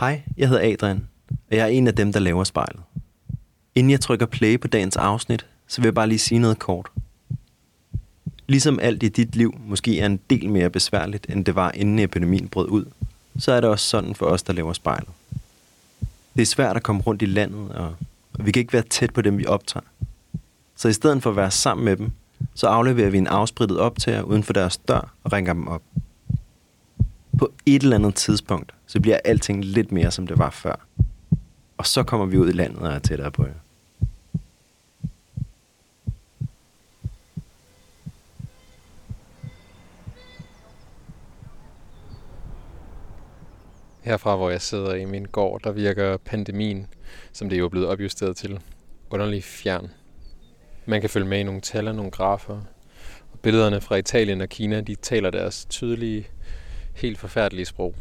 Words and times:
Hej, 0.00 0.22
jeg 0.36 0.48
hedder 0.48 0.72
Adrian, 0.72 1.06
og 1.30 1.56
jeg 1.56 1.62
er 1.62 1.66
en 1.66 1.86
af 1.86 1.94
dem, 1.94 2.12
der 2.12 2.20
laver 2.20 2.44
spejlet. 2.44 2.82
Inden 3.74 3.90
jeg 3.90 4.00
trykker 4.00 4.26
play 4.26 4.60
på 4.60 4.68
dagens 4.68 4.96
afsnit, 4.96 5.46
så 5.66 5.80
vil 5.80 5.86
jeg 5.86 5.94
bare 5.94 6.06
lige 6.06 6.18
sige 6.18 6.38
noget 6.38 6.58
kort. 6.58 6.88
Ligesom 8.46 8.80
alt 8.80 9.02
i 9.02 9.08
dit 9.08 9.36
liv 9.36 9.54
måske 9.66 10.00
er 10.00 10.06
en 10.06 10.20
del 10.30 10.50
mere 10.50 10.70
besværligt, 10.70 11.26
end 11.30 11.44
det 11.44 11.54
var 11.54 11.72
inden 11.74 11.98
epidemien 11.98 12.48
brød 12.48 12.68
ud, 12.68 12.84
så 13.38 13.52
er 13.52 13.60
det 13.60 13.70
også 13.70 13.88
sådan 13.88 14.14
for 14.14 14.26
os, 14.26 14.42
der 14.42 14.52
laver 14.52 14.72
spejlet. 14.72 15.08
Det 16.36 16.42
er 16.42 16.46
svært 16.46 16.76
at 16.76 16.82
komme 16.82 17.02
rundt 17.02 17.22
i 17.22 17.26
landet, 17.26 17.72
og 17.72 17.94
vi 18.38 18.52
kan 18.52 18.60
ikke 18.60 18.72
være 18.72 18.82
tæt 18.82 19.12
på 19.12 19.22
dem, 19.22 19.38
vi 19.38 19.46
optager. 19.46 19.86
Så 20.76 20.88
i 20.88 20.92
stedet 20.92 21.22
for 21.22 21.30
at 21.30 21.36
være 21.36 21.50
sammen 21.50 21.84
med 21.84 21.96
dem, 21.96 22.10
så 22.54 22.66
afleverer 22.66 23.10
vi 23.10 23.18
en 23.18 23.26
afsprittet 23.26 23.78
optager 23.78 24.22
uden 24.22 24.42
for 24.42 24.52
deres 24.52 24.76
dør 24.76 25.12
og 25.24 25.32
ringer 25.32 25.52
dem 25.52 25.68
op. 25.68 25.82
På 27.38 27.52
et 27.66 27.82
eller 27.82 27.96
andet 27.96 28.14
tidspunkt, 28.14 28.74
så 28.86 29.00
bliver 29.00 29.18
alting 29.24 29.64
lidt 29.64 29.92
mere, 29.92 30.10
som 30.10 30.26
det 30.26 30.38
var 30.38 30.50
før. 30.50 30.86
Og 31.76 31.86
så 31.86 32.02
kommer 32.02 32.26
vi 32.26 32.38
ud 32.38 32.48
i 32.48 32.52
landet 32.52 32.78
og 32.78 32.92
er 32.92 32.98
tættere 32.98 33.30
på 33.30 33.46
jer. 33.46 33.52
Herfra, 44.02 44.36
hvor 44.36 44.50
jeg 44.50 44.62
sidder 44.62 44.94
i 44.94 45.04
min 45.04 45.24
gård, 45.24 45.62
der 45.64 45.72
virker 45.72 46.16
pandemien, 46.16 46.86
som 47.32 47.48
det 47.48 47.58
er 47.58 47.68
blevet 47.68 47.88
opjusteret 47.88 48.36
til, 48.36 48.60
underlig 49.10 49.44
fjern. 49.44 49.90
Man 50.86 51.00
kan 51.00 51.10
følge 51.10 51.26
med 51.26 51.40
i 51.40 51.42
nogle 51.42 51.60
tal 51.60 51.88
og 51.88 51.94
nogle 51.94 52.10
grafer. 52.10 52.60
Og 53.32 53.40
billederne 53.42 53.80
fra 53.80 53.96
Italien 53.96 54.40
og 54.40 54.48
Kina, 54.48 54.80
de 54.80 54.94
taler 54.94 55.30
deres 55.30 55.66
tydelige, 55.70 56.26
helt 56.98 57.18
forfærdelige 57.18 57.66
sprog. 57.66 57.94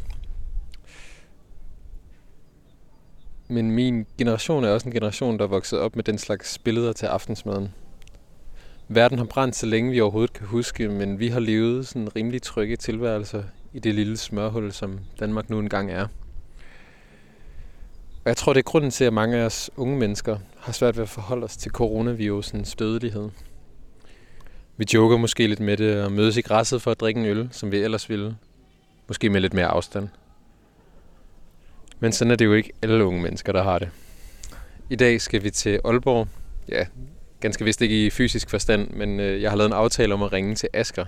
Men 3.47 3.71
min 3.71 4.05
generation 4.17 4.63
er 4.63 4.69
også 4.69 4.87
en 4.87 4.93
generation, 4.93 5.37
der 5.37 5.43
er 5.43 5.49
vokset 5.49 5.79
op 5.79 5.95
med 5.95 6.03
den 6.03 6.17
slags 6.17 6.57
billeder 6.57 6.93
til 6.93 7.05
aftensmaden. 7.05 7.73
Verden 8.87 9.17
har 9.17 9.25
brændt 9.25 9.55
så 9.55 9.65
længe 9.65 9.91
vi 9.91 10.01
overhovedet 10.01 10.33
kan 10.33 10.47
huske, 10.47 10.87
men 10.87 11.19
vi 11.19 11.27
har 11.27 11.39
levet 11.39 11.87
sådan 11.87 12.15
rimelig 12.15 12.41
trygge 12.41 12.75
tilværelser 12.75 13.43
i 13.73 13.79
det 13.79 13.95
lille 13.95 14.17
smørhul, 14.17 14.71
som 14.71 14.99
Danmark 15.19 15.49
nu 15.49 15.59
engang 15.59 15.91
er. 15.91 16.07
Og 18.27 18.29
jeg 18.29 18.37
tror, 18.37 18.53
det 18.53 18.59
er 18.59 18.63
grunden 18.63 18.91
til, 18.91 19.03
at 19.03 19.13
mange 19.13 19.37
af 19.37 19.45
os 19.45 19.69
unge 19.77 19.97
mennesker 19.97 20.37
har 20.57 20.71
svært 20.71 20.97
ved 20.97 21.03
at 21.03 21.09
forholde 21.09 21.43
os 21.43 21.57
til 21.57 21.71
coronavirusens 21.71 22.75
dødelighed. 22.75 23.29
Vi 24.77 24.85
joker 24.93 25.17
måske 25.17 25.47
lidt 25.47 25.59
med 25.59 25.77
det 25.77 26.03
og 26.03 26.11
mødes 26.11 26.37
i 26.37 26.41
græsset 26.41 26.81
for 26.81 26.91
at 26.91 26.99
drikke 26.99 27.19
en 27.19 27.25
øl, 27.25 27.49
som 27.51 27.71
vi 27.71 27.77
ellers 27.77 28.09
ville. 28.09 28.35
Måske 29.08 29.30
med 29.30 29.41
lidt 29.41 29.53
mere 29.53 29.66
afstand. 29.66 30.09
Men 32.00 32.11
sådan 32.11 32.31
er 32.31 32.36
det 32.36 32.45
jo 32.45 32.53
ikke 32.53 32.72
alle 32.81 33.05
unge 33.05 33.22
mennesker, 33.22 33.53
der 33.53 33.64
har 33.64 33.80
det. 33.80 33.89
I 34.89 34.95
dag 34.95 35.22
skal 35.22 35.44
vi 35.44 35.49
til 35.49 35.80
Aalborg. 35.86 36.27
Ja, 36.69 36.86
ganske 37.39 37.66
vist 37.66 37.81
ikke 37.81 38.05
i 38.05 38.09
fysisk 38.09 38.49
forstand, 38.49 38.89
men 38.89 39.19
øh, 39.19 39.41
jeg 39.41 39.52
har 39.52 39.58
lavet 39.58 39.69
en 39.69 39.73
aftale 39.73 40.14
om 40.14 40.23
at 40.23 40.33
ringe 40.33 40.55
til 40.55 40.69
Asker, 40.73 41.05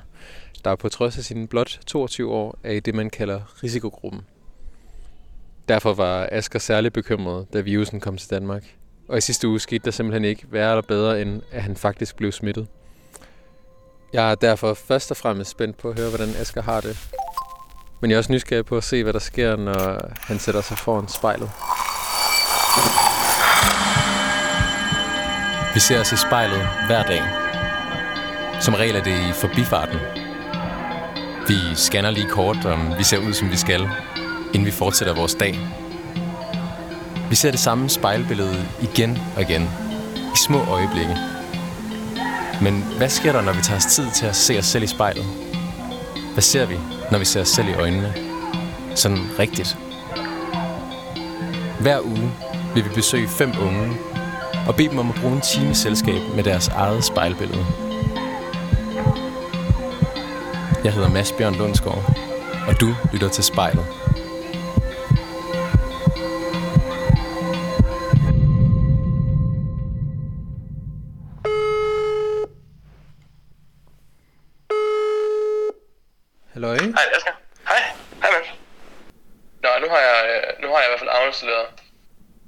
der 0.63 0.75
på 0.75 0.89
trods 0.89 1.17
af 1.17 1.23
sine 1.23 1.47
blot 1.47 1.79
22 1.85 2.31
år 2.31 2.59
er 2.63 2.71
i 2.71 2.79
det, 2.79 2.95
man 2.95 3.09
kalder 3.09 3.63
risikogruppen. 3.63 4.21
Derfor 5.67 5.93
var 5.93 6.29
Asker 6.31 6.59
særlig 6.59 6.93
bekymret, 6.93 7.53
da 7.53 7.59
virusen 7.59 7.99
kom 7.99 8.17
til 8.17 8.29
Danmark. 8.29 8.63
Og 9.07 9.17
i 9.17 9.21
sidste 9.21 9.47
uge 9.47 9.59
skete 9.59 9.85
der 9.85 9.91
simpelthen 9.91 10.25
ikke 10.25 10.45
værre 10.51 10.71
eller 10.71 10.81
bedre, 10.81 11.21
end 11.21 11.41
at 11.51 11.63
han 11.63 11.75
faktisk 11.75 12.15
blev 12.15 12.31
smittet. 12.31 12.67
Jeg 14.13 14.31
er 14.31 14.35
derfor 14.35 14.73
først 14.73 15.11
og 15.11 15.17
fremmest 15.17 15.51
spændt 15.51 15.77
på 15.77 15.89
at 15.89 15.99
høre, 15.99 16.09
hvordan 16.09 16.29
Asger 16.29 16.61
har 16.61 16.81
det. 16.81 17.09
Men 18.01 18.11
jeg 18.11 18.15
er 18.15 18.19
også 18.19 18.31
nysgerrig 18.31 18.65
på 18.65 18.77
at 18.77 18.83
se, 18.83 19.03
hvad 19.03 19.13
der 19.13 19.19
sker, 19.19 19.55
når 19.55 20.11
han 20.21 20.39
sætter 20.39 20.61
sig 20.61 20.77
foran 20.77 21.07
spejlet. 21.07 21.49
Vi 25.73 25.79
ser 25.79 25.99
os 25.99 26.11
i 26.11 26.15
spejlet 26.15 26.67
hver 26.87 27.03
dag. 27.03 27.23
Som 28.61 28.73
regel 28.73 28.95
er 28.95 29.03
det 29.03 29.29
i 29.29 29.31
forbifarten. 29.33 29.99
Vi 31.47 31.55
scanner 31.75 32.11
lige 32.11 32.29
kort, 32.29 32.65
om 32.65 32.93
vi 32.97 33.03
ser 33.03 33.17
ud, 33.17 33.33
som 33.33 33.51
vi 33.51 33.57
skal, 33.57 33.89
inden 34.53 34.65
vi 34.65 34.71
fortsætter 34.71 35.15
vores 35.15 35.35
dag. 35.35 35.59
Vi 37.29 37.35
ser 37.35 37.51
det 37.51 37.59
samme 37.59 37.89
spejlbillede 37.89 38.65
igen 38.81 39.17
og 39.35 39.41
igen, 39.41 39.69
i 40.15 40.37
små 40.47 40.59
øjeblikke. 40.59 41.17
Men 42.61 42.83
hvad 42.97 43.09
sker 43.09 43.31
der, 43.31 43.41
når 43.41 43.53
vi 43.53 43.61
tager 43.61 43.77
os 43.77 43.85
tid 43.85 44.11
til 44.15 44.25
at 44.25 44.35
se 44.35 44.57
os 44.57 44.65
selv 44.65 44.83
i 44.83 44.87
spejlet? 44.87 45.48
Hvad 46.39 46.43
ser 46.43 46.65
vi, 46.65 46.79
når 47.11 47.19
vi 47.19 47.25
ser 47.25 47.41
os 47.41 47.47
selv 47.49 47.67
i 47.67 47.73
øjnene? 47.73 48.13
Sådan 48.95 49.17
rigtigt. 49.39 49.77
Hver 51.79 52.01
uge 52.01 52.31
vil 52.73 52.85
vi 52.85 52.89
besøge 52.95 53.27
fem 53.27 53.51
unge 53.61 53.97
og 54.67 54.75
bede 54.75 54.89
dem 54.89 54.99
om 54.99 55.09
at 55.09 55.15
bruge 55.21 55.35
en 55.35 55.41
time 55.41 55.75
selskab 55.75 56.21
med 56.35 56.43
deres 56.43 56.67
eget 56.67 57.03
spejlbillede. 57.03 57.65
Jeg 60.83 60.93
hedder 60.93 61.09
Mads 61.09 61.31
Bjørn 61.31 61.55
Lundsgaard, 61.55 62.17
og 62.67 62.81
du 62.81 62.95
lytter 63.13 63.29
til 63.29 63.43
spejlet. 63.43 63.85
Hej, 76.99 77.07
Asger. 77.17 77.35
Hej. 77.71 77.81
Hej, 78.21 78.29
Mads. 78.35 78.49
Nå, 79.63 79.69
nu 79.83 79.87
har 79.93 80.01
jeg, 80.09 80.19
øh, 80.33 80.63
nu 80.63 80.67
har 80.71 80.77
jeg 80.81 80.87
i 80.87 80.91
hvert 80.91 80.99
fald 81.03 81.09
afinstalleret. 81.19 81.67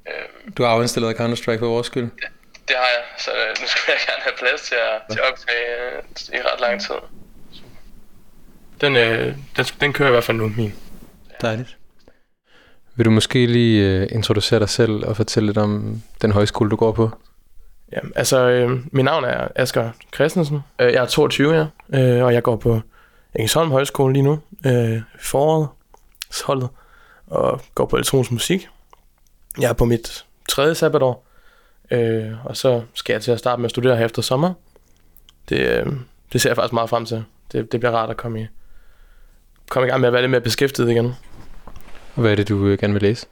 Øh, 0.10 0.54
Du 0.58 0.64
har 0.64 0.70
afinstallet 0.76 1.16
Counter-Strike 1.20 1.60
for 1.60 1.68
vores 1.76 1.88
skyld. 1.88 2.04
det 2.68 2.76
har 2.82 2.90
jeg, 2.96 3.04
så 3.18 3.32
øh, 3.32 3.50
nu 3.62 3.66
skal 3.68 3.82
jeg 3.96 4.00
gerne 4.08 4.22
have 4.28 4.36
plads 4.44 4.62
til 4.62 4.76
at, 4.76 4.96
til 5.12 5.20
at 5.20 5.26
optage 5.32 5.66
øh, 5.86 6.40
i 6.40 6.42
ret 6.50 6.60
lang 6.66 6.82
tid. 6.82 6.96
Den, 8.82 8.96
øh, 8.96 9.36
den, 9.58 9.66
den 9.82 9.94
kører 9.94 10.10
i 10.10 10.12
hvert 10.12 10.24
fald 10.24 10.38
nu, 10.38 10.48
min. 10.58 10.74
Dejligt. 11.42 11.78
Vil 12.96 13.06
du 13.06 13.12
måske 13.12 13.46
lige 13.46 14.08
introducere 14.08 14.60
dig 14.60 14.70
selv 14.70 15.06
og 15.06 15.16
fortælle 15.18 15.48
lidt 15.48 15.58
om 15.58 16.02
den 16.22 16.32
højskole, 16.32 16.70
du 16.70 16.76
går 16.76 16.92
på? 16.92 17.10
Ja, 17.92 18.00
altså, 18.16 18.38
øh, 18.50 18.70
mit 18.92 19.06
navn 19.06 19.24
er 19.24 19.48
Asger 19.56 19.92
Christensen. 20.16 20.60
Øh, 20.80 20.94
jeg 20.94 21.02
er 21.02 21.06
22 21.06 21.54
her, 21.54 21.66
øh, 21.94 22.24
og 22.24 22.34
jeg 22.34 22.44
går 22.44 22.56
på 22.56 22.82
Engelsholm 23.36 23.72
Højskole 23.72 24.14
lige 24.14 24.24
nu. 24.24 24.40
Øh, 24.66 25.02
foråret, 25.20 25.68
holdet, 26.46 26.70
og 27.28 27.62
går 27.76 27.86
på 27.86 27.96
elektronisk 27.96 28.32
musik. 28.32 28.68
Jeg 29.60 29.70
er 29.70 29.74
på 29.74 29.86
mit 29.86 30.26
tredje 30.50 30.76
sabbatår, 30.76 31.26
øh, 31.92 32.46
og 32.46 32.58
så 32.58 32.82
skal 32.94 33.14
jeg 33.14 33.22
til 33.22 33.32
at 33.32 33.40
starte 33.40 33.62
med 33.62 33.66
at 33.66 33.72
studere 33.72 33.98
her 33.98 34.06
efter 34.06 34.22
sommer. 34.22 34.54
Det, 35.50 35.60
øh, 35.60 35.86
det 36.34 36.42
ser 36.42 36.50
jeg 36.50 36.58
faktisk 36.58 36.74
meget 36.74 36.90
frem 36.90 37.06
til. 37.06 37.24
Det, 37.52 37.72
det 37.72 37.80
bliver 37.80 37.92
rart 37.92 38.10
at 38.10 38.18
komme 38.18 38.42
i, 38.42 38.48
komme 39.70 39.88
i 39.88 39.90
gang 39.90 40.02
med 40.02 40.08
at 40.08 40.14
være 40.14 40.22
lidt 40.22 40.32
mere 40.32 40.42
beskæftiget 40.42 40.90
igen. 40.90 41.06
Og 42.16 42.22
hvad 42.22 42.32
er 42.32 42.36
det, 42.36 42.50
du 42.50 42.56
uh, 42.56 42.72
gerne 42.72 42.94
vil 42.94 43.02
læse? 43.02 43.28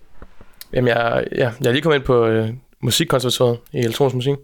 Jamen, 0.73 0.87
jeg, 0.87 1.27
ja, 1.31 1.51
jeg 1.61 1.67
er 1.67 1.71
lige 1.71 1.81
kommet 1.81 1.97
ind 1.97 2.05
på 2.05 2.25
øh, 2.25 2.49
musikkonservatoriet 2.79 3.59
i 3.71 3.77
elektronisk 3.77 4.15
musik. 4.15 4.37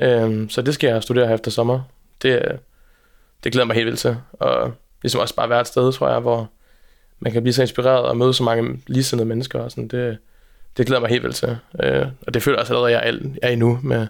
Øhm, 0.00 0.48
så 0.48 0.62
det 0.62 0.74
skal 0.74 0.88
jeg 0.88 1.02
studere 1.02 1.26
her 1.26 1.34
efter 1.34 1.50
sommer. 1.50 1.80
Det, 2.22 2.30
øh, 2.30 2.58
det 3.46 3.52
glæder 3.52 3.66
mig 3.66 3.74
helt 3.74 3.86
vildt 3.86 3.98
til. 3.98 4.16
Og 4.32 4.72
ligesom 5.02 5.20
også 5.20 5.34
bare 5.34 5.50
være 5.50 5.60
et 5.60 5.66
sted, 5.66 5.92
tror 5.92 6.08
jeg, 6.08 6.20
hvor 6.20 6.50
man 7.20 7.32
kan 7.32 7.42
blive 7.42 7.52
så 7.52 7.62
inspireret 7.62 8.04
og 8.04 8.16
møde 8.16 8.34
så 8.34 8.42
mange 8.42 8.82
ligesindede 8.86 9.28
mennesker. 9.28 9.60
Og 9.60 9.70
sådan. 9.70 9.88
Det, 9.88 10.18
det 10.76 10.86
glæder 10.86 11.00
mig 11.00 11.10
helt 11.10 11.22
vildt 11.22 11.36
til. 11.36 11.56
Øh, 11.82 12.06
og 12.26 12.34
det 12.34 12.42
føler 12.42 12.56
jeg 12.56 12.60
også 12.60 12.72
allerede, 12.72 12.96
at 12.96 13.04
jeg 13.04 13.14
er, 13.14 13.28
er 13.42 13.50
i 13.50 13.56
nu 13.56 13.78
med 13.82 14.06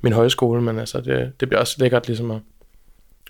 min 0.00 0.12
højskole. 0.12 0.62
Men 0.62 0.78
altså, 0.78 1.00
det, 1.00 1.32
det 1.40 1.48
bliver 1.48 1.60
også 1.60 1.76
lækkert 1.78 2.06
ligesom 2.06 2.30
at 2.30 2.38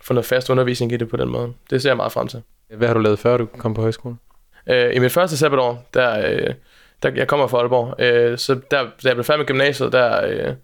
få 0.02 0.12
noget 0.12 0.26
fast 0.26 0.50
undervisning 0.50 0.92
i 0.92 0.97
det 0.97 1.08
på 1.08 1.16
den 1.16 1.28
måde. 1.28 1.53
Det 1.70 1.82
ser 1.82 1.91
jeg 1.91 1.97
meget 1.97 2.12
frem 2.12 2.28
til. 2.28 2.42
Hvad 2.76 2.88
har 2.88 2.94
du 2.94 3.00
lavet 3.00 3.18
før, 3.18 3.36
du 3.36 3.47
kom 3.47 3.74
på 3.74 3.80
højskole? 3.80 4.16
Øh, 4.66 4.97
I 4.97 4.98
mit 4.98 5.12
første 5.12 5.36
sabbatår, 5.36 5.88
der, 5.94 6.30
øh, 6.30 6.54
der 7.02 7.10
jeg 7.14 7.28
kommer 7.28 7.47
fra 7.47 7.59
Aalborg, 7.59 8.00
øh, 8.00 8.38
så 8.38 8.54
der, 8.70 8.82
da 8.82 8.88
jeg 9.04 9.14
blev 9.14 9.24
færdig 9.24 9.38
med 9.38 9.47
gymnasiet, 9.47 9.92
der 9.92 10.26
øh, 10.26 10.54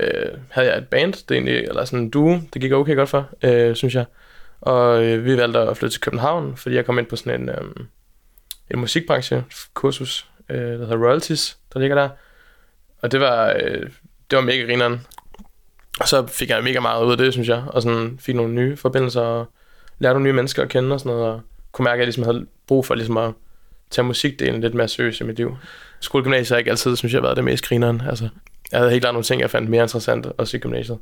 øh, 0.00 0.38
havde 0.48 0.68
jeg 0.68 0.78
et 0.78 0.88
band, 0.88 1.12
det 1.12 1.30
er 1.30 1.34
egentlig, 1.34 1.58
eller 1.58 1.84
sådan 1.84 1.98
en 1.98 2.10
duo, 2.10 2.38
det 2.54 2.62
gik 2.62 2.72
okay 2.72 2.96
godt 2.96 3.08
for, 3.08 3.28
øh, 3.42 3.76
synes 3.76 3.94
jeg. 3.94 4.04
Og 4.60 5.04
øh, 5.04 5.24
vi 5.24 5.36
valgte 5.36 5.58
at 5.58 5.76
flytte 5.76 5.94
til 5.94 6.00
København, 6.00 6.56
fordi 6.56 6.74
jeg 6.74 6.86
kom 6.86 6.98
ind 6.98 7.06
på 7.06 7.16
sådan 7.16 7.40
en, 7.40 7.48
øh, 7.48 7.86
en 8.70 8.78
musikbranche 8.78 9.44
kursus, 9.74 10.28
øh, 10.48 10.58
der 10.58 10.78
hedder 10.78 11.06
Royalties, 11.06 11.58
der 11.74 11.80
ligger 11.80 11.96
der. 11.96 12.08
Og 12.98 13.12
det 13.12 13.20
var, 13.20 13.56
øh, 13.62 13.90
det 14.30 14.36
var 14.36 14.40
mega 14.40 14.62
grineren. 14.62 15.06
Og 16.00 16.08
så 16.08 16.26
fik 16.26 16.48
jeg 16.48 16.64
mega 16.64 16.80
meget 16.80 17.04
ud 17.04 17.12
af 17.12 17.18
det, 17.18 17.32
synes 17.32 17.48
jeg, 17.48 17.64
og 17.66 17.82
sådan 17.82 18.18
fik 18.20 18.34
nogle 18.34 18.54
nye 18.54 18.76
forbindelser, 18.76 19.20
og 19.20 19.46
lærte 19.98 20.14
nogle 20.14 20.24
nye 20.24 20.32
mennesker 20.32 20.62
at 20.62 20.68
kende 20.68 20.92
og 20.92 21.00
sådan 21.00 21.12
noget, 21.16 21.32
og 21.32 21.40
kunne 21.72 21.84
mærke, 21.84 21.94
at 21.94 21.98
jeg 21.98 22.06
ligesom 22.06 22.24
havde 22.24 22.46
brug 22.66 22.86
for 22.86 22.94
ligesom 22.94 23.16
at 23.16 23.32
tage 23.90 24.04
musikdelen 24.04 24.60
lidt 24.60 24.74
mere 24.74 24.88
seriøst 24.88 25.20
i 25.20 25.24
mit 25.24 25.36
liv. 25.36 25.56
Skolegymnasiet 26.00 26.48
har 26.48 26.58
ikke 26.58 26.70
altid, 26.70 26.96
synes 26.96 27.14
jeg, 27.14 27.22
været 27.22 27.36
det 27.36 27.44
mest 27.44 27.64
grineren. 27.64 28.02
Altså, 28.08 28.28
jeg 28.72 28.80
havde 28.80 28.90
helt 28.90 29.02
klart 29.02 29.14
nogle 29.14 29.24
ting, 29.24 29.40
jeg 29.40 29.50
fandt 29.50 29.70
mere 29.70 29.82
interessant 29.82 30.26
også 30.38 30.56
i 30.56 30.60
gymnasiet, 30.60 30.98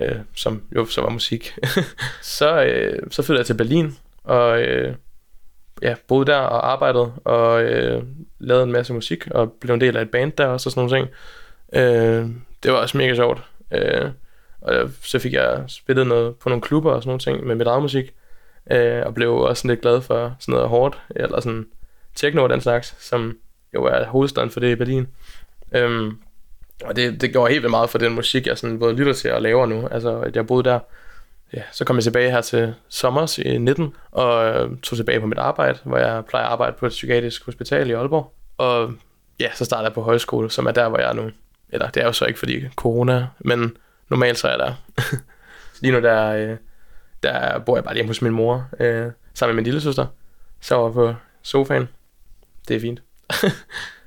øh, 0.00 0.16
som 0.34 0.62
jo 0.76 0.86
så 0.86 1.00
var 1.00 1.10
musik. 1.10 1.54
så, 2.38 2.62
øh, 2.64 2.98
så 3.10 3.22
flyttede 3.22 3.38
jeg 3.38 3.46
til 3.46 3.56
Berlin, 3.56 3.96
og, 4.24 4.62
øh, 4.62 4.94
ja, 5.82 5.94
boede 6.08 6.26
der 6.26 6.36
og 6.36 6.72
arbejdede 6.72 7.12
og 7.24 7.62
øh, 7.62 8.02
lavede 8.38 8.64
en 8.64 8.72
masse 8.72 8.92
musik 8.92 9.26
og 9.30 9.52
blev 9.52 9.74
en 9.74 9.80
del 9.80 9.96
af 9.96 10.02
et 10.02 10.10
band 10.10 10.32
der 10.32 10.46
også 10.46 10.68
og 10.68 10.72
sådan 10.72 10.88
nogle 10.88 10.96
ting. 10.96 11.08
Øh, 11.72 12.30
det 12.62 12.72
var 12.72 12.78
også 12.78 12.98
mega 12.98 13.14
sjovt. 13.14 13.42
Øh, 13.70 14.10
og 14.60 14.90
så 15.02 15.18
fik 15.18 15.32
jeg 15.32 15.64
spillet 15.68 16.06
noget 16.06 16.36
på 16.36 16.48
nogle 16.48 16.62
klubber 16.62 16.92
og 16.92 17.02
sådan 17.02 17.08
nogle 17.08 17.20
ting 17.20 17.46
med 17.46 17.54
mit 17.54 17.66
eget 17.66 17.82
musik. 17.82 18.14
Øh, 18.70 19.02
og 19.06 19.14
blev 19.14 19.34
også 19.34 19.68
lidt 19.68 19.80
glad 19.80 20.00
for 20.00 20.36
sådan 20.40 20.52
noget 20.52 20.68
hårdt, 20.68 20.98
eller 21.16 21.40
sådan 21.40 21.66
techno 22.14 22.42
og 22.42 22.48
den 22.48 22.60
slags, 22.60 22.96
som 22.98 23.38
jo 23.74 23.84
er 23.84 24.04
hovedstaden 24.06 24.50
for 24.50 24.60
det 24.60 24.72
i 24.72 24.74
Berlin. 24.74 25.08
Øh, 25.72 26.12
og 26.84 26.96
det, 26.96 27.20
det 27.20 27.32
gjorde 27.32 27.52
helt 27.52 27.62
vildt 27.62 27.70
meget 27.70 27.90
for 27.90 27.98
den 27.98 28.14
musik, 28.14 28.46
jeg 28.46 28.58
sådan 28.58 28.78
både 28.78 28.94
lytter 28.94 29.12
til 29.12 29.32
og 29.32 29.42
laver 29.42 29.66
nu. 29.66 29.88
Altså, 29.90 30.20
at 30.20 30.36
jeg 30.36 30.46
boede 30.46 30.64
der. 30.64 30.78
Ja, 31.54 31.62
så 31.72 31.84
kom 31.84 31.96
jeg 31.96 32.02
tilbage 32.02 32.30
her 32.30 32.40
til 32.40 32.74
sommer 32.88 33.38
i 33.38 33.58
19, 33.58 33.94
og 34.10 34.44
øh, 34.44 34.76
tog 34.82 34.96
tilbage 34.96 35.20
på 35.20 35.26
mit 35.26 35.38
arbejde, 35.38 35.78
hvor 35.84 35.98
jeg 35.98 36.24
plejer 36.24 36.46
at 36.46 36.52
arbejde 36.52 36.76
på 36.78 36.86
et 36.86 36.90
psykiatrisk 36.90 37.44
hospital 37.44 37.90
i 37.90 37.92
Aalborg. 37.92 38.32
Og 38.58 38.92
ja, 39.40 39.48
så 39.54 39.64
startede 39.64 39.84
jeg 39.84 39.94
på 39.94 40.02
højskole, 40.02 40.50
som 40.50 40.66
er 40.66 40.70
der, 40.70 40.88
hvor 40.88 40.98
jeg 40.98 41.08
er 41.08 41.12
nu. 41.12 41.30
Eller 41.68 41.90
det 41.90 42.02
er 42.02 42.06
jo 42.06 42.12
så 42.12 42.24
ikke 42.24 42.38
fordi 42.38 42.68
corona, 42.76 43.26
men 43.38 43.76
normalt 44.08 44.38
så 44.38 44.48
er 44.48 44.50
jeg 44.50 44.58
der. 44.58 44.74
Lige 45.82 45.92
nu 45.92 46.00
der, 46.00 46.26
øh, 46.26 46.56
der 47.22 47.58
bor 47.58 47.76
jeg 47.76 47.84
bare 47.84 47.94
hjemme 47.94 48.10
hos 48.10 48.22
min 48.22 48.32
mor, 48.32 48.68
øh, 48.80 49.12
sammen 49.34 49.54
med 49.54 49.62
min 49.62 49.64
lille 49.64 49.80
søster. 49.80 50.06
Så 50.60 50.90
på 50.90 51.14
sofaen. 51.42 51.88
Det 52.68 52.76
er 52.76 52.80
fint. 52.80 53.02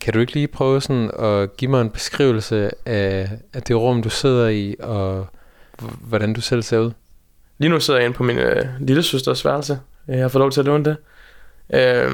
Kan 0.00 0.12
du 0.12 0.20
ikke 0.20 0.32
lige 0.32 0.48
prøve 0.48 0.80
sådan 0.80 1.10
at 1.18 1.56
give 1.56 1.70
mig 1.70 1.80
en 1.80 1.90
beskrivelse 1.90 2.70
af, 2.86 3.30
af 3.52 3.62
det 3.62 3.76
rum, 3.76 4.02
du 4.02 4.10
sidder 4.10 4.48
i, 4.48 4.76
og 4.80 5.26
hvordan 6.00 6.32
du 6.32 6.40
selv 6.40 6.62
ser 6.62 6.78
ud? 6.78 6.90
Lige 7.58 7.70
nu 7.70 7.80
sidder 7.80 8.00
jeg 8.00 8.06
inde 8.06 8.16
på 8.16 8.22
min 8.22 8.38
øh, 8.38 8.66
lille 8.80 9.02
søsters 9.02 9.44
værelse. 9.44 9.80
Øh, 10.08 10.14
jeg 10.14 10.24
har 10.24 10.28
fået 10.28 10.40
lov 10.40 10.50
til 10.50 10.60
at 10.60 10.66
låne 10.66 10.84
det. 10.84 10.96
Øh, 11.74 12.12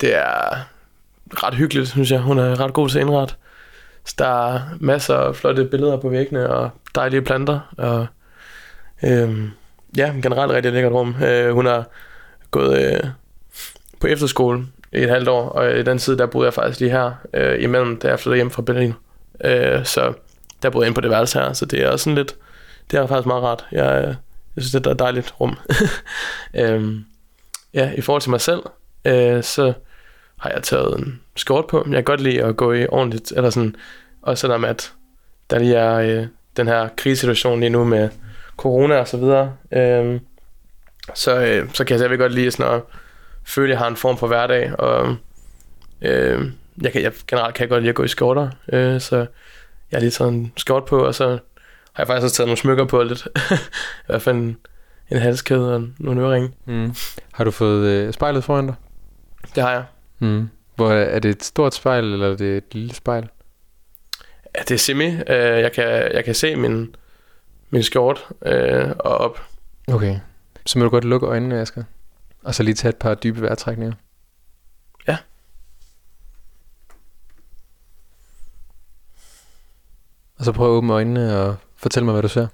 det 0.00 0.16
er 0.16 0.66
ret 1.44 1.54
hyggeligt, 1.54 1.88
synes 1.88 2.10
jeg. 2.10 2.20
Hun 2.20 2.38
er 2.38 2.60
ret 2.60 2.72
god 2.72 2.88
til 2.88 2.98
at 2.98 3.04
indrette. 3.04 3.34
Så 4.04 4.14
der 4.18 4.54
er 4.54 4.60
masser 4.80 5.14
af 5.14 5.36
flotte 5.36 5.64
billeder 5.64 5.96
på 5.96 6.08
væggene, 6.08 6.50
og 6.50 6.70
dejlige 6.94 7.22
planter, 7.22 7.74
og 7.78 8.06
øh, 9.04 9.48
ja, 9.96 10.12
generelt 10.22 10.52
rigtig 10.52 10.72
lækkert 10.72 10.92
rum. 10.92 11.14
Øh, 11.22 11.52
hun 11.52 11.66
har 11.66 11.86
gået 12.50 12.92
øh, 12.92 13.10
på 14.00 14.06
efterskole 14.06 14.66
i 14.92 14.98
et 14.98 15.08
halvt 15.08 15.28
år, 15.28 15.48
og 15.48 15.78
i 15.78 15.82
den 15.82 15.98
tid, 15.98 16.16
der 16.16 16.26
boede 16.26 16.46
jeg 16.46 16.54
faktisk 16.54 16.80
lige 16.80 16.90
her, 16.90 17.12
øh, 17.34 17.62
imellem, 17.62 17.96
da 17.96 18.08
jeg 18.08 18.20
flyttede 18.20 18.36
hjem 18.36 18.50
fra 18.50 18.62
Berlin. 18.62 18.94
Øh, 19.44 19.84
så 19.84 20.12
der 20.62 20.70
boede 20.70 20.84
jeg 20.84 20.88
ind 20.88 20.94
på 20.94 21.00
det 21.00 21.10
værelse 21.10 21.38
her, 21.38 21.52
så 21.52 21.66
det 21.66 21.82
er 21.82 21.88
også 21.88 22.04
sådan 22.04 22.14
lidt, 22.14 22.34
det 22.90 22.98
er 22.98 23.06
faktisk 23.06 23.26
meget 23.26 23.42
rart. 23.42 23.66
Jeg, 23.72 24.02
øh, 24.02 24.14
jeg 24.56 24.64
synes, 24.64 24.72
det 24.72 24.86
er 24.86 24.90
et 24.90 24.98
dejligt 24.98 25.34
rum. 25.40 25.56
øh, 26.60 26.94
ja, 27.74 27.92
i 27.96 28.00
forhold 28.00 28.22
til 28.22 28.30
mig 28.30 28.40
selv, 28.40 28.62
øh, 29.04 29.42
så 29.42 29.72
har 30.38 30.50
jeg 30.50 30.62
taget 30.62 30.98
en 30.98 31.20
skjort 31.36 31.66
på. 31.66 31.84
Jeg 31.86 31.94
kan 31.94 32.04
godt 32.04 32.20
lide 32.20 32.42
at 32.42 32.56
gå 32.56 32.72
i 32.72 32.86
ordentligt, 32.86 33.32
eller 33.36 33.50
sådan, 33.50 33.76
og 34.22 34.38
selvom 34.38 34.64
at 34.64 34.92
der 35.50 35.58
lige 35.58 35.76
er 35.76 35.94
øh, 35.94 36.26
den 36.56 36.66
her 36.66 36.88
krisesituation 36.96 37.60
lige 37.60 37.70
nu 37.70 37.84
med 37.84 38.08
corona 38.56 38.98
og 38.98 39.08
så 39.08 39.16
videre, 39.16 39.52
øh, 39.72 40.20
så, 41.14 41.40
øh, 41.40 41.68
så 41.74 41.84
kan 41.84 41.94
jeg 41.94 41.98
selvfølgelig 41.98 42.18
godt 42.18 42.34
lide 42.34 42.50
sådan 42.50 42.74
at 42.74 42.82
føle, 43.48 43.70
jeg 43.70 43.78
har 43.78 43.88
en 43.88 43.96
form 43.96 44.18
for 44.18 44.26
hverdag, 44.26 44.80
og 44.80 45.16
øh, 46.02 46.52
jeg, 46.82 46.92
kan, 46.92 47.02
jeg 47.02 47.12
generelt 47.28 47.54
kan 47.54 47.62
jeg 47.62 47.68
godt 47.68 47.82
lide 47.82 47.90
at 47.90 47.94
gå 47.94 48.02
i 48.02 48.08
skjorter, 48.08 48.50
øh, 48.72 49.00
så 49.00 49.16
jeg 49.16 49.26
har 49.96 50.00
lige 50.00 50.10
taget 50.10 50.32
en 50.32 50.52
skjort 50.56 50.84
på, 50.84 51.06
og 51.06 51.14
så 51.14 51.28
har 51.92 52.02
jeg 52.02 52.06
faktisk 52.06 52.24
også 52.24 52.36
taget 52.36 52.48
nogle 52.48 52.58
smykker 52.58 52.84
på 52.84 53.02
lidt. 53.02 53.28
I 54.02 54.06
hvert 54.06 54.22
fald 54.22 54.36
en, 54.36 54.56
en 55.10 55.18
halskæde 55.18 55.74
og 55.74 55.84
nogle 55.98 56.20
øreringe. 56.20 56.50
Mm. 56.64 56.94
Har 57.32 57.44
du 57.44 57.50
fået 57.50 57.86
øh, 57.86 58.12
spejlet 58.12 58.44
foran 58.44 58.66
dig? 58.66 58.74
Det 59.54 59.62
har 59.62 59.72
jeg. 59.72 59.84
Mm. 60.18 60.48
Hvor 60.76 60.92
er 60.92 61.18
det 61.18 61.30
et 61.30 61.44
stort 61.44 61.74
spejl, 61.74 62.04
eller 62.04 62.32
er 62.32 62.36
det 62.36 62.56
et 62.56 62.74
lille 62.74 62.94
spejl? 62.94 63.28
Ja, 64.56 64.62
det 64.62 64.70
er 64.70 64.78
semi. 64.78 65.06
Uh, 65.06 65.22
jeg, 65.28 65.72
kan, 65.72 65.84
jeg 65.86 66.24
kan 66.24 66.34
se 66.34 66.56
min, 66.56 66.94
min 67.70 67.82
skjort 67.82 68.26
uh, 68.30 68.90
og 68.98 69.18
op. 69.18 69.40
Okay. 69.92 70.16
Så 70.66 70.78
må 70.78 70.84
du 70.84 70.90
godt 70.90 71.04
lukke 71.04 71.26
øjnene, 71.26 71.60
Asger. 71.60 71.82
Og 72.48 72.54
så 72.54 72.62
lige 72.62 72.74
tage 72.74 72.90
et 72.90 72.96
par 72.96 73.14
dybe 73.14 73.40
vejrtrækninger. 73.40 73.94
Ja. 75.08 75.18
Og 80.38 80.44
så 80.44 80.52
prøv 80.52 80.66
at 80.66 80.70
åbne 80.70 80.92
øjnene 80.92 81.38
og 81.38 81.56
fortæl 81.76 82.04
mig, 82.04 82.12
hvad 82.12 82.22
du 82.22 82.28
ser. 82.28 82.46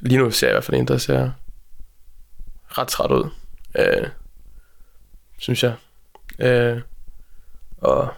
Lige 0.00 0.18
nu 0.18 0.30
ser 0.30 0.46
jeg 0.46 0.52
i 0.52 0.54
hvert 0.54 0.64
fald 0.64 0.76
en, 0.76 0.88
der 0.88 0.98
ser 0.98 1.32
ret 2.66 2.88
træt 2.88 3.10
ud. 3.10 3.30
Uh, 3.78 4.08
synes 5.38 5.62
jeg. 5.62 5.76
Uh, 6.38 6.82
og 7.78 8.14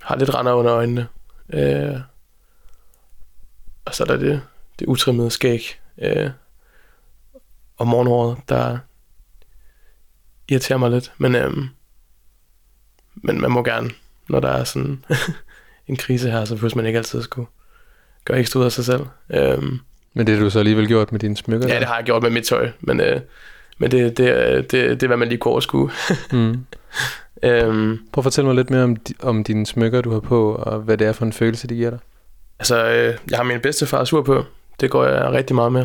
har 0.00 0.16
lidt 0.16 0.34
render 0.34 0.52
under 0.52 0.74
øjnene. 0.74 1.08
Uh, 1.48 2.00
og 3.84 3.94
så 3.94 4.02
er 4.02 4.06
der 4.06 4.16
det, 4.16 4.42
det 4.78 4.86
utrimmede 4.86 5.30
skæg. 5.30 5.80
Uh, 5.96 6.30
og 7.76 7.86
morgenhåret, 7.86 8.38
der 8.48 8.78
irriterer 10.48 10.78
mig 10.78 10.90
lidt. 10.90 11.12
Men, 11.18 11.34
øhm, 11.34 11.68
men 13.14 13.40
man 13.40 13.50
må 13.50 13.62
gerne, 13.62 13.90
når 14.28 14.40
der 14.40 14.48
er 14.48 14.64
sådan 14.64 15.04
en 15.88 15.96
krise 15.96 16.30
her, 16.30 16.44
så 16.44 16.56
pludselig 16.56 16.76
man 16.76 16.86
ikke 16.86 16.96
altid 16.96 17.22
skulle 17.22 17.48
gøre 18.24 18.38
ekstra 18.38 18.60
ud 18.60 18.64
af 18.64 18.72
sig 18.72 18.84
selv. 18.84 19.06
Øhm, 19.30 19.78
men 20.14 20.26
det 20.26 20.34
har 20.34 20.44
du 20.44 20.50
så 20.50 20.58
alligevel 20.58 20.86
gjort 20.86 21.12
med 21.12 21.20
dine 21.20 21.36
smykker? 21.36 21.68
Ja, 21.68 21.78
det 21.78 21.86
har 21.86 21.96
jeg 21.96 22.04
gjort 22.04 22.22
med 22.22 22.30
mit 22.30 22.44
tøj, 22.44 22.70
men, 22.80 23.00
øh, 23.00 23.20
men 23.78 23.90
det, 23.90 24.18
det, 24.18 24.26
det, 24.70 24.72
det 24.72 25.02
er, 25.02 25.06
hvad 25.06 25.16
man 25.16 25.28
lige 25.28 25.38
kunne 25.38 25.52
overskue. 25.52 25.90
mm. 26.32 26.66
øhm, 27.42 27.98
Prøv 28.12 28.20
at 28.20 28.24
fortælle 28.24 28.46
mig 28.46 28.54
lidt 28.56 28.70
mere 28.70 28.82
om, 28.82 28.96
om 29.22 29.44
dine 29.44 29.66
smykker, 29.66 30.00
du 30.00 30.12
har 30.12 30.20
på, 30.20 30.54
og 30.54 30.80
hvad 30.80 30.98
det 30.98 31.06
er 31.06 31.12
for 31.12 31.24
en 31.24 31.32
følelse, 31.32 31.68
det 31.68 31.76
giver 31.76 31.90
dig. 31.90 31.98
Altså, 32.58 32.86
øh, 32.86 33.18
jeg 33.30 33.38
har 33.38 33.44
min 33.44 33.60
bedstefars 33.60 34.12
ur 34.12 34.22
på. 34.22 34.44
Det 34.80 34.90
går 34.90 35.04
jeg 35.04 35.32
rigtig 35.32 35.54
meget 35.56 35.72
med 35.72 35.84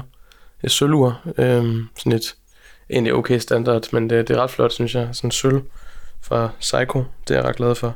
et 0.63 0.71
sølvur. 0.71 1.21
Øhm, 1.37 1.87
sådan 1.97 2.11
et 2.11 2.35
egentlig 2.89 3.13
okay 3.13 3.37
standard, 3.37 3.93
men 3.93 4.09
det, 4.09 4.27
det 4.27 4.37
er 4.37 4.41
ret 4.41 4.51
flot, 4.51 4.71
synes 4.71 4.95
jeg. 4.95 5.09
Sådan 5.11 5.31
sølv 5.31 5.61
fra 6.21 6.49
Psycho, 6.59 7.03
det 7.27 7.35
er 7.35 7.39
jeg 7.39 7.49
ret 7.49 7.55
glad 7.55 7.75
for. 7.75 7.95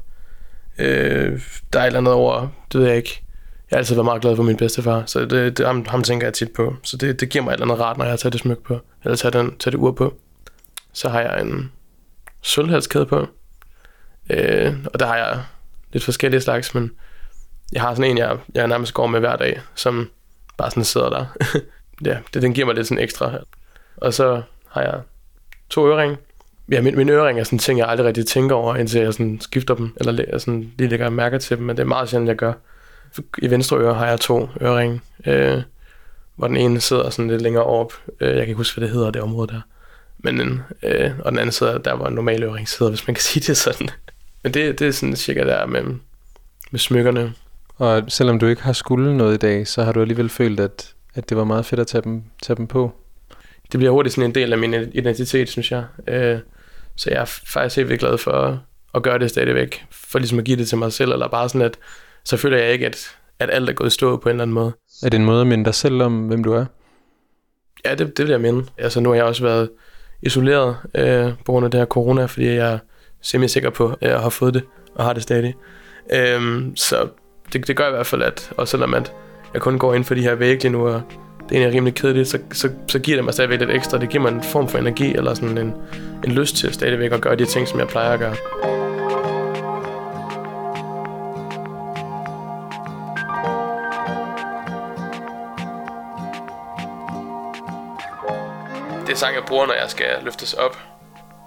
Øh, 0.79 1.41
der 1.73 1.79
er 1.79 1.83
et 1.83 1.87
eller 1.87 1.99
andet 1.99 2.13
over, 2.13 2.47
det 2.71 2.79
ved 2.79 2.87
jeg 2.87 2.97
ikke. 2.97 3.23
Jeg 3.71 3.77
har 3.77 3.79
altid 3.79 3.95
været 3.95 4.05
meget 4.05 4.21
glad 4.21 4.35
for 4.35 4.43
min 4.43 4.57
bedstefar, 4.57 5.03
så 5.05 5.25
det, 5.25 5.57
det, 5.57 5.65
ham, 5.65 5.85
ham 5.85 6.03
tænker 6.03 6.27
jeg 6.27 6.33
tit 6.33 6.51
på. 6.51 6.75
Så 6.83 6.97
det, 6.97 7.19
det 7.19 7.29
giver 7.29 7.43
mig 7.43 7.51
et 7.51 7.53
eller 7.53 7.65
andet 7.65 7.79
rart, 7.79 7.97
når 7.97 8.05
jeg 8.05 8.19
tager 8.19 8.31
det 8.31 8.39
smyk 8.39 8.63
på, 8.63 8.79
eller 9.03 9.15
tager, 9.15 9.41
den, 9.41 9.57
tager 9.57 9.71
det 9.71 9.77
ur 9.77 9.91
på. 9.91 10.13
Så 10.93 11.09
har 11.09 11.21
jeg 11.21 11.41
en 11.41 11.71
sølvhalskæde 12.41 13.05
på, 13.05 13.27
øh, 14.29 14.73
og 14.93 14.99
der 14.99 15.05
har 15.05 15.17
jeg 15.17 15.43
lidt 15.93 16.03
forskellige 16.03 16.41
slags, 16.41 16.75
men 16.75 16.91
jeg 17.73 17.81
har 17.81 17.95
sådan 17.95 18.11
en, 18.11 18.17
jeg, 18.17 18.37
jeg 18.55 18.67
nærmest 18.67 18.93
går 18.93 19.07
med 19.07 19.19
hver 19.19 19.35
dag, 19.35 19.61
som 19.75 20.09
bare 20.57 20.71
sådan 20.71 20.83
sidder 20.83 21.09
der. 21.09 21.25
ja, 22.05 22.17
det, 22.33 22.41
den 22.41 22.53
giver 22.53 22.65
mig 22.65 22.75
lidt 22.75 22.87
sådan 22.87 23.03
ekstra. 23.03 23.31
Og 23.97 24.13
så 24.13 24.41
har 24.67 24.81
jeg 24.81 25.01
to 25.69 25.87
øring. 25.87 26.17
Ja, 26.71 26.81
min, 26.81 26.95
min 26.95 27.09
øring 27.09 27.39
er 27.39 27.43
sådan 27.43 27.55
en 27.55 27.59
ting, 27.59 27.79
jeg 27.79 27.87
aldrig 27.87 28.07
rigtig 28.07 28.25
tænker 28.25 28.55
over, 28.55 28.75
indtil 28.75 29.01
jeg 29.01 29.13
sådan 29.13 29.41
skifter 29.41 29.75
dem, 29.75 29.93
eller 29.97 30.25
jeg 30.31 30.41
sådan 30.41 30.71
lige 30.77 30.89
lægger 30.89 31.09
mærke 31.09 31.39
til 31.39 31.57
dem, 31.57 31.65
men 31.65 31.77
det 31.77 31.83
er 31.83 31.87
meget 31.87 32.09
sjældent, 32.09 32.27
jeg 32.27 32.35
gør. 32.35 32.53
I 33.37 33.49
venstre 33.49 33.77
øre 33.77 33.93
har 33.93 34.07
jeg 34.07 34.19
to 34.19 34.49
øring, 34.61 35.03
øh, 35.25 35.61
hvor 36.35 36.47
den 36.47 36.57
ene 36.57 36.81
sidder 36.81 37.09
sådan 37.09 37.29
lidt 37.29 37.41
længere 37.41 37.63
op. 37.63 37.93
Øh, 38.19 38.27
jeg 38.27 38.37
kan 38.37 38.47
ikke 38.47 38.53
huske, 38.53 38.77
hvad 38.77 38.87
det 38.87 38.95
hedder, 38.95 39.11
det 39.11 39.21
område 39.21 39.47
der. 39.47 39.61
Men 40.17 40.39
den, 40.39 40.61
øh, 40.83 41.11
og 41.19 41.31
den 41.31 41.39
anden 41.39 41.51
sidder 41.51 41.77
der, 41.77 41.95
hvor 41.95 42.07
en 42.07 42.13
normal 42.13 42.43
øring 42.43 42.69
sidder, 42.69 42.91
hvis 42.91 43.07
man 43.07 43.15
kan 43.15 43.21
sige 43.31 43.43
det 43.47 43.57
sådan. 43.57 43.89
Men 44.43 44.53
det, 44.53 44.79
det 44.79 44.87
er 44.87 44.91
sådan 44.91 45.15
cirka 45.15 45.43
der 45.43 45.65
med, 45.65 45.83
med 46.71 46.79
smykkerne. 46.79 47.33
Og 47.77 48.03
selvom 48.07 48.39
du 48.39 48.47
ikke 48.47 48.61
har 48.61 48.73
skulle 48.73 49.17
noget 49.17 49.33
i 49.33 49.37
dag, 49.37 49.67
så 49.67 49.83
har 49.83 49.91
du 49.91 50.01
alligevel 50.01 50.29
følt, 50.29 50.59
at 50.59 50.92
at 51.15 51.29
det 51.29 51.37
var 51.37 51.43
meget 51.43 51.65
fedt 51.65 51.79
at 51.79 51.87
tage 51.87 52.01
dem, 52.01 52.23
tage 52.41 52.57
dem 52.57 52.67
på. 52.67 52.91
Det 53.71 53.79
bliver 53.79 53.91
hurtigt 53.91 54.15
sådan 54.15 54.29
en 54.29 54.35
del 54.35 54.53
af 54.53 54.59
min 54.59 54.73
identitet, 54.73 55.49
synes 55.49 55.71
jeg. 55.71 55.83
Øh, 56.07 56.39
så 56.95 57.09
jeg 57.09 57.21
er 57.21 57.25
faktisk 57.25 57.87
helt 57.87 57.99
glad 57.99 58.17
for 58.17 58.31
at, 58.31 58.57
at 58.95 59.03
gøre 59.03 59.19
det 59.19 59.29
stadigvæk. 59.29 59.85
For 59.91 60.19
ligesom 60.19 60.39
at 60.39 60.45
give 60.45 60.57
det 60.57 60.67
til 60.67 60.77
mig 60.77 60.93
selv, 60.93 61.11
eller 61.11 61.27
bare 61.27 61.49
sådan, 61.49 61.61
at 61.61 61.77
så 62.23 62.37
føler 62.37 62.57
jeg 62.57 62.71
ikke, 62.71 62.85
at, 62.85 63.17
at 63.39 63.49
alt 63.51 63.69
er 63.69 63.73
gået 63.73 63.87
i 63.87 63.93
stå 63.93 64.17
på 64.17 64.29
en 64.29 64.33
eller 64.33 64.43
anden 64.43 64.53
måde. 64.53 64.73
Er 65.03 65.09
det 65.09 65.17
en 65.17 65.25
måde 65.25 65.41
at 65.41 65.47
minde 65.47 65.65
dig 65.65 65.75
selv 65.75 66.01
om, 66.01 66.27
hvem 66.27 66.43
du 66.43 66.53
er? 66.53 66.65
Ja, 67.85 67.95
det, 67.95 68.17
det 68.17 68.25
vil 68.25 68.31
jeg 68.31 68.41
minde. 68.41 68.65
Altså 68.77 68.99
nu 68.99 69.09
har 69.09 69.15
jeg 69.15 69.25
også 69.25 69.43
været 69.43 69.69
isoleret 70.21 70.77
øh, 70.95 71.33
på 71.45 71.51
grund 71.51 71.65
af 71.65 71.71
det 71.71 71.79
her 71.79 71.85
corona, 71.85 72.25
fordi 72.25 72.45
jeg 72.45 72.73
er 72.73 72.79
simpelthen 73.21 73.49
sikker 73.49 73.69
på, 73.69 73.97
at 74.01 74.09
jeg 74.09 74.19
har 74.19 74.29
fået 74.29 74.53
det, 74.53 74.63
og 74.95 75.05
har 75.05 75.13
det 75.13 75.23
stadig. 75.23 75.55
Øh, 76.13 76.63
så 76.75 77.07
det, 77.53 77.67
det 77.67 77.77
gør 77.77 77.87
i 77.87 77.91
hvert 77.91 78.05
fald, 78.05 78.21
at 78.21 78.51
også 78.57 78.71
selvom 78.71 78.93
at 78.93 79.13
jeg 79.53 79.61
kun 79.61 79.79
går 79.79 79.93
ind 79.93 80.03
for 80.03 80.15
de 80.15 80.21
her 80.21 80.35
vægge 80.35 80.63
lige 80.63 80.71
nu, 80.71 80.87
og 80.87 81.01
det 81.49 81.63
er 81.63 81.71
rimelig 81.71 81.95
kedeligt, 81.95 82.27
så, 82.27 82.37
så, 82.51 82.69
så 82.87 82.99
giver 82.99 83.17
det 83.17 83.25
mig 83.25 83.33
stadigvæk 83.33 83.59
lidt 83.59 83.71
ekstra. 83.71 83.97
Det 83.97 84.09
giver 84.09 84.21
mig 84.23 84.31
en 84.31 84.43
form 84.43 84.67
for 84.67 84.77
energi, 84.77 85.15
eller 85.15 85.33
sådan 85.33 85.57
en, 85.57 85.73
en 86.23 86.31
lyst 86.31 86.55
til 86.55 86.73
stadigvæk 86.73 87.11
at 87.11 87.21
gøre 87.21 87.35
de 87.35 87.45
ting, 87.45 87.67
som 87.67 87.79
jeg 87.79 87.87
plejer 87.87 88.13
at 88.13 88.19
gøre. 88.19 88.35
det 99.13 99.17
er 99.19 99.19
sang, 99.19 99.35
jeg 99.35 99.43
bruger, 99.47 99.65
når 99.65 99.73
jeg 99.73 99.89
skal 99.89 100.07
løftes 100.21 100.53
op. 100.53 100.77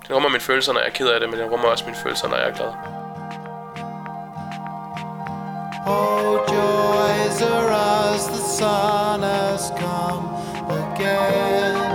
Den 0.07 0.15
rummer 0.15 0.29
mine 0.29 0.41
følelser, 0.41 0.73
når 0.73 0.81
jeg 0.81 0.89
er 0.89 0.93
ked 0.93 1.09
af 1.09 1.21
det, 1.21 1.31
men 1.31 1.39
den 1.39 1.51
rummer 1.51 1.69
også 1.69 1.85
mine 1.85 1.97
følelser, 1.97 2.29
når 2.29 2.37
jeg 2.37 2.49
er 2.49 2.55
glad. 2.55 3.06
Oh, 5.89 6.45
joys 6.49 7.43
are 7.43 7.71
as 7.71 8.27
the 8.27 8.39
sun 8.39 9.21
has 9.23 9.71
come 9.79 10.27
again 10.69 11.86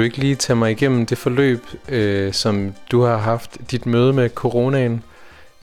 du 0.00 0.04
ikke 0.04 0.18
lige 0.18 0.34
tage 0.34 0.56
mig 0.56 0.70
igennem 0.70 1.06
det 1.06 1.18
forløb, 1.18 1.64
øh, 1.88 2.32
som 2.32 2.74
du 2.90 3.02
har 3.02 3.16
haft, 3.16 3.70
dit 3.70 3.86
møde 3.86 4.12
med 4.12 4.28
coronaen, 4.28 5.04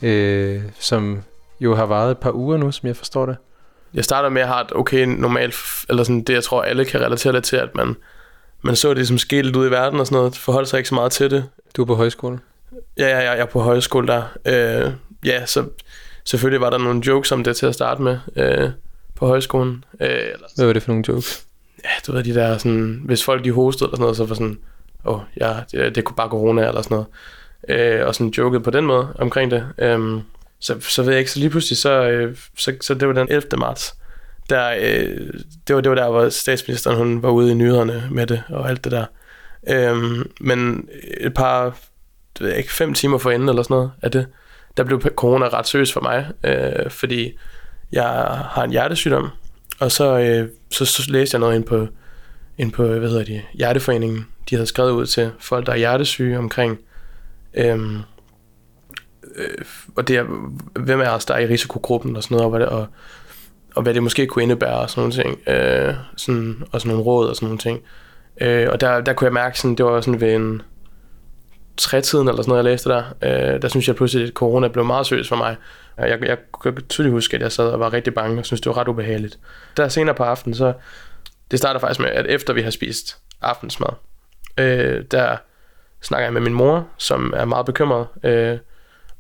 øh, 0.01 0.62
som 0.79 1.24
jo 1.60 1.75
har 1.75 1.86
varet 1.86 2.12
et 2.12 2.17
par 2.17 2.32
uger 2.32 2.58
nu, 2.58 2.72
som 2.72 2.88
jeg 2.88 2.96
forstår 2.96 3.25
det? 3.25 3.38
Jeg 3.94 4.03
starter 4.03 4.29
med 4.29 4.41
at 4.41 4.48
have 4.48 4.62
et 4.62 4.75
okay 4.75 5.06
normalt, 5.06 5.56
eller 5.89 6.03
sådan 6.03 6.24
det, 6.24 6.34
jeg 6.34 6.44
tror, 6.44 6.62
alle 6.62 6.86
kan 6.86 7.01
relatere 7.01 7.41
til, 7.41 7.56
at 7.56 7.75
man, 7.75 7.96
man 8.62 8.75
så 8.75 8.94
det 8.94 9.08
som 9.08 9.17
skete 9.17 9.41
lidt 9.41 9.56
ude 9.56 9.67
i 9.67 9.72
verden 9.72 10.00
og 10.00 10.08
sådan 10.08 10.17
noget, 10.17 10.38
forholdt 10.38 10.70
sig 10.70 10.77
ikke 10.77 10.89
så 10.89 10.96
meget 10.96 11.12
til 11.12 11.32
det. 11.32 11.46
Du 11.77 11.82
er 11.82 11.86
på 11.86 11.96
højskole. 11.96 12.39
Ja, 12.98 13.08
ja, 13.08 13.20
ja, 13.20 13.32
jeg 13.32 13.39
er 13.39 13.46
på 13.46 13.60
højskole 13.60 14.08
der. 14.08 14.24
Øh, 14.46 14.91
ja, 15.25 15.46
så 15.46 15.65
selvfølgelig 16.24 16.62
var 16.62 16.70
der 16.70 16.77
nogle 16.77 17.01
jokes 17.08 17.32
om 17.32 17.44
det 17.44 17.56
til 17.56 17.65
at 17.65 17.74
starte 17.74 18.01
med 18.01 18.20
øh, 18.36 18.70
på 19.15 19.27
højskolen. 19.27 19.84
Øh, 20.01 20.10
eller, 20.10 20.48
Hvad 20.56 20.65
var 20.65 20.74
det 20.74 20.84
for 20.84 20.91
nogle 20.91 21.03
jokes? 21.08 21.47
Ja, 21.88 21.94
du 22.08 22.12
ved, 22.12 22.24
de 22.24 22.34
der 22.34 22.58
sådan, 22.58 23.01
hvis 23.06 23.24
folk 23.24 23.44
de 23.44 23.51
hostede 23.51 23.88
eller 23.88 23.96
sådan 23.96 24.03
noget, 24.03 24.17
så 24.17 24.25
var 24.25 24.36
sådan, 24.36 24.60
åh, 25.06 25.15
oh, 25.15 25.22
ja, 25.38 25.53
det, 25.72 25.96
det 25.96 26.03
kunne 26.03 26.15
bare 26.15 26.29
corona 26.29 26.67
eller 26.67 26.82
sådan 26.82 26.96
noget. 26.96 27.08
Øh, 28.00 28.08
og 28.08 28.15
sådan 28.15 28.34
joket 28.38 28.63
på 28.63 28.72
den 28.72 28.86
måde 28.86 29.13
omkring 29.20 29.51
det. 29.51 29.67
Øh, 29.77 30.22
så, 30.60 30.79
så 30.79 31.03
ved 31.03 31.12
jeg 31.12 31.20
ikke, 31.20 31.32
så 31.32 31.39
lige 31.39 31.50
pludselig, 31.50 31.77
så, 31.77 32.10
øh, 32.10 32.38
så, 32.58 32.74
så 32.82 32.94
det 32.94 33.08
var 33.08 33.13
den 33.13 33.27
11. 33.29 33.44
marts, 33.58 33.96
der, 34.50 34.70
øh, 34.79 35.34
det, 35.67 35.75
var, 35.75 35.82
det 35.82 35.89
var 35.89 35.96
der, 35.96 36.10
hvor 36.10 36.29
statsministeren 36.29 36.98
hun 36.98 37.24
var 37.24 37.29
ude 37.29 37.51
i 37.51 37.53
nyhederne 37.53 38.08
med 38.12 38.27
det 38.27 38.44
og 38.50 38.70
alt 38.70 38.84
det 38.84 38.91
der. 38.91 39.06
Øh, 39.70 40.25
men 40.39 40.89
et 41.17 41.34
par, 41.34 41.63
det 42.34 42.41
ved 42.41 42.50
jeg 42.50 42.58
ikke, 42.58 42.74
fem 42.74 42.94
timer 42.94 43.17
forinden 43.17 43.50
eller 43.50 43.63
sådan 43.63 43.75
noget 43.75 43.91
af 44.01 44.12
det, 44.12 44.27
der 44.77 44.84
blev 44.84 45.01
corona 45.01 45.48
ret 45.48 45.67
seriøst 45.67 45.94
for 45.94 46.01
mig, 46.01 46.27
øh, 46.44 46.89
fordi 46.89 47.38
jeg 47.91 48.06
har 48.50 48.63
en 48.63 48.72
hjertesygdom, 48.72 49.29
og 49.79 49.91
så, 49.91 50.19
øh, 50.19 50.50
så, 50.72 50.86
så 50.86 51.12
læste 51.12 51.36
jeg 51.36 51.39
noget 51.39 51.55
ind 51.55 51.63
på, 51.63 51.88
ind 52.57 52.72
på, 52.72 52.88
hvad 52.88 53.10
hedder 53.10 53.24
det, 53.24 53.41
Hjerteforeningen. 53.53 54.27
De 54.50 54.55
havde 54.55 54.67
skrevet 54.67 54.91
ud 54.91 55.05
til 55.05 55.31
folk, 55.39 55.65
der 55.65 55.72
er 55.72 55.77
hjertesyge 55.77 56.38
omkring, 56.38 56.79
øhm, 57.53 57.98
øh, 59.36 59.65
og 59.96 60.07
det 60.07 60.15
er, 60.15 60.24
hvem 60.79 61.01
er 61.01 61.10
os, 61.10 61.25
der 61.25 61.34
er 61.34 61.39
i 61.39 61.48
risikogruppen 61.48 62.15
og 62.15 62.24
sådan 62.24 62.36
noget, 62.36 62.46
og 62.46 62.50
hvad 62.50 62.60
det, 62.60 62.69
og, 62.69 62.88
og 63.75 63.84
hvad 63.84 63.93
det 63.93 64.03
måske 64.03 64.27
kunne 64.27 64.43
indebære 64.43 64.79
og 64.79 64.89
sådan 64.89 65.01
nogle 65.01 65.13
ting, 65.13 65.48
øh, 65.48 65.93
sådan, 66.17 66.63
og 66.72 66.81
sådan 66.81 66.89
nogle 66.89 67.05
råd 67.05 67.27
og 67.27 67.36
sådan 67.36 67.46
nogle 67.46 67.60
ting. 67.60 67.81
Øh, 68.41 68.67
og 68.72 68.81
der, 68.81 69.01
der 69.01 69.13
kunne 69.13 69.25
jeg 69.25 69.34
mærke, 69.34 69.60
sådan, 69.60 69.75
det 69.75 69.86
var 69.86 70.01
sådan 70.01 70.22
ved 70.22 70.36
en 70.36 70.62
trætiden 71.77 72.27
eller 72.27 72.41
sådan 72.41 72.50
noget, 72.50 72.63
jeg 72.63 72.72
læste 72.72 72.89
der, 72.89 73.03
øh, 73.22 73.62
der 73.62 73.67
synes 73.67 73.88
jeg 73.88 73.96
pludselig, 73.96 74.27
at 74.27 74.34
corona 74.34 74.67
blev 74.67 74.86
meget 74.86 75.05
seriøst 75.05 75.29
for 75.29 75.36
mig. 75.36 75.55
Øh, 76.00 76.10
jeg, 76.10 76.22
jeg 76.22 76.38
kan 76.63 76.88
tydeligt 76.89 77.13
huske, 77.13 77.36
at 77.36 77.41
jeg 77.41 77.51
sad 77.51 77.69
og 77.69 77.79
var 77.79 77.93
rigtig 77.93 78.13
bange 78.13 78.39
og 78.39 78.46
synes 78.46 78.62
det 78.62 78.69
var 78.69 78.77
ret 78.77 78.88
ubehageligt. 78.88 79.39
Der 79.77 79.88
senere 79.88 80.15
på 80.15 80.24
aftenen, 80.24 80.55
så 80.55 80.74
det 81.51 81.60
starter 81.60 81.79
faktisk 81.79 82.00
med, 82.00 82.10
at 82.10 82.25
efter 82.25 82.53
vi 82.53 82.62
har 82.62 82.72
spist 82.72 83.17
aftensmad, 83.41 83.89
øh, 84.57 85.03
der 85.12 85.38
snakker 86.01 86.25
jeg 86.25 86.34
med 86.34 86.41
min 86.41 86.53
mor, 86.53 86.88
som 86.98 87.34
er 87.36 87.46
meget 87.46 87.65
bekymret. 87.65 88.07
Øh, 88.24 88.57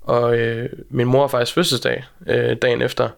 og 0.03 0.37
øh, 0.37 0.69
min 0.89 1.07
mor 1.07 1.21
har 1.21 1.27
faktisk 1.27 1.53
fødselsdag 1.53 2.05
øh, 2.27 2.57
dagen 2.61 2.81
efter. 2.81 3.09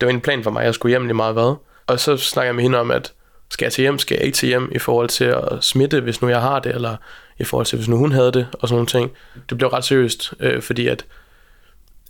Det 0.00 0.06
var 0.06 0.12
en 0.12 0.20
plan 0.20 0.44
for 0.44 0.50
mig, 0.50 0.60
at 0.60 0.66
jeg 0.66 0.74
skulle 0.74 0.90
hjem 0.90 1.02
lige 1.02 1.14
meget 1.14 1.32
hvad. 1.34 1.54
Og 1.86 2.00
så 2.00 2.16
snakker 2.16 2.48
jeg 2.48 2.54
med 2.54 2.62
hende 2.62 2.78
om, 2.78 2.90
at 2.90 3.12
skal 3.50 3.64
jeg 3.64 3.72
til 3.72 3.82
hjem, 3.82 3.98
skal 3.98 4.14
jeg 4.14 4.24
ikke 4.24 4.36
til 4.36 4.46
hjem 4.46 4.72
i 4.74 4.78
forhold 4.78 5.08
til 5.08 5.24
at 5.24 5.64
smitte, 5.64 6.00
hvis 6.00 6.22
nu 6.22 6.28
jeg 6.28 6.40
har 6.40 6.58
det, 6.58 6.74
eller 6.74 6.96
i 7.38 7.44
forhold 7.44 7.66
til, 7.66 7.76
hvis 7.76 7.88
nu 7.88 7.96
hun 7.96 8.12
havde 8.12 8.32
det, 8.32 8.46
og 8.52 8.68
sådan 8.68 8.74
nogle 8.74 8.86
ting. 8.86 9.10
Det 9.50 9.58
blev 9.58 9.68
ret 9.68 9.84
seriøst, 9.84 10.34
øh, 10.40 10.62
fordi 10.62 10.88
at, 10.88 11.04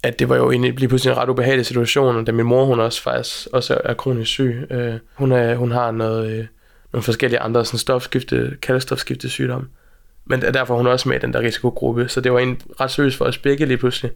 at 0.02 0.18
det 0.18 0.28
var 0.28 0.36
jo 0.36 0.50
egentlig 0.50 0.78
lige 0.78 0.88
pludselig 0.88 1.12
en 1.12 1.18
ret 1.18 1.28
ubehagelig 1.28 1.66
situation, 1.66 2.16
og 2.16 2.26
da 2.26 2.32
min 2.32 2.46
mor, 2.46 2.64
hun 2.64 2.80
også 2.80 3.02
faktisk 3.02 3.48
også 3.52 3.80
er 3.84 3.94
kronisk 3.94 4.30
syg. 4.30 4.66
Øh, 4.70 4.94
hun, 5.14 5.32
er, 5.32 5.54
hun 5.54 5.70
har 5.70 5.90
noget, 5.90 6.30
øh, 6.30 6.46
nogle 6.92 7.02
forskellige 7.02 7.40
andre 7.40 7.64
sådan 7.64 7.78
stofskifte, 7.78 8.56
kaldestofskifte 8.62 9.28
sygdomme. 9.28 9.68
Men 10.24 10.42
derfor 10.42 10.74
er 10.74 10.78
hun 10.78 10.86
også 10.86 11.08
med 11.08 11.16
i 11.16 11.20
den 11.20 11.32
der 11.32 11.40
risikogruppe, 11.40 12.08
så 12.08 12.20
det 12.20 12.32
var 12.32 12.38
en 12.38 12.60
ret 12.80 12.90
seriøst 12.90 13.16
for 13.16 13.24
os 13.24 13.38
begge 13.38 13.66
lige 13.66 13.78
pludselig. 13.78 14.10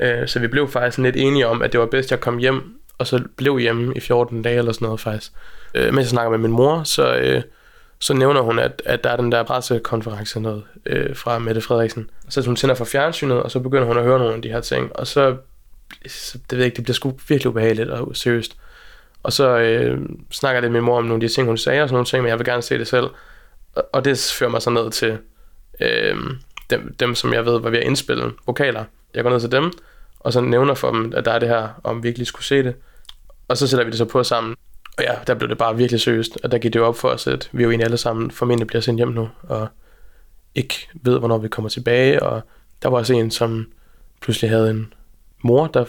Øh, 0.00 0.28
så 0.28 0.38
vi 0.38 0.46
blev 0.46 0.68
faktisk 0.68 0.98
lidt 0.98 1.16
enige 1.16 1.46
om, 1.46 1.62
at 1.62 1.72
det 1.72 1.80
var 1.80 1.86
bedst, 1.86 2.06
at 2.06 2.10
jeg 2.10 2.20
kom 2.20 2.38
hjem, 2.38 2.62
og 2.98 3.06
så 3.06 3.22
blev 3.36 3.58
hjemme 3.58 3.94
i 3.96 4.00
14 4.00 4.42
dage 4.42 4.58
eller 4.58 4.72
sådan 4.72 4.86
noget 4.86 5.00
faktisk. 5.00 5.32
Øh, 5.74 5.94
mens 5.94 5.98
jeg 5.98 6.06
snakker 6.06 6.30
med 6.30 6.38
min 6.38 6.50
mor, 6.50 6.82
så, 6.82 7.16
øh, 7.16 7.42
så 7.98 8.14
nævner 8.14 8.40
hun, 8.40 8.58
at, 8.58 8.82
at 8.84 9.04
der 9.04 9.10
er 9.10 9.16
den 9.16 9.32
der 9.32 9.42
pressekonference 9.42 10.40
noget, 10.40 10.64
øh, 10.86 11.16
fra 11.16 11.38
Mette 11.38 11.60
Frederiksen. 11.60 12.10
Så 12.28 12.46
hun 12.46 12.56
tænder 12.56 12.74
for 12.74 12.84
fjernsynet, 12.84 13.42
og 13.42 13.50
så 13.50 13.60
begynder 13.60 13.86
hun 13.86 13.98
at 13.98 14.04
høre 14.04 14.18
nogle 14.18 14.34
af 14.34 14.42
de 14.42 14.48
her 14.48 14.60
ting, 14.60 14.96
og 14.96 15.06
så, 15.06 15.36
så 16.06 16.38
det 16.38 16.52
ved 16.52 16.58
jeg 16.58 16.66
ikke, 16.66 16.76
det 16.76 16.84
bliver 16.84 16.94
sgu 16.94 17.14
virkelig 17.28 17.50
ubehageligt 17.50 17.90
og 17.90 18.16
seriøst. 18.16 18.56
Og 19.22 19.32
så 19.32 19.58
øh, 19.58 20.00
snakker 20.30 20.56
jeg 20.56 20.62
lidt 20.62 20.72
med 20.72 20.80
min 20.80 20.86
mor 20.86 20.98
om 20.98 21.04
nogle 21.04 21.14
af 21.14 21.28
de 21.28 21.34
ting, 21.34 21.46
hun 21.46 21.58
sagde 21.58 21.82
og 21.82 21.88
sådan 21.88 21.94
nogle 21.94 22.06
ting, 22.06 22.22
men 22.22 22.30
jeg 22.30 22.38
vil 22.38 22.46
gerne 22.46 22.62
se 22.62 22.78
det 22.78 22.88
selv. 22.88 23.06
Og, 23.74 23.88
og 23.92 24.04
det 24.04 24.34
fører 24.38 24.50
mig 24.50 24.62
så 24.62 24.70
ned 24.70 24.90
til 24.90 25.18
øh, 25.80 26.16
dem, 26.70 26.94
dem, 27.00 27.14
som 27.14 27.32
jeg 27.32 27.46
ved 27.46 27.60
var 27.60 27.70
ved 27.70 27.78
at 27.78 27.84
indspille 27.84 28.32
vokaler. 28.46 28.84
Jeg 29.14 29.22
går 29.22 29.30
ned 29.30 29.40
til 29.40 29.52
dem, 29.52 29.72
og 30.20 30.32
så 30.32 30.40
nævner 30.40 30.74
for 30.74 30.90
dem, 30.92 31.12
at 31.16 31.24
der 31.24 31.32
er 31.32 31.38
det 31.38 31.48
her, 31.48 31.68
om 31.84 31.96
vi 31.96 32.08
virkelig 32.08 32.26
skulle 32.26 32.44
se 32.44 32.62
det. 32.62 32.74
Og 33.48 33.56
så 33.56 33.66
sætter 33.66 33.84
vi 33.84 33.90
det 33.90 33.98
så 33.98 34.04
på 34.04 34.24
sammen. 34.24 34.56
Og 34.98 35.04
ja, 35.04 35.14
der 35.26 35.34
blev 35.34 35.48
det 35.48 35.58
bare 35.58 35.76
virkelig 35.76 36.00
seriøst, 36.00 36.38
og 36.44 36.50
der 36.52 36.58
gik 36.58 36.72
det 36.72 36.82
op 36.82 36.96
for 36.96 37.08
os, 37.08 37.26
at 37.26 37.48
vi 37.52 37.62
jo 37.62 37.70
egentlig 37.70 37.84
alle 37.84 37.96
sammen 37.96 38.30
formentlig 38.30 38.66
bliver 38.66 38.80
sendt 38.80 38.98
hjem 38.98 39.08
nu, 39.08 39.28
og 39.42 39.68
ikke 40.54 40.88
ved, 41.02 41.18
hvornår 41.18 41.38
vi 41.38 41.48
kommer 41.48 41.68
tilbage. 41.68 42.22
Og 42.22 42.40
der 42.82 42.88
var 42.88 42.98
også 42.98 43.14
en, 43.14 43.30
som 43.30 43.66
pludselig 44.20 44.50
havde 44.50 44.70
en 44.70 44.92
mor, 45.42 45.66
der 45.66 45.84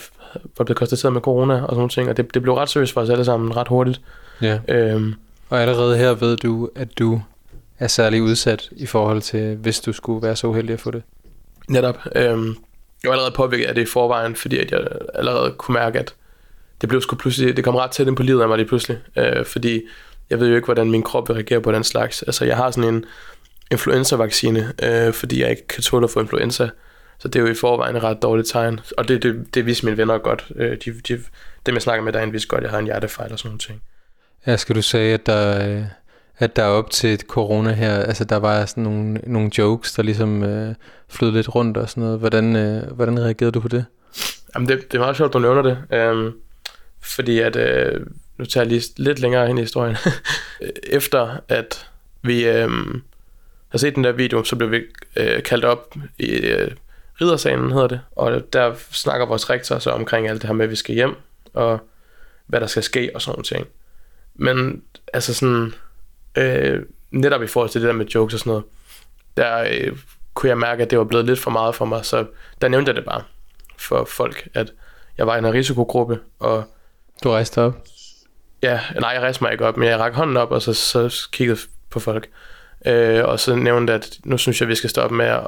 var 0.58 0.66
blevet 0.66 0.78
konstateret 0.78 1.14
med 1.14 1.22
corona 1.22 1.54
og 1.54 1.62
sådan 1.62 1.76
nogle 1.76 1.90
ting, 1.90 2.10
og 2.10 2.18
det, 2.18 2.34
det 2.34 2.42
blev 2.42 2.54
ret 2.54 2.70
seriøst 2.70 2.94
for 2.94 3.02
os 3.02 3.10
alle 3.10 3.26
sammen 3.26 3.56
ret 3.58 3.68
hurtigt. 3.68 4.02
Ja. 4.42 4.60
Øhm, 4.68 5.14
Og 5.50 5.62
allerede 5.62 5.98
her 5.98 6.14
ved 6.14 6.38
du, 6.38 6.70
at 6.76 7.00
du 7.00 7.22
er 7.80 7.88
særlig 7.88 8.22
udsat 8.22 8.70
i 8.72 8.86
forhold 8.86 9.22
til, 9.22 9.56
hvis 9.56 9.80
du 9.80 9.94
skulle 9.94 10.28
være 10.28 10.36
så 10.36 10.48
uheldig 10.48 10.74
at 10.74 10.80
få 10.80 10.92
det. 10.92 11.04
Netop. 11.70 11.98
Øhm, 12.16 12.48
jeg 13.04 13.10
var 13.10 13.12
allerede 13.12 13.34
påvirket 13.36 13.66
af 13.66 13.76
det 13.76 13.82
i 13.82 13.86
forvejen, 13.86 14.36
fordi 14.36 14.58
at 14.58 14.72
jeg 14.72 14.88
allerede 15.16 15.52
kunne 15.52 15.74
mærke, 15.74 16.00
at 16.00 16.14
det 16.82 16.90
blev 16.90 17.02
sgu 17.02 17.16
pludselig, 17.16 17.58
det 17.58 17.64
kom 17.64 17.76
ret 17.76 17.92
tæt 17.92 18.08
ind 18.08 18.16
på 18.16 18.24
livet 18.24 18.42
af 18.42 18.48
mig 18.48 18.58
lige 18.58 18.68
pludselig. 18.68 18.98
Øh, 19.18 19.46
fordi 19.46 19.82
jeg 20.30 20.40
ved 20.40 20.48
jo 20.48 20.56
ikke, 20.56 20.66
hvordan 20.66 20.92
min 20.92 21.04
krop 21.04 21.30
vil 21.30 21.34
reagere 21.34 21.62
på 21.62 21.72
den 21.72 21.84
slags. 21.84 22.24
Altså, 22.24 22.46
jeg 22.46 22.58
har 22.58 22.72
sådan 22.72 22.94
en 22.94 23.06
influenza-vaccine, 23.72 24.74
øh, 24.84 25.14
fordi 25.14 25.42
jeg 25.42 25.50
ikke 25.50 25.68
kan 25.68 25.84
tåle 25.84 26.04
at 26.04 26.10
få 26.10 26.20
influenza. 26.20 26.70
Så 27.20 27.28
det 27.28 27.40
er 27.40 27.44
jo 27.44 27.52
i 27.52 27.56
forvejen 27.56 27.96
et 27.96 28.04
ret 28.04 28.22
dårligt 28.22 28.48
tegn. 28.48 28.80
Og 28.98 29.08
det, 29.08 29.24
det, 29.24 29.56
det 29.56 29.66
vidste 29.66 29.86
mine 29.86 29.98
venner 29.98 30.18
godt. 30.18 30.48
Øh, 30.56 30.78
de, 30.86 30.94
de, 31.08 31.20
dem, 31.66 31.76
jeg 31.76 31.82
snakker 31.82 32.04
med 32.04 32.14
derinde, 32.14 32.32
vidste 32.32 32.48
godt, 32.48 32.60
at 32.60 32.64
jeg 32.64 32.72
har 32.72 32.80
en 32.80 32.86
hjertefejl 32.86 33.32
og 33.32 33.40
sådan 33.40 33.50
nogle 33.50 33.60
ting. 33.60 33.82
Ja, 34.48 34.58
skal 34.58 34.76
du 34.76 34.82
sige, 34.82 35.14
at 35.14 35.26
der, 35.26 35.84
at 36.38 36.56
der 36.56 36.64
op 36.64 36.90
til 36.90 37.14
et 37.14 37.22
corona 37.22 37.72
her, 37.72 37.96
altså 37.96 38.24
der 38.24 38.38
var 38.38 38.66
sådan 38.66 38.84
nogle, 38.84 39.14
nogle 39.14 39.52
jokes, 39.58 39.94
der 39.94 40.04
ligesom 40.04 40.44
øh, 40.44 40.76
flød 41.10 41.32
lidt 41.32 41.56
rundt 41.56 41.78
og 41.78 41.90
sådan 41.90 42.04
noget. 42.04 42.20
Hvordan, 42.20 42.56
øh, 42.56 42.92
hvordan 42.92 43.20
reagerede 43.20 43.52
du 43.52 43.60
på 43.60 43.68
det? 43.68 43.86
Jamen, 44.56 44.70
det, 44.70 44.92
det 44.92 44.98
er 44.98 45.02
meget 45.02 45.18
sjovt, 45.18 45.34
du 45.34 45.40
nævner 45.40 45.62
det. 45.62 45.78
Øhm, 45.94 46.34
fordi 47.02 47.40
at, 47.40 47.56
øh, 47.56 48.06
nu 48.38 48.46
tager 48.46 48.64
jeg 48.64 48.72
lige 48.72 48.84
lidt 48.98 49.20
længere 49.20 49.50
ind 49.50 49.60
i 49.60 49.62
historien. 49.62 49.98
Efter 50.84 51.38
at 51.48 51.88
vi 52.22 52.48
øh, 52.48 52.70
har 53.70 53.78
set 53.78 53.96
den 53.96 54.04
der 54.04 54.12
video, 54.12 54.44
så 54.44 54.56
blev 54.56 54.72
vi 54.72 54.82
øh, 55.16 55.44
kaldt 55.44 55.66
op 55.66 55.96
i 56.18 56.30
øh, 56.30 56.72
Ridersalen, 57.22 57.72
hedder 57.72 57.88
det. 57.88 58.02
Og 58.12 58.54
der 58.54 58.76
snakker 58.92 59.26
vores 59.26 59.50
rektor 59.50 59.80
så 59.80 59.92
omkring 59.92 60.28
alt 60.28 60.42
det 60.42 60.48
her 60.48 60.54
med, 60.56 60.66
at 60.66 60.72
vi 60.72 60.76
skal 60.76 60.96
hjem, 60.96 61.16
og 61.54 61.80
hvad 62.46 62.62
der 62.62 62.68
skal 62.68 62.84
ske 62.84 63.12
og 63.14 63.22
sådan 63.22 63.36
noget 63.36 63.46
ting. 63.46 63.68
Men 64.36 64.84
altså 65.14 65.34
sådan, 65.34 65.74
øh, 66.38 66.84
netop 67.12 67.44
i 67.44 67.48
forhold 67.48 67.70
til 67.70 67.82
det 67.82 67.88
der 67.88 67.94
med 67.94 68.06
jokes 68.06 68.34
og 68.34 68.40
sådan 68.40 68.50
noget, 68.50 68.64
der 69.38 69.68
øh, 69.72 69.98
kunne 70.34 70.50
jeg 70.50 70.58
mærke, 70.58 70.84
at 70.84 70.90
det 70.90 70.98
var 70.98 71.04
blevet 71.04 71.26
lidt 71.26 71.40
for 71.40 71.52
meget 71.52 71.76
for 71.76 71.86
mig, 71.86 72.06
så 72.06 72.26
der 72.62 72.68
nævnte 72.68 72.90
jeg 72.90 72.96
det 72.96 73.06
bare 73.06 73.24
for 73.78 74.06
folk, 74.06 74.48
at 74.54 74.74
jeg 75.18 75.28
var 75.28 75.36
i 75.36 75.40
en 75.40 75.54
risikogruppe, 75.54 76.20
og 76.40 76.64
du 77.24 77.30
rejste 77.30 77.62
op. 77.62 77.74
ja, 78.64 78.80
nej, 79.00 79.10
jeg 79.10 79.22
rejste 79.22 79.44
mig 79.44 79.52
ikke 79.52 79.66
op, 79.66 79.78
men 79.78 79.90
jeg 79.90 80.00
rakte 80.00 80.16
hånden 80.18 80.38
op, 80.38 80.52
og 80.52 80.62
så, 80.62 80.74
så 80.74 81.28
kiggede 81.32 81.60
på 81.90 82.00
folk. 82.00 82.28
Øh, 82.86 83.26
og 83.26 83.40
så 83.40 83.56
nævnte 83.56 83.94
at 83.94 84.18
nu 84.26 84.38
synes 84.38 84.62
jeg, 84.62 84.68
vi 84.68 84.76
skal 84.76 84.90
stoppe 84.90 85.16
med 85.16 85.26
at, 85.26 85.40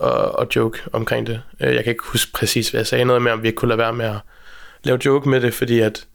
og, 0.00 0.38
og 0.38 0.46
joke 0.56 0.78
omkring 0.92 1.26
det. 1.26 1.42
Øh, 1.60 1.74
Jeg 1.74 1.84
kan 1.84 1.90
ikke 1.90 2.04
huske 2.04 2.32
præcis, 2.32 2.70
hvad 2.70 2.80
jeg 2.80 2.86
sagde 2.86 3.04
noget 3.04 3.22
med, 3.22 3.32
om 3.32 3.42
vi 3.42 3.48
ikke 3.48 3.56
kunne 3.56 3.68
lade 3.68 3.78
være 3.78 3.92
med 3.92 4.06
at 4.06 4.16
lave 4.84 4.98
joke 5.04 5.28
med 5.28 5.40
det, 5.40 5.54
fordi 5.54 5.80
at 5.80 6.06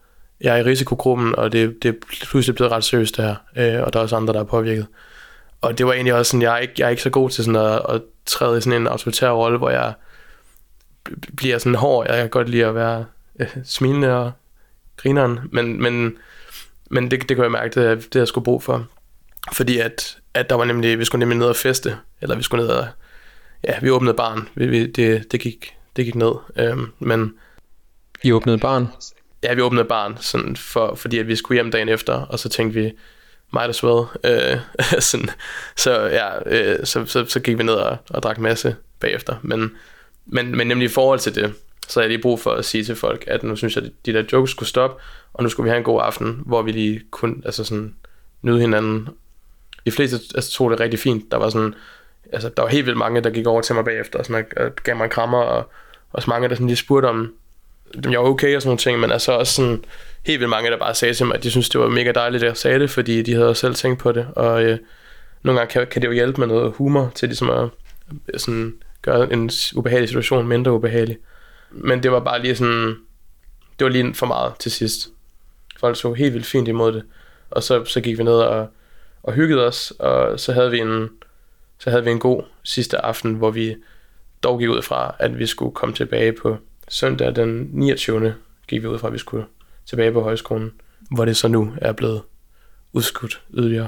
jeg 0.41 0.54
er 0.56 0.60
i 0.60 0.63
risikogruppen, 0.63 1.36
og 1.36 1.52
det, 1.52 1.78
det 1.84 1.89
er 1.89 1.93
pludselig 2.25 2.56
blevet 2.56 2.71
ret 2.71 2.84
seriøst 2.84 3.17
det 3.17 3.25
her, 3.25 3.36
øh, 3.78 3.84
og 3.84 3.93
der 3.93 3.99
er 3.99 4.04
også 4.04 4.15
andre, 4.15 4.34
der 4.34 4.39
er 4.39 4.43
påvirket. 4.43 4.88
Og 5.62 5.78
det 5.78 5.86
var 5.86 5.93
egentlig 5.93 6.13
også 6.13 6.30
sådan, 6.30 6.41
jeg 6.41 6.54
er 6.54 6.58
ikke, 6.58 6.73
jeg 6.78 6.86
er 6.86 6.89
ikke 6.89 7.02
så 7.02 7.10
god 7.10 7.30
til 7.30 7.43
sådan 7.43 7.62
at, 7.62 7.82
at 7.89 8.02
træde 8.25 8.58
i 8.58 8.62
sådan 8.62 8.82
en 8.82 8.88
autoritær 8.88 9.30
rolle, 9.30 9.58
hvor 9.58 9.69
jeg 9.69 9.93
bliver 11.38 11.58
sådan 11.58 11.75
hård. 11.75 12.08
Jeg 12.10 12.17
kan 12.17 12.30
godt 12.30 12.49
lide 12.49 12.65
at 12.65 12.75
være 12.75 13.06
øh, 13.39 13.58
smilende 13.63 14.15
og 14.15 14.32
grineren, 14.97 15.39
men, 15.52 15.82
men, 15.82 16.17
men 16.89 17.12
det, 17.12 17.30
det 17.30 17.38
kunne 17.38 17.43
jeg 17.43 17.52
mærke, 17.52 17.82
det, 17.82 18.13
det 18.13 18.19
jeg 18.19 18.28
skulle 18.28 18.45
brug 18.45 18.63
for. 18.63 18.88
Fordi 19.54 19.78
at, 19.78 20.17
at 20.34 20.49
der 20.49 20.56
var 20.56 20.65
nemlig, 20.65 20.99
vi 20.99 21.06
skulle 21.06 21.19
nemlig 21.19 21.38
ned 21.38 21.47
og 21.47 21.56
feste, 21.56 21.97
eller 22.21 22.36
vi 22.36 22.43
skulle 22.43 22.63
ned 22.63 22.73
og, 22.73 22.88
ja, 23.63 23.80
vi 23.82 23.89
åbnede 23.89 24.13
barn, 24.13 24.49
vi, 24.56 24.67
vi, 24.67 24.88
det, 24.88 25.32
det, 25.32 25.39
gik, 25.39 25.73
det 25.95 26.06
gik 26.06 26.15
ned, 26.15 26.32
øhm, 26.56 26.91
men 26.99 27.34
I 28.23 28.32
åbnede 28.32 28.58
barn. 28.58 28.88
ja, 29.43 29.54
vi 29.54 29.62
åbnede 29.62 29.86
barn, 29.86 30.17
sådan 30.19 30.56
for, 30.56 30.95
fordi 30.95 31.19
at 31.19 31.28
vi 31.28 31.36
skulle 31.36 31.56
hjem 31.56 31.71
dagen 31.71 31.89
efter, 31.89 32.13
og 32.13 32.39
så 32.39 32.49
tænkte 32.49 32.80
vi, 32.80 32.91
might 33.54 33.69
as 33.69 33.84
well. 33.84 34.06
Øh, 34.23 34.58
sådan, 35.10 35.30
så 35.75 36.02
ja, 36.02 36.30
øh, 36.45 36.86
så, 36.86 37.06
så, 37.06 37.25
så 37.25 37.39
gik 37.39 37.58
vi 37.58 37.63
ned 37.63 37.73
og, 37.73 37.97
og 38.10 38.23
drak 38.23 38.38
masse 38.38 38.75
bagefter. 38.99 39.36
Men, 39.41 39.71
men, 40.25 40.58
men 40.58 40.67
nemlig 40.67 40.86
i 40.86 40.93
forhold 40.93 41.19
til 41.19 41.36
det, 41.36 41.54
så 41.89 41.99
havde 41.99 42.06
jeg 42.06 42.10
lige 42.10 42.21
brug 42.21 42.39
for 42.39 42.52
at 42.52 42.65
sige 42.65 42.84
til 42.84 42.95
folk, 42.95 43.23
at 43.28 43.43
nu 43.43 43.56
synes 43.56 43.75
jeg, 43.75 43.84
at 43.84 43.91
de 44.06 44.13
der 44.13 44.23
jokes 44.34 44.52
skulle 44.52 44.69
stoppe, 44.69 45.02
og 45.34 45.43
nu 45.43 45.49
skulle 45.49 45.65
vi 45.65 45.69
have 45.69 45.78
en 45.78 45.84
god 45.84 46.02
aften, 46.04 46.43
hvor 46.45 46.62
vi 46.62 46.71
lige 46.71 47.02
kunne 47.12 47.36
altså 47.45 47.63
sådan, 47.63 47.95
nyde 48.41 48.60
hinanden. 48.60 49.10
De 49.86 49.91
fleste 49.91 50.19
altså, 50.36 50.52
tog 50.52 50.71
det 50.71 50.80
rigtig 50.80 50.99
fint. 50.99 51.32
Der 51.32 51.38
var 51.38 51.49
sådan, 51.49 51.73
altså, 52.34 52.49
der 52.58 52.63
var 52.63 52.69
helt 52.69 52.86
vildt 52.86 52.97
mange, 52.97 53.21
der 53.21 53.30
gik 53.30 53.47
over 53.47 53.62
til 53.62 53.75
mig 53.75 53.86
bagefter, 53.86 54.19
og 54.19 54.25
sådan, 54.25 54.45
og 54.58 54.75
gav 54.84 54.95
mig 54.95 55.04
en 55.04 55.10
krammer, 55.10 55.38
og 55.38 55.71
også 56.12 56.30
mange, 56.30 56.49
der 56.49 56.56
sådan 56.56 56.67
lige 56.67 56.78
spurgte 56.78 57.08
om, 57.08 57.34
om 58.06 58.12
jeg 58.12 58.19
var 58.19 58.25
okay 58.25 58.56
og 58.56 58.62
sådan 58.62 58.69
nogle 58.69 58.78
ting, 58.78 58.99
men 58.99 59.12
altså 59.12 59.32
også 59.32 59.54
sådan 59.54 59.84
helt 60.25 60.39
vildt 60.39 60.49
mange, 60.49 60.71
der 60.71 60.78
bare 60.78 60.95
sagde 60.95 61.13
til 61.13 61.25
mig, 61.25 61.36
at 61.36 61.43
de 61.43 61.52
synes 61.52 61.69
det 61.69 61.82
var 61.82 61.89
mega 61.89 62.12
dejligt, 62.12 62.43
at 62.43 62.47
jeg 62.47 62.58
sagde 62.58 62.80
det, 62.80 62.89
fordi 62.89 63.21
de 63.21 63.34
havde 63.34 63.49
også 63.49 63.60
selv 63.60 63.75
tænkt 63.75 63.99
på 63.99 64.12
det, 64.12 64.28
og 64.36 64.63
øh, 64.63 64.78
nogle 65.43 65.60
gange 65.60 65.71
kan, 65.71 65.88
kan 65.88 66.02
det 66.02 66.08
jo 66.08 66.13
hjælpe 66.13 66.41
med 66.41 66.47
noget 66.47 66.73
humor 66.75 67.12
til 67.15 67.30
ligesom 67.30 67.49
at 67.49 67.69
øh, 68.34 68.39
sådan, 68.39 68.73
gøre 69.02 69.34
en 69.34 69.52
ubehagelig 69.75 70.10
situation 70.10 70.47
mindre 70.47 70.71
ubehagelig. 70.71 71.17
Men 71.72 72.04
det 72.04 72.12
var 72.12 72.20
bare 72.20 72.42
lige 72.42 72.56
sådan, 72.56 72.96
det 73.80 73.86
var 73.86 73.90
lige 73.90 74.14
for 74.14 74.26
meget 74.26 74.54
til 74.60 74.72
sidst. 74.72 75.10
Folk 75.80 75.96
så 75.96 76.14
helt 76.14 76.34
vildt 76.34 76.46
fint 76.46 76.68
imod 76.68 76.94
det, 76.94 77.04
og 77.50 77.64
så, 77.64 77.86
så 77.86 78.02
gik 78.02 78.18
vi 78.18 78.24
ned 78.24 78.34
og, 78.34 78.68
og 79.24 79.34
hyggede 79.34 79.68
os, 79.68 79.94
og 80.00 80.40
så 80.40 80.54
havde 80.54 80.72
vi 80.72 80.80
en, 80.80 81.10
så 81.80 81.90
havde 81.90 82.04
vi 82.04 82.12
en 82.12 82.20
god 82.20 82.44
sidste 82.64 83.06
aften, 83.06 83.34
hvor 83.34 83.52
vi 83.52 83.76
dog 84.44 84.60
gik 84.60 84.70
ud 84.70 84.82
fra, 84.82 85.16
at 85.20 85.40
vi 85.40 85.46
skulle 85.46 85.76
komme 85.76 85.96
tilbage 85.96 86.34
på 86.34 86.58
søndag 86.88 87.36
den 87.36 87.70
29. 87.72 88.34
gik 88.68 88.82
vi 88.82 88.88
ud 88.88 89.00
fra, 89.00 89.08
at 89.08 89.14
vi 89.14 89.18
skulle 89.18 89.46
tilbage 89.86 90.12
på 90.12 90.22
højskolen, 90.22 90.72
hvor 91.12 91.26
det 91.26 91.38
så 91.38 91.48
nu 91.48 91.74
er 91.82 91.92
blevet 91.92 92.22
udskudt 92.94 93.42
yderligere. 93.54 93.88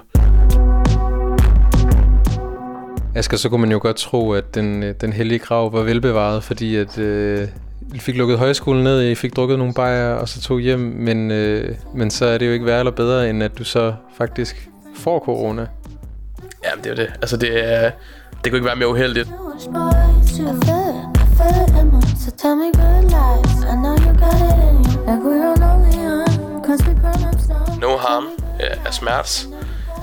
Asger, 3.15 3.37
så 3.37 3.49
kunne 3.49 3.61
man 3.61 3.71
jo 3.71 3.79
godt 3.81 3.95
tro, 3.95 4.31
at 4.31 4.55
den, 4.55 4.93
den 4.93 5.13
hellige 5.13 5.39
grav 5.39 5.73
var 5.73 5.83
velbevaret, 5.83 6.43
fordi 6.43 6.75
at 6.75 6.97
øh, 6.97 7.47
fik 7.99 8.15
lukket 8.15 8.37
højskolen 8.37 8.83
ned, 8.83 9.01
I 9.03 9.15
fik 9.15 9.35
drukket 9.35 9.57
nogle 9.57 9.73
bajer, 9.73 10.13
og 10.13 10.29
så 10.29 10.41
tog 10.41 10.59
hjem, 10.59 10.79
men, 10.79 11.31
øh, 11.31 11.75
men 11.95 12.11
så 12.11 12.25
er 12.25 12.37
det 12.37 12.47
jo 12.47 12.51
ikke 12.51 12.65
værre 12.65 12.79
eller 12.79 12.91
bedre, 12.91 13.29
end 13.29 13.43
at 13.43 13.57
du 13.57 13.63
så 13.63 13.93
faktisk 14.17 14.69
får 14.95 15.19
corona. 15.19 15.67
Jamen, 16.65 16.83
det 16.83 16.91
er 16.91 16.95
jo 16.95 17.07
det. 17.07 17.13
Altså, 17.21 17.37
det, 17.37 17.73
er, 17.73 17.91
det 18.43 18.51
kunne 18.51 18.57
ikke 18.57 18.65
være 18.65 18.75
mere 18.75 18.89
uheldigt. 18.89 19.27
I 19.27 19.31
feel 20.27 20.47
it, 20.47 20.63
I 21.15 21.25
feel 21.37 21.63
it 21.63 21.81
in 21.81 21.87
me. 21.91 22.01
So 22.23 22.31
tell 22.37 22.55
me 22.55 22.71
good 22.81 23.03
lies. 23.03 23.63
I 23.63 23.75
know 23.83 23.95
you 24.05 24.13
got 24.23 24.37
it 24.49 24.57
in 24.67 24.75
you. 24.85 24.97
Like 25.07 25.21
we 25.27 25.33
don't 25.43 25.63
only 25.71 25.97
on. 26.15 26.63
Cause 26.65 26.79
we 26.87 26.93
grown 27.01 27.33
ups 27.33 27.47
now. 27.47 27.89
No 27.89 27.97
Harm 27.97 28.25
øh, 28.63 28.85
af 28.85 28.93
Smerts. 28.93 29.47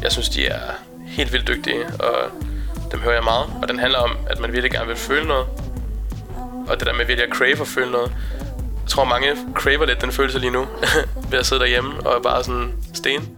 Jeg 0.03 0.12
synes, 0.12 0.29
de 0.29 0.46
er 0.46 0.61
helt 1.07 1.33
vildt 1.33 1.48
dygtige, 1.48 1.87
og 1.87 2.14
dem 2.92 3.01
hører 3.01 3.14
jeg 3.14 3.24
meget. 3.24 3.46
Og 3.62 3.68
den 3.68 3.79
handler 3.79 3.98
om, 3.98 4.11
at 4.31 4.40
man 4.40 4.53
virkelig 4.53 4.70
gerne 4.70 4.87
vil 4.87 4.96
føle 4.96 5.29
noget. 5.29 5.46
Og 6.68 6.78
det 6.78 6.87
der 6.87 6.94
med 6.94 7.07
virkelig 7.07 7.31
at 7.31 7.37
crave 7.37 7.61
og 7.61 7.66
føle 7.66 7.90
noget. 7.90 8.12
Jeg 8.83 8.90
tror, 8.90 9.04
mange 9.04 9.37
craver 9.54 9.87
lidt 9.87 10.00
den 10.00 10.12
følelse 10.12 10.38
lige 10.38 10.50
nu. 10.50 10.66
ved 11.31 11.38
at 11.38 11.46
sidde 11.46 11.61
derhjemme 11.61 12.07
og 12.07 12.22
bare 12.22 12.44
sådan 12.44 12.72
sten. 12.94 13.38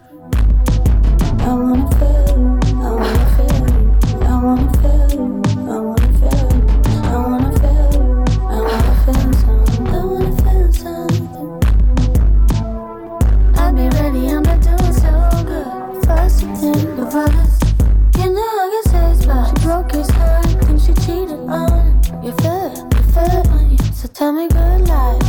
So 24.01 24.09
tell 24.09 24.33
me 24.33 24.49
good 24.49 24.89
lies, 24.89 25.20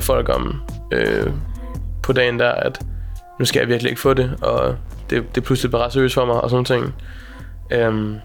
med 0.00 0.04
folk 0.04 0.28
om 0.28 0.62
øh, 0.92 1.32
på 2.02 2.12
dagen 2.12 2.38
der, 2.38 2.52
at 2.52 2.80
nu 3.38 3.44
skal 3.44 3.60
jeg 3.60 3.68
virkelig 3.68 3.90
ikke 3.90 4.00
få 4.00 4.14
det, 4.14 4.38
og 4.42 4.76
det, 5.10 5.34
det 5.34 5.44
pludselig 5.44 5.70
bare 5.70 5.84
ret 5.84 5.92
seriøst 5.92 6.14
for 6.14 6.24
mig 6.24 6.40
og 6.40 6.50
sådan 6.50 6.64
ting. 6.64 6.94
Øhm, 7.70 8.16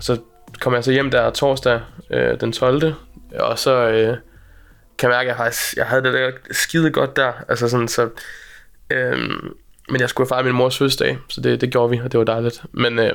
så 0.00 0.20
kom 0.60 0.74
jeg 0.74 0.84
så 0.84 0.92
hjem 0.92 1.10
der 1.10 1.30
torsdag 1.30 1.80
øh, 2.10 2.40
den 2.40 2.52
12. 2.52 2.94
Og 3.38 3.58
så 3.58 3.88
øh, 3.88 4.16
kan 4.98 5.10
jeg 5.10 5.16
mærke, 5.16 5.20
at 5.20 5.26
jeg, 5.26 5.36
faktisk, 5.36 5.76
jeg 5.76 5.86
havde 5.86 6.02
det 6.02 6.12
der 6.12 6.30
skide 6.50 6.90
godt 6.90 7.16
der. 7.16 7.32
Altså 7.48 7.68
sådan, 7.68 7.88
så, 7.88 8.08
øh, 8.90 9.18
men 9.88 10.00
jeg 10.00 10.08
skulle 10.08 10.28
fejre 10.28 10.44
min 10.44 10.54
mors 10.54 10.78
fødselsdag, 10.78 11.18
så 11.28 11.40
det, 11.40 11.60
det 11.60 11.70
gjorde 11.70 11.90
vi, 11.90 12.00
og 12.04 12.12
det 12.12 12.18
var 12.18 12.24
dejligt. 12.24 12.62
Men, 12.72 12.98
øh, 12.98 13.14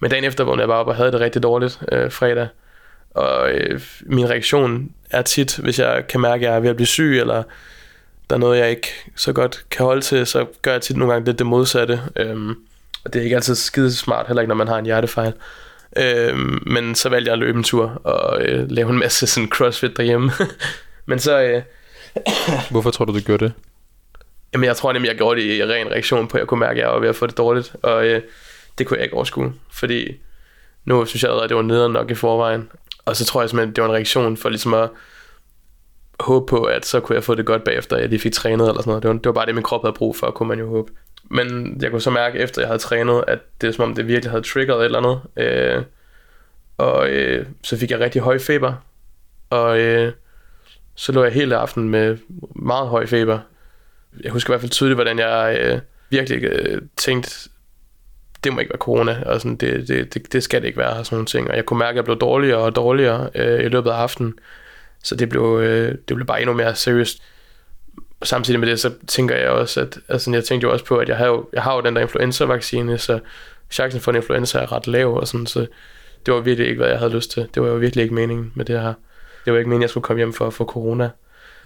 men 0.00 0.10
dagen 0.10 0.24
efter 0.24 0.44
vågnede 0.44 0.62
jeg 0.62 0.68
bare 0.68 0.78
op 0.78 0.88
og 0.88 0.96
havde 0.96 1.12
det 1.12 1.20
rigtig 1.20 1.42
dårligt 1.42 1.82
øh, 1.92 2.10
fredag. 2.10 2.48
Og 3.10 3.52
øh, 3.52 3.80
min 4.06 4.30
reaktion 4.30 4.90
er 5.12 5.22
tit, 5.22 5.56
hvis 5.56 5.78
jeg 5.78 6.06
kan 6.08 6.20
mærke, 6.20 6.46
at 6.46 6.50
jeg 6.50 6.56
er 6.56 6.60
ved 6.60 6.70
at 6.70 6.76
blive 6.76 6.86
syg, 6.86 7.18
eller 7.20 7.42
der 8.30 8.36
er 8.36 8.40
noget, 8.40 8.58
jeg 8.58 8.70
ikke 8.70 8.88
så 9.16 9.32
godt 9.32 9.64
kan 9.70 9.86
holde 9.86 10.00
til, 10.00 10.26
så 10.26 10.46
gør 10.62 10.72
jeg 10.72 10.82
tit 10.82 10.96
nogle 10.96 11.12
gange 11.12 11.26
lidt 11.26 11.38
det 11.38 11.46
modsatte. 11.46 12.00
Øhm, 12.16 12.50
og 13.04 13.12
det 13.12 13.20
er 13.20 13.24
ikke 13.24 13.36
altid 13.36 13.54
skide 13.54 13.94
smart, 13.94 14.26
heller 14.26 14.42
ikke 14.42 14.48
når 14.48 14.54
man 14.54 14.68
har 14.68 14.78
en 14.78 14.84
hjertefejl. 14.84 15.32
Øhm, 15.96 16.62
men 16.66 16.94
så 16.94 17.08
valgte 17.08 17.28
jeg 17.28 17.32
at 17.32 17.38
løbe 17.38 17.58
en 17.58 17.64
tur 17.64 18.00
og 18.04 18.42
øh, 18.42 18.70
lave 18.70 18.90
en 18.90 18.98
masse 18.98 19.26
sådan 19.26 19.48
crossfit 19.48 19.96
derhjemme. 19.96 20.32
men 21.06 21.18
så, 21.18 21.42
øh, 21.42 21.62
Hvorfor 22.70 22.90
tror 22.90 23.04
du, 23.04 23.12
du 23.14 23.20
gjorde 23.20 23.44
det? 23.44 23.52
jamen 24.52 24.64
jeg 24.64 24.76
tror 24.76 24.92
nemlig, 24.92 25.08
jeg 25.08 25.16
gjorde 25.16 25.40
det 25.40 25.46
i 25.46 25.64
ren 25.64 25.90
reaktion 25.90 26.28
på, 26.28 26.36
at 26.36 26.40
jeg 26.40 26.48
kunne 26.48 26.60
mærke, 26.60 26.80
at 26.80 26.86
jeg 26.86 26.94
var 26.94 27.00
ved 27.00 27.08
at 27.08 27.16
få 27.16 27.26
det 27.26 27.38
dårligt. 27.38 27.76
Og 27.82 28.06
øh, 28.06 28.22
det 28.78 28.86
kunne 28.86 28.96
jeg 28.96 29.04
ikke 29.04 29.16
overskue, 29.16 29.52
fordi 29.72 30.16
nu 30.84 31.04
synes 31.04 31.22
jeg 31.22 31.28
allerede, 31.28 31.44
at 31.44 31.48
det 31.48 31.56
var 31.56 31.62
nederen 31.62 31.92
nok 31.92 32.10
i 32.10 32.14
forvejen. 32.14 32.70
Og 33.04 33.16
så 33.16 33.24
tror 33.24 33.40
jeg 33.40 33.50
simpelthen, 33.50 33.76
det 33.76 33.82
var 33.82 33.88
en 33.88 33.94
reaktion 33.94 34.36
for 34.36 34.48
ligesom 34.48 34.74
at 34.74 34.90
håbe 36.20 36.46
på, 36.46 36.62
at 36.62 36.86
så 36.86 37.00
kunne 37.00 37.16
jeg 37.16 37.24
få 37.24 37.34
det 37.34 37.46
godt 37.46 37.64
bagefter, 37.64 37.96
at 37.96 38.02
jeg 38.02 38.08
lige 38.08 38.20
fik 38.20 38.32
trænet 38.32 38.68
eller 38.68 38.82
sådan 38.82 38.90
noget. 38.90 39.02
Det 39.02 39.08
var, 39.08 39.14
det 39.14 39.26
var 39.26 39.32
bare 39.32 39.46
det, 39.46 39.54
min 39.54 39.64
krop 39.64 39.82
havde 39.82 39.94
brug 39.94 40.16
for, 40.16 40.30
kunne 40.30 40.48
man 40.48 40.58
jo 40.58 40.68
håbe. 40.68 40.92
Men 41.30 41.76
jeg 41.82 41.90
kunne 41.90 42.00
så 42.00 42.10
mærke, 42.10 42.38
efter 42.38 42.62
jeg 42.62 42.68
havde 42.68 42.78
trænet, 42.78 43.24
at 43.26 43.38
det 43.60 43.68
er 43.68 43.72
som 43.72 43.84
om, 43.84 43.94
det 43.94 44.08
virkelig 44.08 44.30
havde 44.30 44.42
triggeret 44.42 44.80
et 44.80 44.84
eller 44.84 44.98
andet. 44.98 45.20
Øh, 45.36 45.82
og 46.78 47.08
øh, 47.10 47.46
så 47.62 47.76
fik 47.76 47.90
jeg 47.90 48.00
rigtig 48.00 48.22
høj 48.22 48.38
feber. 48.38 48.74
Og 49.50 49.78
øh, 49.80 50.12
så 50.94 51.12
lå 51.12 51.24
jeg 51.24 51.32
hele 51.32 51.56
aftenen 51.56 51.88
med 51.88 52.16
meget 52.56 52.88
høj 52.88 53.06
feber. 53.06 53.38
Jeg 54.20 54.32
husker 54.32 54.50
i 54.50 54.52
hvert 54.52 54.60
fald 54.60 54.70
tydeligt, 54.70 54.96
hvordan 54.96 55.18
jeg 55.18 55.58
øh, 55.60 55.80
virkelig 56.10 56.44
øh, 56.44 56.82
tænkte, 56.96 57.48
det 58.44 58.52
må 58.52 58.60
ikke 58.60 58.70
være 58.70 58.78
corona, 58.78 59.22
og 59.26 59.40
sådan, 59.40 59.56
det, 59.56 59.88
det, 59.88 60.14
det, 60.14 60.32
det 60.32 60.42
skal 60.42 60.60
det 60.60 60.66
ikke 60.66 60.78
være, 60.78 60.96
og 60.96 61.06
sådan 61.06 61.16
nogle 61.16 61.26
ting. 61.26 61.50
Og 61.50 61.56
jeg 61.56 61.64
kunne 61.66 61.78
mærke, 61.78 61.90
at 61.90 61.96
jeg 61.96 62.04
blev 62.04 62.18
dårligere 62.18 62.58
og 62.58 62.76
dårligere 62.76 63.30
øh, 63.34 63.64
i 63.64 63.68
løbet 63.68 63.90
af 63.90 63.94
aftenen. 63.94 64.34
Så 65.02 65.14
det 65.14 65.28
blev, 65.28 65.60
øh, 65.62 65.94
det 66.08 66.16
blev 66.16 66.26
bare 66.26 66.40
endnu 66.40 66.54
mere 66.54 66.74
seriøst. 66.74 67.22
Samtidig 68.22 68.60
med 68.60 68.68
det, 68.68 68.80
så 68.80 68.92
tænker 69.06 69.36
jeg 69.36 69.50
også, 69.50 69.80
at 69.80 69.98
altså, 70.08 70.32
jeg 70.32 70.44
tænkte 70.44 70.64
jo 70.64 70.72
også 70.72 70.84
på, 70.84 70.96
at 70.96 71.08
jeg 71.08 71.16
har 71.16 71.26
jo, 71.26 71.48
jeg 71.52 71.62
har 71.62 71.74
jo 71.74 71.80
den 71.80 71.96
der 71.96 72.02
influenza-vaccine, 72.02 72.98
så 72.98 73.18
chancen 73.70 74.00
for 74.00 74.10
en 74.10 74.16
influenza 74.16 74.58
er 74.58 74.72
ret 74.72 74.86
lav, 74.86 75.16
og 75.16 75.28
sådan, 75.28 75.46
så 75.46 75.66
det 76.26 76.34
var 76.34 76.40
virkelig 76.40 76.68
ikke, 76.68 76.78
hvad 76.78 76.88
jeg 76.90 76.98
havde 76.98 77.12
lyst 77.14 77.30
til. 77.30 77.48
Det 77.54 77.62
var 77.62 77.68
jo 77.68 77.74
virkelig 77.74 78.02
ikke 78.02 78.14
meningen 78.14 78.52
med 78.54 78.64
det 78.64 78.80
her. 78.80 78.94
Det 79.44 79.52
var 79.52 79.58
ikke 79.58 79.68
meningen, 79.68 79.82
jeg 79.82 79.90
skulle 79.90 80.04
komme 80.04 80.18
hjem 80.18 80.32
for 80.32 80.46
at 80.46 80.54
få 80.54 80.64
corona. 80.64 81.10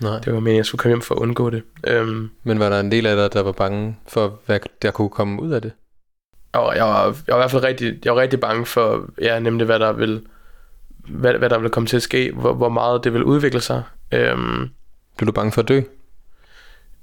Nej. 0.00 0.18
Det 0.18 0.32
var 0.32 0.40
meningen, 0.40 0.56
jeg 0.56 0.66
skulle 0.66 0.78
komme 0.78 0.92
hjem 0.92 1.02
for 1.02 1.14
at 1.14 1.18
undgå 1.18 1.50
det. 1.50 1.62
Øhm, 1.86 2.30
Men 2.44 2.58
var 2.58 2.68
der 2.68 2.80
en 2.80 2.90
del 2.90 3.06
af 3.06 3.16
dig, 3.16 3.32
der 3.32 3.42
var 3.42 3.52
bange 3.52 3.96
for, 4.08 4.40
hvad 4.46 4.60
der 4.82 4.90
kunne 4.90 5.10
komme 5.10 5.42
ud 5.42 5.50
af 5.50 5.62
det? 5.62 5.72
Og 6.58 6.76
jeg 6.76 6.84
var, 6.84 7.04
jeg 7.04 7.34
var 7.34 7.34
i 7.34 7.40
hvert 7.40 7.50
fald 7.50 7.62
rigtig, 7.62 7.98
jeg 8.04 8.14
var 8.14 8.20
rigtig 8.20 8.40
bange 8.40 8.66
for, 8.66 9.08
ja, 9.20 9.38
nemlig 9.38 9.66
hvad 9.66 9.78
der 9.78 9.92
vil, 9.92 10.22
hvad, 11.08 11.34
hvad 11.34 11.50
der 11.50 11.58
vil 11.58 11.70
komme 11.70 11.86
til 11.86 11.96
at 11.96 12.02
ske, 12.02 12.32
hvor, 12.32 12.54
hvor 12.54 12.68
meget 12.68 13.04
det 13.04 13.12
vil 13.12 13.24
udvikle 13.24 13.60
sig. 13.60 13.82
Øhm, 14.12 14.70
Blev 15.16 15.26
du 15.26 15.32
bange 15.32 15.52
for 15.52 15.62
at 15.62 15.68
dø? 15.68 15.80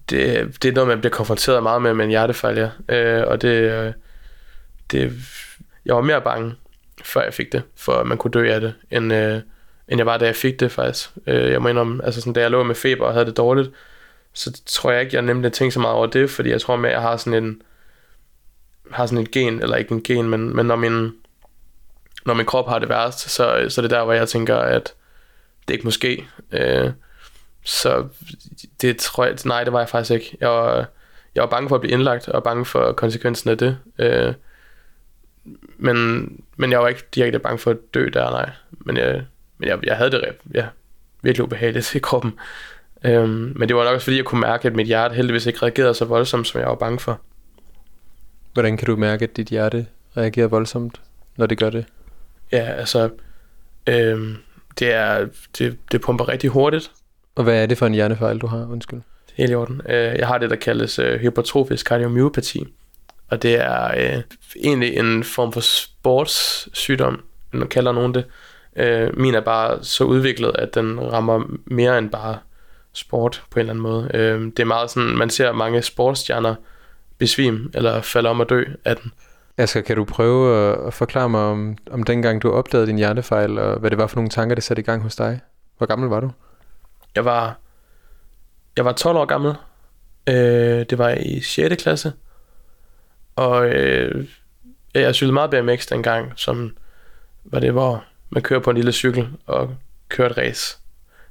det, 0.10 0.64
det 0.64 0.70
er 0.70 0.74
noget, 0.74 0.88
man 0.88 1.00
bliver 1.00 1.12
konfronteret 1.12 1.64
meget 1.64 1.82
med 1.82 1.94
med 1.94 2.06
en 2.06 2.10
hjertefejl, 2.12 2.58
ja. 2.58 2.96
Øh, 2.96 3.28
og 3.28 3.42
det, 3.42 3.94
det, 4.92 5.14
jeg 5.86 5.96
var 5.96 6.02
mere 6.02 6.22
bange, 6.22 6.54
før 7.04 7.22
jeg 7.22 7.34
fik 7.34 7.52
det, 7.52 7.64
for 7.76 7.94
at 7.94 8.08
man 8.08 8.18
kunne 8.18 8.32
dø 8.32 8.54
af 8.54 8.62
det, 8.62 8.74
end, 8.92 9.14
øh, 9.14 9.42
end 9.88 10.00
jeg 10.00 10.06
var, 10.06 10.18
da 10.18 10.26
jeg 10.26 10.36
fik 10.36 10.60
det 10.60 10.72
faktisk. 10.72 11.10
Øh, 11.28 11.52
jeg 11.52 11.62
må 11.62 11.68
indrømme, 11.68 12.06
altså 12.06 12.22
sådan, 12.22 12.34
da 12.34 12.42
jeg 12.42 12.52
lå 12.52 12.64
med 12.64 12.76
feber 12.76 13.06
og 13.06 13.14
havde 13.14 13.26
det 13.26 13.38
dårligt, 13.38 13.72
så 14.34 14.62
tror 14.66 14.92
jeg 14.92 15.02
ikke, 15.02 15.16
jeg 15.16 15.22
nemlig 15.22 15.54
tænkte 15.54 15.74
så 15.74 15.80
meget 15.80 15.96
over 15.96 16.06
det, 16.06 16.30
fordi 16.30 16.50
jeg 16.50 16.62
tror 16.62 16.76
med, 16.76 16.90
at 16.90 16.94
jeg 16.94 17.02
har 17.02 17.18
sådan 17.18 17.44
en, 17.44 17.62
har 18.92 19.06
sådan 19.06 19.24
et 19.24 19.32
gen, 19.32 19.62
eller 19.62 19.76
ikke 19.76 19.92
en 19.92 20.04
gen, 20.04 20.30
men, 20.30 20.56
men 20.56 20.66
når 20.66 20.76
min, 20.76 21.12
når 22.26 22.34
min 22.34 22.46
krop 22.46 22.68
har 22.68 22.80
det 22.80 22.90
værst, 22.90 23.20
så, 23.20 23.66
så 23.70 23.82
er 23.82 23.84
det 23.84 23.92
der, 23.92 24.04
hvor 24.04 24.14
jeg 24.14 24.28
tænker, 24.28 24.58
at 24.58 24.94
det 25.68 25.74
ikke 25.74 25.86
måske. 25.86 26.28
Øh, 26.52 26.92
så 27.64 28.08
det 28.82 28.98
tror 28.98 29.26
jeg, 29.26 29.36
nej, 29.46 29.64
det 29.64 29.74
var 29.74 29.80
jeg 29.80 29.90
faktisk 29.90 30.12
ikke. 30.12 30.38
Jeg 30.40 30.50
var, 30.50 30.86
jeg 31.36 31.42
var 31.42 31.50
bange 31.50 31.70
for 31.70 31.76
at 31.76 31.82
blive 31.82 31.94
indlagt, 31.94 32.28
og 32.28 32.44
bange 32.44 32.66
for 32.66 32.92
konsekvensen 32.92 33.50
af 33.50 33.58
det. 33.58 33.78
Øh, 34.00 34.34
men, 35.78 36.28
men 36.58 36.72
jeg 36.72 36.80
var 36.80 36.88
ikke 36.88 37.04
direkte 37.16 37.40
bange 37.40 37.58
for 37.58 37.72
at 37.72 37.78
dø 37.94 38.10
der, 38.14 38.30
nej. 38.30 38.50
Men 38.72 38.98
jeg, 38.98 39.24
men 39.58 39.70
jeg, 39.70 39.80
jeg 39.84 39.98
havde 39.98 40.12
det 40.12 40.26
ja, 40.54 40.66
virkelig 41.22 41.44
ubehageligt 41.44 41.96
i 41.96 42.00
kroppen. 42.00 42.40
Øhm, 43.04 43.54
men 43.56 43.68
det 43.68 43.76
var 43.76 43.84
nok 43.84 43.94
også 43.94 44.04
fordi, 44.04 44.18
jeg 44.18 44.26
kunne 44.26 44.42
mærke, 44.42 44.68
at 44.68 44.76
mit 44.76 44.88
hjerte 44.88 45.16
heldigvis 45.16 45.46
ikke 45.46 45.62
reagerede 45.62 45.94
så 45.94 46.06
voldsomt, 46.06 46.48
som 46.48 46.62
jeg 46.62 46.68
var 46.70 46.76
bange 46.76 47.00
for. 47.00 47.20
Hvordan 48.54 48.78
kan 48.78 48.86
du 48.86 48.96
mærke, 48.96 49.24
at 49.24 49.38
dit 49.38 49.48
hjerte 49.48 49.86
reagerer 50.18 50.48
voldsomt, 50.48 51.02
når 51.38 51.46
det 51.46 51.58
gør 51.58 51.70
det? 51.70 51.86
Ja, 52.52 52.58
altså, 52.58 53.10
øhm, 53.88 54.36
det, 54.80 54.94
er, 54.94 55.28
det, 55.58 55.78
det 55.92 56.02
pumper 56.02 56.30
rigtig 56.30 56.50
hurtigt. 56.50 56.92
Og 57.36 57.44
hvad 57.44 57.64
er 57.64 57.66
det 57.66 57.78
for 57.78 57.86
en 57.86 57.94
hjernefejl, 57.94 58.38
du 58.38 58.48
har? 58.48 58.68
Undskyld. 58.72 59.02
Helt 59.34 59.52
i 59.52 59.56
orden. 59.56 59.82
Øh, 59.90 59.96
jeg 59.96 60.28
har 60.28 60.38
det, 60.38 60.50
der 60.50 60.56
kaldes 60.56 61.00
øh, 61.00 61.20
hypertrofisk 61.20 61.86
kardiomyopati. 61.86 62.68
Og 63.30 63.42
det 63.42 63.56
er 63.56 63.92
øh, 63.98 64.22
egentlig 64.64 64.98
en 64.98 65.24
form 65.24 65.54
for 65.54 65.60
sportssygdom, 65.60 67.24
nu 67.52 67.66
kalder 67.66 67.92
nogen 67.92 68.14
det. 68.14 68.26
Øh, 68.76 69.20
min 69.20 69.36
er 69.36 69.42
bare 69.42 69.84
så 69.84 70.04
udviklet, 70.04 70.52
at 70.56 70.76
den 70.76 71.00
rammer 71.12 71.44
mere 71.66 71.98
end 71.98 72.10
bare 72.10 72.38
sport 72.94 73.44
på 73.52 73.60
en 73.60 73.60
eller 73.60 73.74
anden 73.74 73.84
måde. 73.84 74.12
Øh, 74.14 74.42
det 74.42 74.60
er 74.60 74.66
meget 74.66 74.92
sådan, 74.92 75.18
man 75.18 75.30
ser 75.30 75.52
mange 75.52 75.82
sportsstjerner 75.82 76.56
besvime 77.18 77.70
eller 77.74 78.02
falde 78.02 78.30
om 78.30 78.42
at 78.42 78.50
dø 78.50 78.64
af 78.86 78.96
den. 78.96 79.12
Asger, 79.58 79.82
kan 79.82 79.96
du 79.96 80.06
prøve 80.06 80.72
at, 80.72 80.88
at 80.88 80.94
forklare 80.94 81.30
mig 81.30 81.42
om, 81.42 81.78
om 81.92 82.04
dengang 82.04 82.42
du 82.42 82.52
opdagede 82.52 82.88
din 82.88 82.98
hjertefejl, 82.98 83.60
og 83.60 83.80
hvad 83.80 83.90
det 83.90 83.98
var 83.98 84.08
for 84.08 84.16
nogle 84.16 84.30
tanker, 84.30 84.56
det 84.56 84.64
satte 84.64 84.82
i 84.82 84.86
gang 84.86 85.02
hos 85.04 85.16
dig? 85.16 85.40
Hvor 85.78 85.88
gammel 85.88 86.10
var 86.10 86.20
du? 86.20 86.32
Jeg 87.16 87.26
var, 87.26 87.58
jeg 88.78 88.86
var 88.86 88.92
12 88.92 89.18
år 89.18 89.26
gammel. 89.26 89.54
Øh, 90.30 90.86
det 90.90 90.98
var 90.98 91.10
i 91.10 91.42
6. 91.42 91.84
klasse. 91.84 92.14
Og 93.36 93.66
øh, 93.66 94.28
jeg 94.94 95.16
cyklede 95.16 95.34
meget 95.34 95.50
BMX 95.50 95.88
dengang, 95.88 96.34
som 96.36 96.78
var 97.44 97.60
det, 97.60 97.72
hvor 97.72 98.04
man 98.30 98.44
kører 98.44 98.60
på 98.60 98.70
en 98.70 98.76
lille 98.76 98.92
cykel 98.92 99.28
og 99.46 99.76
kører 100.10 100.30
et 100.30 100.38
race. 100.38 100.78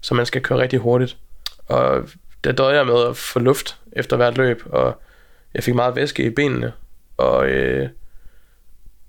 Så 0.01 0.15
man 0.15 0.27
skal 0.27 0.43
køre 0.43 0.59
rigtig 0.59 0.79
hurtigt. 0.79 1.17
Og 1.69 2.09
der 2.45 2.53
døde 2.53 2.69
jeg 2.69 2.87
med 2.87 3.09
at 3.09 3.17
få 3.17 3.39
luft 3.39 3.79
efter 3.93 4.17
hvert 4.17 4.37
løb, 4.37 4.63
og 4.67 5.03
jeg 5.55 5.65
fik 5.65 5.75
meget 5.75 5.97
væske 5.97 6.25
i 6.25 6.31
benene. 6.31 6.73
Og, 7.17 7.47
øh, 7.47 7.89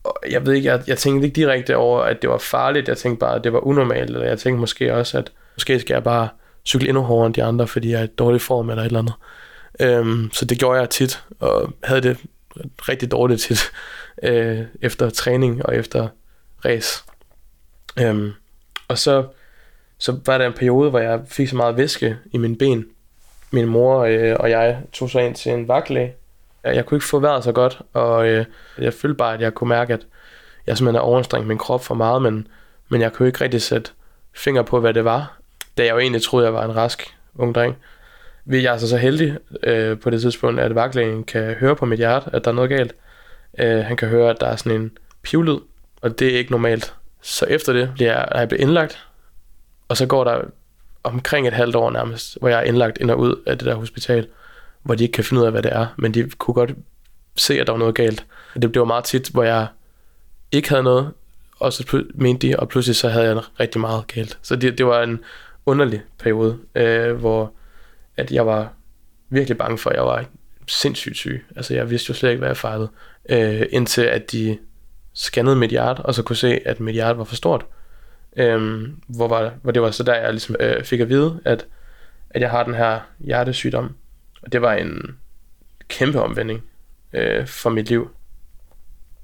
og 0.04 0.16
jeg 0.30 0.46
ved 0.46 0.54
ikke, 0.54 0.68
jeg, 0.68 0.84
jeg 0.88 0.98
tænkte 0.98 1.28
ikke 1.28 1.36
direkte 1.36 1.78
over, 1.78 2.02
at 2.02 2.22
det 2.22 2.30
var 2.30 2.38
farligt. 2.38 2.88
Jeg 2.88 2.98
tænkte 2.98 3.20
bare, 3.20 3.36
at 3.36 3.44
det 3.44 3.54
var 3.54 3.60
unormalt. 3.60 4.10
Eller 4.10 4.28
jeg 4.28 4.40
tænkte 4.40 4.60
måske 4.60 4.94
også, 4.94 5.18
at 5.18 5.32
måske 5.56 5.80
skal 5.80 5.94
jeg 5.94 6.04
bare 6.04 6.30
cykle 6.66 6.88
endnu 6.88 7.04
hårdere 7.04 7.26
end 7.26 7.34
de 7.34 7.44
andre, 7.44 7.68
fordi 7.68 7.92
jeg 7.92 8.00
er 8.00 8.04
i 8.04 8.08
dårlig 8.08 8.42
form 8.42 8.70
eller 8.70 8.84
et 8.84 8.86
eller 8.86 9.00
andet. 9.00 9.14
Øhm, 9.80 10.30
så 10.34 10.46
det 10.46 10.60
gjorde 10.60 10.80
jeg 10.80 10.90
tit, 10.90 11.24
og 11.40 11.74
havde 11.84 12.02
det 12.02 12.18
rigtig 12.90 13.12
dårligt 13.12 13.42
tit 13.42 13.72
øh, 14.24 14.62
efter 14.82 15.10
træning 15.10 15.66
og 15.66 15.76
efter 15.76 16.08
race. 16.66 17.04
Øhm, 18.00 18.32
og 18.88 18.98
så, 18.98 19.26
så 19.98 20.20
var 20.26 20.38
der 20.38 20.48
en 20.48 20.54
periode, 20.54 20.90
hvor 20.90 21.00
jeg 21.00 21.22
fik 21.28 21.48
så 21.48 21.56
meget 21.56 21.78
væske 21.78 22.18
i 22.32 22.38
mine 22.38 22.58
ben. 22.58 22.86
Min 23.52 23.66
mor 23.66 24.04
øh, 24.04 24.36
og 24.40 24.50
jeg 24.50 24.82
tog 24.94 25.10
så 25.10 25.20
ind 25.20 25.36
til 25.36 25.52
en 25.52 25.68
vagtlæge. 25.68 26.14
Jeg 26.64 26.76
jeg 26.76 26.86
kunne 26.86 26.96
ikke 26.96 27.06
få 27.06 27.20
vejret 27.20 27.44
så 27.44 27.52
godt, 27.52 27.82
og 27.94 28.28
øh, 28.28 28.46
jeg 28.78 28.94
følte 28.94 29.16
bare, 29.16 29.34
at 29.34 29.42
jeg 29.42 29.54
kunne 29.54 29.70
mærke, 29.70 29.94
at 29.94 30.02
jeg 30.68 30.78
simpelthen 30.78 30.96
har 30.96 31.02
overanstrengt 31.02 31.48
min 31.48 31.58
krop 31.58 31.84
for 31.84 31.96
meget, 31.96 32.22
men, 32.22 32.48
men 32.90 33.02
jeg 33.02 33.14
kunne 33.14 33.28
ikke 33.28 33.44
rigtig 33.44 33.62
sætte 33.62 33.92
finger 34.34 34.62
på, 34.62 34.80
hvad 34.80 34.94
det 34.94 35.06
var, 35.06 35.38
da 35.78 35.84
jeg 35.84 35.94
jo 35.94 36.00
egentlig 36.00 36.22
troede, 36.22 36.46
jeg 36.46 36.54
var 36.54 36.66
en 36.66 36.76
rask 36.76 37.16
ung 37.36 37.56
dreng. 37.56 37.78
Vi 38.46 38.66
er 38.66 38.72
altså 38.72 38.90
så 38.90 38.98
heldig 38.98 39.38
øh, 39.64 40.00
på 40.00 40.10
det 40.10 40.22
tidspunkt, 40.22 40.60
at 40.60 40.76
vagtlægen 40.76 41.24
kan 41.24 41.54
høre 41.54 41.76
på 41.76 41.86
mit 41.86 42.00
hjerte, 42.00 42.30
at 42.34 42.46
der 42.46 42.52
er 42.52 42.56
noget 42.56 42.70
galt. 42.70 42.96
Øh, 43.58 43.86
han 43.86 43.98
kan 43.98 44.08
høre, 44.08 44.30
at 44.30 44.38
der 44.40 44.48
er 44.48 44.56
sådan 44.56 44.82
en 44.82 44.92
pivlyd, 45.22 45.58
og 46.02 46.20
det 46.20 46.34
er 46.34 46.38
ikke 46.38 46.52
normalt. 46.52 46.94
Så 47.22 47.46
efter 47.46 47.74
det 47.74 47.92
bliver 47.94 48.12
jeg, 48.12 48.28
er 48.32 48.40
jeg 48.40 48.48
blevet 48.48 48.62
indlagt, 48.62 49.08
og 49.88 49.98
så 49.98 50.06
går 50.06 50.24
der 50.24 50.42
omkring 51.04 51.48
et 51.48 51.54
halvt 51.54 51.76
år 51.76 51.92
nærmest, 51.92 52.38
hvor 52.40 52.50
jeg 52.50 52.60
er 52.60 52.64
indlagt 52.64 52.98
ind 52.98 53.12
og 53.12 53.20
ud 53.20 53.44
af 53.46 53.58
det 53.58 53.68
der 53.68 53.76
hospital, 53.76 54.28
hvor 54.84 54.96
de 54.96 55.04
ikke 55.04 55.14
kan 55.14 55.24
finde 55.24 55.42
ud 55.42 55.46
af, 55.46 55.52
hvad 55.52 55.64
det 55.64 55.74
er, 55.74 55.88
men 55.98 56.14
de 56.14 56.30
kunne 56.38 56.56
godt 56.56 56.72
se, 57.36 57.60
at 57.60 57.68
der 57.68 57.74
var 57.74 57.80
noget 57.80 57.96
galt. 57.96 58.26
Det, 58.54 58.62
det 58.62 58.80
var 58.80 58.86
meget 58.86 59.04
tit, 59.04 59.30
hvor 59.30 59.44
jeg 59.44 59.68
ikke 60.52 60.70
havde 60.70 60.84
noget, 60.84 61.12
og 61.60 61.74
så 61.74 62.04
mente 62.16 62.48
de, 62.48 62.60
og 62.60 62.70
pludselig 62.70 62.96
så 62.96 63.10
havde 63.10 63.26
jeg 63.26 63.42
rigtig 63.60 63.82
meget 63.82 64.08
galt. 64.08 64.38
Så 64.42 64.56
det, 64.56 64.78
det 64.78 64.86
var 64.86 65.04
en 65.04 65.20
underlig 65.66 66.02
periode, 66.20 66.58
øh, 66.76 67.14
hvor 67.16 67.54
at 68.18 68.32
jeg 68.32 68.46
var 68.46 68.74
virkelig 69.30 69.58
bange 69.58 69.78
for, 69.78 69.90
at 69.90 69.96
jeg 69.96 70.06
var 70.06 70.26
sindssygt 70.68 71.18
syg. 71.18 71.46
Altså 71.56 71.74
jeg 71.74 71.90
vidste 71.90 72.10
jo 72.10 72.14
slet 72.14 72.30
ikke, 72.30 72.40
hvad 72.40 72.50
jeg 72.50 72.58
fejlede. 72.58 72.90
Øh, 73.30 73.66
indtil 73.70 74.02
at 74.02 74.32
de 74.32 74.58
scannede 75.14 75.56
mit 75.56 75.70
hjerte, 75.70 76.00
og 76.00 76.14
så 76.16 76.24
kunne 76.24 76.36
se, 76.36 76.60
at 76.66 76.80
mit 76.80 76.94
hjerte 76.94 77.18
var 77.18 77.24
for 77.24 77.36
stort. 77.36 77.66
Øh, 78.38 78.90
hvor, 79.08 79.28
var, 79.28 79.54
hvor 79.62 79.72
det 79.72 79.82
var 79.82 79.92
så 79.92 80.04
der, 80.04 80.16
jeg 80.16 80.32
ligesom 80.32 80.56
øh, 80.60 80.84
fik 80.84 81.00
at 81.00 81.10
vide, 81.10 81.40
at, 81.46 81.66
at 82.30 82.42
jeg 82.42 82.50
har 82.50 82.64
den 82.64 82.74
her 82.74 83.00
hjertesygdom. 83.20 83.96
Og 84.44 84.52
det 84.52 84.62
var 84.62 84.74
en 84.74 85.18
kæmpe 85.88 86.22
omvending 86.22 86.64
øh, 87.14 87.48
for 87.48 87.70
mit 87.70 87.90
liv. 87.90 88.10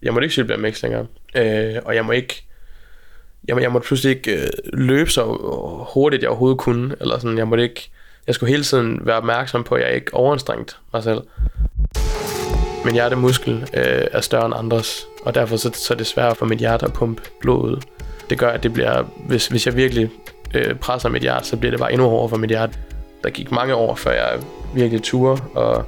Jeg 0.02 0.14
måtte 0.14 0.26
ikke 0.26 0.34
cykle 0.34 0.58
BMX 0.58 0.84
længere, 0.84 1.08
øh, 1.36 1.76
og 1.86 1.96
jeg 1.96 2.06
må 2.06 2.12
ikke 2.12 2.44
jeg, 3.48 3.56
må, 3.56 3.62
jeg 3.62 3.72
måtte 3.72 3.88
pludselig 3.88 4.18
ikke 4.18 4.42
øh, 4.42 4.48
løbe 4.74 5.10
så 5.12 5.24
hurtigt, 5.94 6.22
jeg 6.22 6.30
overhovedet 6.30 6.58
kunne, 6.58 6.96
eller 7.02 7.20
sådan, 7.20 7.38
jeg 7.38 7.48
måtte 7.48 7.64
ikke, 7.64 7.90
jeg 8.28 8.36
skulle 8.36 8.50
hele 8.50 8.64
tiden 8.64 9.00
være 9.04 9.16
opmærksom 9.16 9.64
på, 9.64 9.76
at 9.76 9.82
jeg 9.82 9.96
ikke 9.96 10.14
overanstrengt 10.14 10.78
mig 10.94 11.04
selv. 11.04 11.22
Min 12.86 12.94
hjertemuskel 12.94 13.54
øh, 13.74 14.08
er 14.12 14.22
større 14.22 14.46
end 14.46 14.56
andres, 14.58 15.08
og 15.26 15.36
derfor 15.36 15.58
så, 15.58 15.72
så 15.74 15.94
er 15.94 15.98
det 15.98 16.08
sværere 16.08 16.36
for 16.36 16.46
mit 16.46 16.60
hjerte 16.60 16.86
at 16.86 16.94
pumpe 16.94 17.22
blodet. 17.42 17.84
Det 18.30 18.38
gør, 18.38 18.50
at 18.50 18.64
det 18.64 18.74
bliver, 18.74 19.04
hvis, 19.28 19.48
hvis 19.48 19.66
jeg 19.66 19.76
virkelig 19.76 20.10
øh, 20.54 20.76
presser 20.76 21.10
mit 21.10 21.22
hjerte, 21.22 21.46
så 21.46 21.58
bliver 21.58 21.72
det 21.72 21.80
bare 21.80 21.92
endnu 21.92 22.10
hårdere 22.10 22.30
for 22.30 22.38
mit 22.38 22.50
hjerte. 22.50 22.80
Der 23.24 23.30
gik 23.30 23.52
mange 23.52 23.76
år, 23.76 23.96
før 23.96 24.12
jeg 24.12 24.40
virkelig 24.74 25.04
turde 25.04 25.42
og 25.56 25.86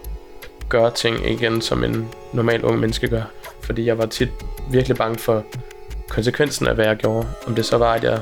gøre 0.69 0.91
ting 0.91 1.31
igen, 1.31 1.61
som 1.61 1.83
en 1.83 2.07
normal 2.33 2.65
ung 2.65 2.79
menneske 2.79 3.07
gør. 3.07 3.21
Fordi 3.61 3.85
jeg 3.85 3.97
var 3.97 4.05
tit 4.05 4.29
virkelig 4.71 4.97
bange 4.97 5.19
for 5.19 5.43
konsekvensen 6.09 6.67
af, 6.67 6.75
hvad 6.75 6.85
jeg 6.85 6.97
gjorde. 6.97 7.27
Om 7.47 7.55
det 7.55 7.65
så 7.65 7.77
var, 7.77 7.93
at 7.93 8.03
jeg 8.03 8.19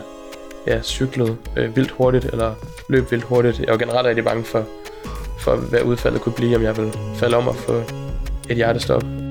ja, 0.68 0.82
cyklede 0.82 1.38
øh, 1.58 1.76
vildt 1.76 1.92
hurtigt, 1.92 2.26
eller 2.26 2.54
løb 2.90 3.12
vildt 3.12 3.24
hurtigt. 3.24 3.60
Jeg 3.60 3.72
var 3.72 3.78
generelt 3.78 4.08
rigtig 4.08 4.24
bange 4.24 4.44
for, 4.44 4.66
for, 5.40 5.56
hvad 5.56 5.82
udfaldet 5.82 6.22
kunne 6.22 6.34
blive, 6.34 6.56
om 6.56 6.64
jeg 6.64 6.78
ville 6.78 6.94
falde 7.16 7.38
om 7.38 7.48
og 7.48 7.56
få 7.56 7.84
et 8.50 8.56
hjertestop. 8.56 9.29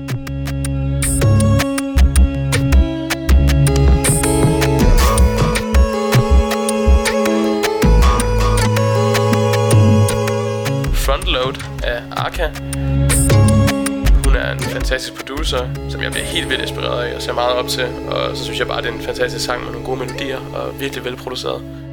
Arca. 12.29 12.51
Hun 14.25 14.35
er 14.35 14.51
en 14.51 14.59
fantastisk 14.59 15.15
producer, 15.15 15.67
som 15.89 16.01
jeg 16.01 16.11
bliver 16.11 16.25
helt 16.25 16.49
vildt 16.49 16.61
inspireret 16.61 17.03
af 17.03 17.15
og 17.15 17.21
ser 17.21 17.33
meget 17.33 17.53
op 17.53 17.67
til. 17.67 17.85
Og 18.07 18.37
så 18.37 18.43
synes 18.43 18.59
jeg 18.59 18.67
bare, 18.67 18.77
at 18.77 18.83
det 18.83 18.89
er 18.89 18.95
en 18.95 19.01
fantastisk 19.01 19.45
sang 19.45 19.63
med 19.63 19.71
nogle 19.71 19.85
gode 19.85 19.99
melodier 19.99 20.39
og 20.53 20.79
virkelig 20.79 21.05
velproduceret. 21.05 21.88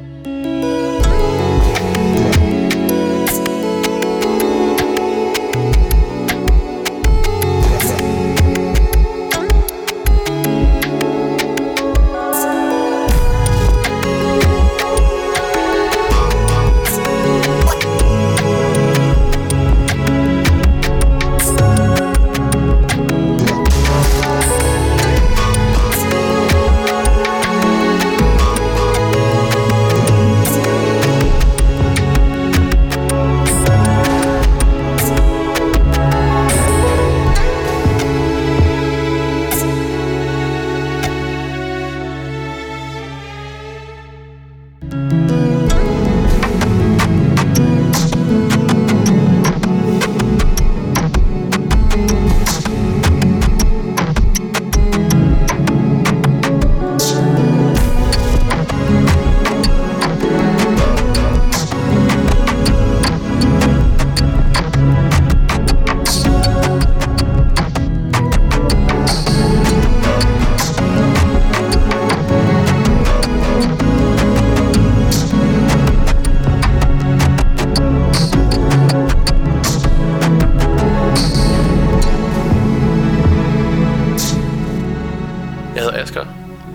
Jeg 85.77 85.85
hedder 85.85 86.01
Asger, 86.01 86.25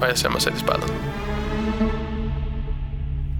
og 0.01 0.09
jeg 0.09 0.19
ser 0.19 0.29
mig 0.29 0.43
selv 0.43 0.55
i 0.55 0.59
spejlet. 0.59 0.93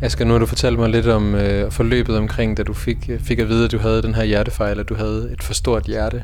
Asger, 0.03 0.25
nu 0.25 0.33
har 0.33 0.39
du 0.39 0.47
fortalt 0.47 0.79
mig 0.79 0.89
lidt 0.91 1.07
om 1.07 1.35
øh, 1.35 1.71
forløbet 1.71 2.17
omkring, 2.17 2.57
da 2.57 2.63
du 2.63 2.73
fik, 2.73 2.97
øh, 3.09 3.21
fik 3.21 3.39
at 3.39 3.49
vide, 3.49 3.65
at 3.65 3.73
du 3.73 3.79
havde 3.79 4.03
den 4.03 4.15
her 4.15 4.25
hjertefejl, 4.25 4.81
at 4.81 4.89
du 4.89 4.95
havde 4.95 5.31
et 5.33 5.43
for 5.43 5.55
stort 5.55 5.85
hjerte 5.85 6.17
øh, 6.17 6.23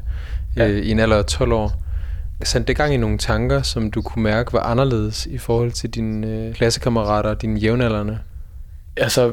Ja. 0.56 0.66
i 0.66 0.90
en 0.90 0.98
alder 0.98 1.16
af 1.16 1.24
12 1.24 1.52
år. 1.52 1.72
Sendte 2.44 2.68
det 2.68 2.76
gang 2.76 2.94
i 2.94 2.96
nogle 2.96 3.18
tanker, 3.18 3.62
som 3.62 3.90
du 3.90 4.02
kunne 4.02 4.22
mærke 4.22 4.52
var 4.52 4.60
anderledes 4.60 5.26
i 5.26 5.38
forhold 5.38 5.72
til 5.72 5.90
dine 5.90 6.26
øh, 6.26 6.54
klassekammerater 6.54 7.30
og 7.30 7.42
dine 7.42 7.60
jævnaldrende? 7.60 8.18
Altså, 8.96 9.32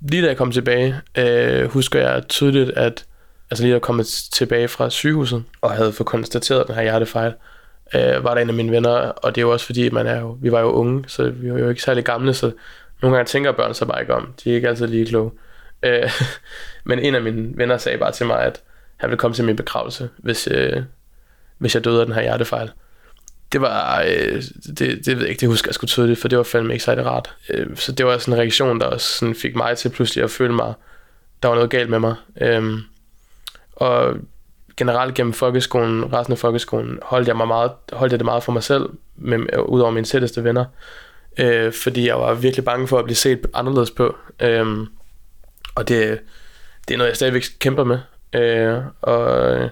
lige 0.00 0.22
da 0.22 0.28
jeg 0.28 0.36
kom 0.36 0.52
tilbage, 0.52 0.94
øh, 1.18 1.70
husker 1.70 2.00
jeg 2.00 2.22
tydeligt, 2.28 2.70
at 2.70 3.04
altså 3.50 3.64
lige 3.64 3.72
da 3.72 3.74
jeg 3.74 3.82
kom 3.82 4.02
tilbage 4.32 4.68
fra 4.68 4.90
sygehuset, 4.90 5.44
og 5.60 5.70
havde 5.70 5.92
fået 5.92 6.06
konstateret 6.06 6.66
den 6.66 6.74
her 6.74 6.82
hjertefejl, 6.82 7.28
øh, 7.28 7.34
Øh, 7.94 8.24
var 8.24 8.34
der 8.34 8.42
en 8.42 8.48
af 8.48 8.54
mine 8.54 8.72
venner, 8.72 8.90
og 8.90 9.34
det 9.34 9.40
er 9.40 9.42
jo 9.42 9.52
også 9.52 9.66
fordi, 9.66 9.90
man 9.90 10.06
er 10.06 10.20
jo, 10.20 10.38
vi 10.40 10.52
var 10.52 10.60
jo 10.60 10.70
unge, 10.70 11.04
så 11.06 11.30
vi 11.30 11.52
var 11.52 11.58
jo 11.58 11.68
ikke 11.68 11.82
særlig 11.82 12.04
gamle, 12.04 12.34
så 12.34 12.52
nogle 13.02 13.16
gange 13.16 13.28
tænker 13.28 13.52
børn 13.52 13.74
så 13.74 13.86
bare 13.86 14.00
ikke 14.00 14.14
om. 14.14 14.34
De 14.44 14.50
er 14.50 14.54
ikke 14.54 14.68
altid 14.68 14.86
lige 14.86 15.06
kloge. 15.06 15.30
Øh, 15.82 16.10
men 16.84 16.98
en 16.98 17.14
af 17.14 17.22
mine 17.22 17.56
venner 17.56 17.78
sagde 17.78 17.98
bare 17.98 18.12
til 18.12 18.26
mig, 18.26 18.42
at 18.42 18.62
han 18.96 19.10
ville 19.10 19.18
komme 19.18 19.34
til 19.34 19.44
min 19.44 19.56
begravelse, 19.56 20.08
hvis, 20.18 20.48
øh, 20.50 20.82
hvis 21.58 21.74
jeg 21.74 21.84
døde 21.84 22.00
af 22.00 22.06
den 22.06 22.14
her 22.14 22.22
hjertefejl. 22.22 22.70
det 23.52 23.60
var, 23.60 24.02
øh, 24.06 24.42
det, 24.78 24.78
det 24.78 25.06
ved 25.06 25.20
jeg 25.20 25.28
ikke, 25.28 25.40
det 25.40 25.48
husker 25.48 25.68
jeg 25.68 25.74
sgu 25.74 25.86
tydeligt, 25.86 26.20
for 26.20 26.28
det 26.28 26.38
var 26.38 26.44
fandme 26.44 26.72
ikke 26.72 26.84
særlig 26.84 27.06
rart. 27.06 27.36
Øh, 27.50 27.76
så 27.76 27.92
det 27.92 28.06
var 28.06 28.18
sådan 28.18 28.34
en 28.34 28.40
reaktion, 28.40 28.80
der 28.80 28.86
også 28.86 29.18
sådan 29.18 29.34
fik 29.34 29.56
mig 29.56 29.76
til 29.76 29.88
pludselig 29.88 30.24
at 30.24 30.30
føle 30.30 30.54
mig, 30.54 30.74
der 31.42 31.48
var 31.48 31.54
noget 31.54 31.70
galt 31.70 31.90
med 31.90 31.98
mig. 31.98 32.14
Øh, 32.40 32.78
og 33.72 34.16
generelt 34.80 35.14
gennem 35.14 35.32
folkeskolen, 35.32 36.12
resten 36.12 36.32
af 36.32 36.38
folkeskolen, 36.38 36.98
holdt 37.02 37.28
jeg, 37.28 37.36
mig 37.36 37.48
meget, 37.48 37.72
holdt 37.92 38.12
jeg 38.12 38.18
det 38.20 38.24
meget 38.24 38.42
for 38.42 38.52
mig 38.52 38.62
selv, 38.62 38.88
med, 39.16 39.38
øh, 39.52 39.62
ud 39.62 39.80
over 39.80 39.90
mine 39.90 40.04
tætteste 40.06 40.44
venner. 40.44 40.64
Øh, 41.38 41.72
fordi 41.72 42.06
jeg 42.06 42.16
var 42.20 42.34
virkelig 42.34 42.64
bange 42.64 42.88
for 42.88 42.98
at 42.98 43.04
blive 43.04 43.16
set 43.16 43.46
anderledes 43.54 43.90
på. 43.90 44.16
Øh, 44.40 44.66
og 45.74 45.88
det, 45.88 46.20
det 46.88 46.94
er 46.94 46.98
noget, 46.98 47.08
jeg 47.08 47.16
stadigvæk 47.16 47.42
kæmper 47.58 47.84
med. 47.84 47.98
Øh, 48.32 48.78
og 49.02 49.52
øh, 49.54 49.68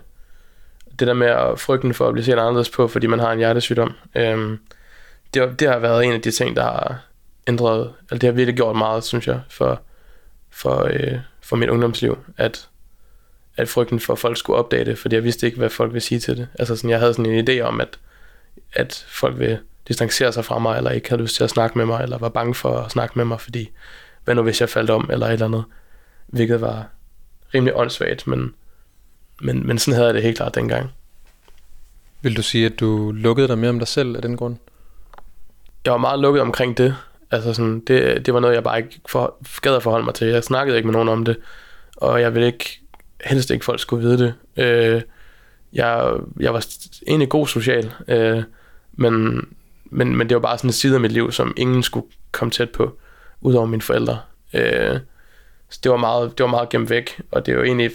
det 0.98 1.06
der 1.08 1.14
med 1.14 1.26
at 1.26 1.60
frygten 1.60 1.94
for 1.94 2.08
at 2.08 2.12
blive 2.12 2.24
set 2.24 2.32
anderledes 2.32 2.70
på, 2.70 2.88
fordi 2.88 3.06
man 3.06 3.18
har 3.18 3.32
en 3.32 3.38
hjertesygdom, 3.38 3.92
øh, 4.14 4.58
det, 5.34 5.42
har- 5.42 5.54
det 5.54 5.68
har 5.68 5.78
været 5.78 6.04
en 6.04 6.12
af 6.12 6.20
de 6.22 6.30
ting, 6.30 6.56
der 6.56 6.62
har 6.62 7.00
ændret, 7.46 7.92
eller 8.10 8.18
det 8.18 8.22
har 8.26 8.32
virkelig 8.32 8.56
gjort 8.56 8.76
meget, 8.76 9.04
synes 9.04 9.26
jeg, 9.26 9.40
for, 9.50 9.80
for, 10.50 10.84
øh, 10.92 11.18
for 11.42 11.56
mit 11.56 11.68
ungdomsliv, 11.68 12.18
at, 12.36 12.68
at 13.58 13.68
frygten 13.68 14.00
for, 14.00 14.12
at 14.12 14.18
folk 14.18 14.36
skulle 14.36 14.58
opdage 14.58 14.84
det, 14.84 14.98
fordi 14.98 15.14
jeg 15.14 15.24
vidste 15.24 15.46
ikke, 15.46 15.58
hvad 15.58 15.70
folk 15.70 15.92
ville 15.92 16.04
sige 16.04 16.20
til 16.20 16.36
det. 16.36 16.48
Altså 16.58 16.76
sådan, 16.76 16.90
jeg 16.90 16.98
havde 16.98 17.14
sådan 17.14 17.32
en 17.32 17.48
idé 17.48 17.60
om, 17.60 17.80
at, 17.80 17.98
at 18.72 19.06
folk 19.08 19.38
vil 19.38 19.58
distancere 19.88 20.32
sig 20.32 20.44
fra 20.44 20.58
mig, 20.58 20.76
eller 20.76 20.90
ikke 20.90 21.08
havde 21.08 21.22
lyst 21.22 21.36
til 21.36 21.44
at 21.44 21.50
snakke 21.50 21.78
med 21.78 21.86
mig, 21.86 22.02
eller 22.02 22.18
var 22.18 22.28
bange 22.28 22.54
for 22.54 22.78
at 22.78 22.90
snakke 22.90 23.12
med 23.16 23.24
mig, 23.24 23.40
fordi 23.40 23.70
hvad 24.24 24.34
nu 24.34 24.42
hvis 24.42 24.60
jeg 24.60 24.68
faldt 24.68 24.90
om, 24.90 25.10
eller 25.12 25.26
et 25.26 25.32
eller 25.32 25.46
andet, 25.46 25.64
hvilket 26.26 26.60
var 26.60 26.86
rimelig 27.54 27.76
åndssvagt, 27.76 28.26
men, 28.26 28.54
men, 29.40 29.66
men 29.66 29.78
sådan 29.78 29.94
havde 29.94 30.06
jeg 30.06 30.14
det 30.14 30.22
helt 30.22 30.36
klart 30.36 30.54
dengang. 30.54 30.90
Vil 32.22 32.36
du 32.36 32.42
sige, 32.42 32.66
at 32.66 32.80
du 32.80 33.12
lukkede 33.12 33.48
dig 33.48 33.58
mere 33.58 33.70
om 33.70 33.78
dig 33.78 33.88
selv 33.88 34.16
af 34.16 34.22
den 34.22 34.36
grund? 34.36 34.56
jeg 35.84 35.92
var 35.92 35.98
meget 35.98 36.20
lukket 36.20 36.42
omkring 36.42 36.78
det. 36.78 36.96
Altså 37.30 37.54
sådan, 37.54 37.80
det, 37.80 38.26
det 38.26 38.34
var 38.34 38.40
noget, 38.40 38.54
jeg 38.54 38.62
bare 38.64 38.78
ikke 38.78 39.00
for, 39.08 39.36
gad 39.60 39.76
at 39.76 39.82
forholde 39.82 40.04
mig 40.04 40.14
til. 40.14 40.26
Jeg 40.26 40.44
snakkede 40.44 40.76
ikke 40.76 40.86
med 40.86 40.92
nogen 40.92 41.08
om 41.08 41.24
det, 41.24 41.36
og 41.96 42.20
jeg 42.20 42.34
ville 42.34 42.46
ikke, 42.46 42.80
helst 43.24 43.50
ikke 43.50 43.64
folk 43.64 43.80
skulle 43.80 44.06
vide 44.08 44.18
det. 44.18 44.34
Øh, 44.64 45.02
jeg, 45.72 46.12
jeg 46.40 46.54
var 46.54 46.66
egentlig 47.06 47.28
god 47.28 47.46
social, 47.46 47.92
øh, 48.08 48.42
men, 48.92 49.44
men, 49.84 50.16
men 50.16 50.28
det 50.28 50.34
var 50.34 50.40
bare 50.40 50.58
sådan 50.58 50.68
en 50.68 50.72
side 50.72 50.94
af 50.94 51.00
mit 51.00 51.12
liv, 51.12 51.32
som 51.32 51.54
ingen 51.56 51.82
skulle 51.82 52.06
komme 52.32 52.50
tæt 52.50 52.70
på, 52.70 52.98
udover 53.40 53.66
mine 53.66 53.82
forældre. 53.82 54.20
Øh, 54.54 54.98
så 55.68 55.80
det 55.82 55.90
var, 55.90 55.98
meget, 55.98 56.38
det 56.38 56.44
var 56.44 56.50
meget 56.50 56.68
gemt 56.68 56.90
væk, 56.90 57.20
og 57.30 57.46
det 57.46 57.56
var 57.56 57.62
egentlig 57.62 57.90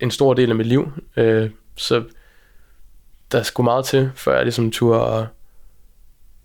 en 0.00 0.10
stor 0.10 0.34
del 0.34 0.50
af 0.50 0.56
mit 0.56 0.66
liv. 0.66 0.92
Øh, 1.16 1.50
så 1.76 2.04
der 3.32 3.42
skulle 3.42 3.64
meget 3.64 3.84
til, 3.84 4.10
før 4.14 4.34
jeg 4.34 4.44
ligesom 4.44 4.70
turde 4.70 5.00
at, 5.00 5.26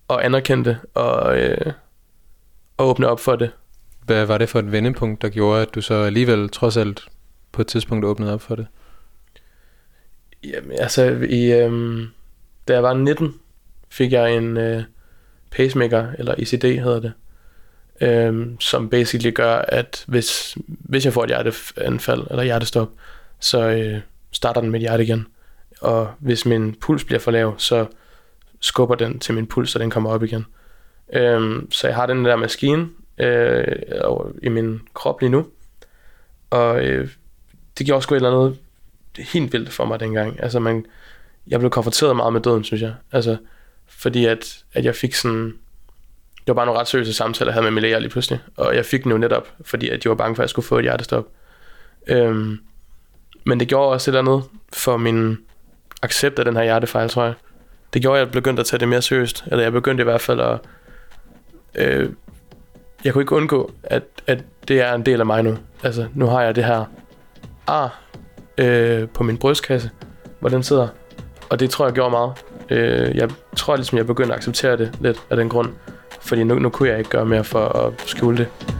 og 0.08 0.26
anerkende 0.26 0.66
det 0.66 0.78
og, 0.94 1.40
øh, 1.40 1.74
og 2.78 2.88
åbne 2.88 3.08
op 3.08 3.20
for 3.20 3.36
det. 3.36 3.52
Hvad 4.06 4.26
var 4.26 4.38
det 4.38 4.50
for 4.50 4.60
et 4.60 4.72
vendepunkt, 4.72 5.22
der 5.22 5.30
gjorde, 5.30 5.62
at 5.62 5.76
du 5.76 5.82
så 5.82 5.94
alligevel 5.94 6.50
trods 6.50 6.78
alt 6.78 7.08
på 7.52 7.62
et 7.62 7.68
tidspunkt 7.68 8.06
åbnede 8.06 8.34
op 8.34 8.42
for 8.42 8.56
det? 8.56 8.68
Jamen, 10.44 10.72
altså, 10.72 11.04
i, 11.30 11.52
øhm, 11.52 12.08
da 12.68 12.74
jeg 12.74 12.84
var 12.84 12.94
19, 12.94 13.36
fik 13.90 14.12
jeg 14.12 14.36
en 14.36 14.58
øh, 14.58 14.84
pacemaker, 15.52 16.08
eller 16.18 16.36
ICD 16.38 16.64
hedder 16.64 17.00
det, 17.00 17.14
øhm, 18.02 18.60
som 18.60 18.90
basically 18.90 19.34
gør, 19.34 19.56
at 19.56 20.04
hvis, 20.08 20.58
hvis 20.68 21.06
jeg 21.06 21.14
får 21.14 21.24
et 21.24 21.30
hjerteanfald 21.30 22.28
eller 22.30 22.44
hjertestop, 22.44 22.90
så 23.40 23.70
øh, 23.70 24.00
starter 24.32 24.62
den 24.62 24.72
mit 24.72 24.82
hjerte 24.82 25.04
igen. 25.04 25.28
Og 25.82 26.12
hvis 26.20 26.46
min 26.46 26.76
puls 26.82 27.04
bliver 27.04 27.20
for 27.20 27.32
lav, 27.32 27.54
så 27.58 27.86
skubber 28.60 28.96
den 28.96 29.20
til 29.20 29.36
min 29.36 29.48
puls, 29.48 29.72
så 29.72 29.80
den 29.80 29.90
kommer 29.90 30.10
op 30.10 30.24
igen. 30.24 30.46
Øhm, 31.14 31.72
så 31.72 31.88
jeg 31.88 31.96
har 31.96 32.06
den 32.06 32.26
der 32.26 32.36
maskine 32.36 32.90
øh, 33.18 33.76
i 34.44 34.50
min 34.50 34.82
krop 34.94 35.22
lige 35.22 35.30
nu. 35.30 35.46
Og 36.50 36.84
øh, 36.86 37.10
det 37.82 37.86
gjorde 37.86 38.02
sgu 38.02 38.16
et 38.16 38.18
eller 38.18 38.32
andet 38.32 38.58
helt 39.18 39.54
vildt 39.54 39.72
for 39.72 39.86
mig 39.86 40.00
dengang. 40.00 40.44
Altså 40.44 40.60
man, 40.60 40.86
jeg 41.48 41.60
blev 41.60 41.72
konfronteret 41.72 42.16
meget 42.16 42.34
med 42.34 42.42
døden, 42.42 42.64
synes 42.64 42.82
jeg. 42.82 42.94
Altså, 43.12 43.38
fordi 43.88 44.26
at, 44.26 44.64
at 44.74 44.86
jeg 44.86 44.96
fik 44.96 45.14
sådan, 45.14 45.46
det 46.38 46.48
var 46.48 46.54
bare 46.54 46.66
nogle 46.66 46.80
ret 46.80 46.88
seriøse 46.88 47.14
samtaler, 47.14 47.52
jeg 47.52 47.54
havde 47.54 47.64
med 47.64 47.72
min 47.72 47.82
læger 47.82 48.00
lige 48.00 48.10
pludselig. 48.10 48.40
Og 48.58 48.76
jeg 48.76 48.86
fik 48.86 49.04
den 49.04 49.12
jo 49.12 49.18
netop, 49.18 49.48
fordi 49.66 49.90
at 49.90 50.04
de 50.04 50.10
var 50.10 50.16
bange 50.16 50.36
for, 50.36 50.44
at 50.44 50.46
jeg 50.46 50.50
skulle 50.50 50.66
få 50.66 50.78
et 50.78 50.84
hjertestop. 50.84 51.28
Øhm, 52.08 52.60
men 53.44 53.60
det 53.60 53.68
gjorde 53.68 53.90
også 53.90 54.12
et 54.12 54.18
eller 54.18 54.32
andet 54.32 54.50
for 54.74 54.98
min 54.98 55.38
accept 56.02 56.40
af 56.40 56.46
den 56.46 56.56
her 56.56 56.64
hjertefejl, 56.64 57.10
tror 57.10 57.24
jeg. 57.24 57.34
Det 57.94 58.02
gjorde, 58.02 58.20
at 58.20 58.26
jeg 58.26 58.32
begyndte 58.32 58.60
at 58.60 58.66
tage 58.66 58.80
det 58.80 58.88
mere 58.88 59.02
seriøst. 59.02 59.44
Eller 59.48 59.64
jeg 59.64 59.72
begyndte 59.72 60.02
i 60.02 60.06
hvert 60.06 60.22
fald 60.22 60.40
at... 60.40 60.60
Øh, 61.76 62.10
jeg 63.04 63.14
kunne 63.14 63.22
ikke 63.22 63.36
undgå, 63.36 63.72
at, 63.84 64.04
at 64.28 64.44
det 64.68 64.82
er 64.82 64.94
en 64.94 65.06
del 65.06 65.20
af 65.20 65.26
mig 65.26 65.44
nu. 65.44 65.58
Altså, 65.84 66.08
nu 66.14 66.26
har 66.26 66.42
jeg 66.42 66.56
det 66.56 66.66
her 66.66 66.86
ar 67.68 68.02
øh, 68.58 69.10
på 69.10 69.24
min 69.24 69.38
brystkasse, 69.38 69.90
hvor 70.40 70.50
den 70.50 70.64
sidder. 70.64 70.88
Og 71.50 71.60
det 71.60 71.70
tror 71.70 71.86
jeg 71.86 71.94
gjorde 71.94 72.12
meget. 72.12 72.34
Øh, 72.70 73.16
jeg 73.16 73.30
tror 73.56 73.76
ligesom, 73.76 73.98
jeg 73.98 74.08
begyndte 74.08 74.34
at 74.34 74.38
acceptere 74.38 74.78
det 74.78 74.98
lidt 75.02 75.18
af 75.30 75.38
den 75.38 75.50
grund. 75.50 75.70
Fordi 76.22 76.44
nu, 76.44 76.60
nu 76.60 76.70
kunne 76.70 76.90
jeg 76.90 76.98
ikke 76.98 77.10
gøre 77.10 77.26
mere 77.26 77.44
for 77.44 77.68
at 77.68 77.94
skjule 78.06 78.38
det. 78.38 78.71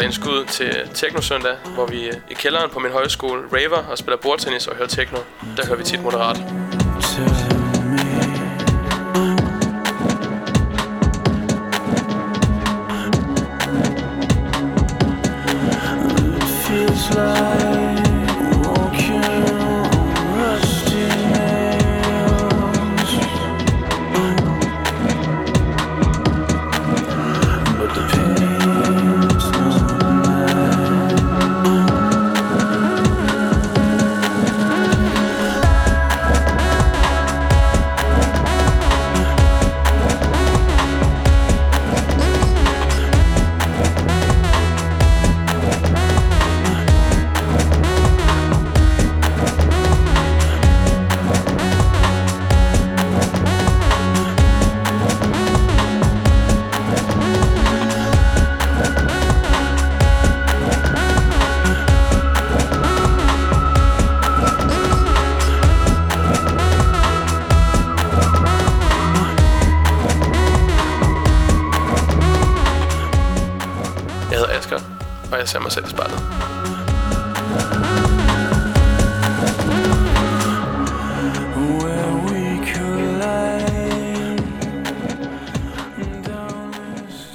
Og 0.00 0.04
indskud 0.04 0.44
til 0.44 0.88
Teknosøndag, 0.94 1.56
hvor 1.74 1.86
vi 1.86 2.06
øh, 2.06 2.14
i 2.30 2.34
kælderen 2.34 2.70
på 2.70 2.78
min 2.78 2.92
højskole 2.92 3.42
raver 3.52 3.76
og 3.90 3.98
spiller 3.98 4.16
bordtennis 4.16 4.66
og 4.66 4.76
hører 4.76 4.88
techno. 4.88 5.18
Der 5.56 5.66
hører 5.66 5.78
vi 5.78 5.84
tit 5.84 6.02
moderat. 6.02 6.36
Tell 7.02 7.59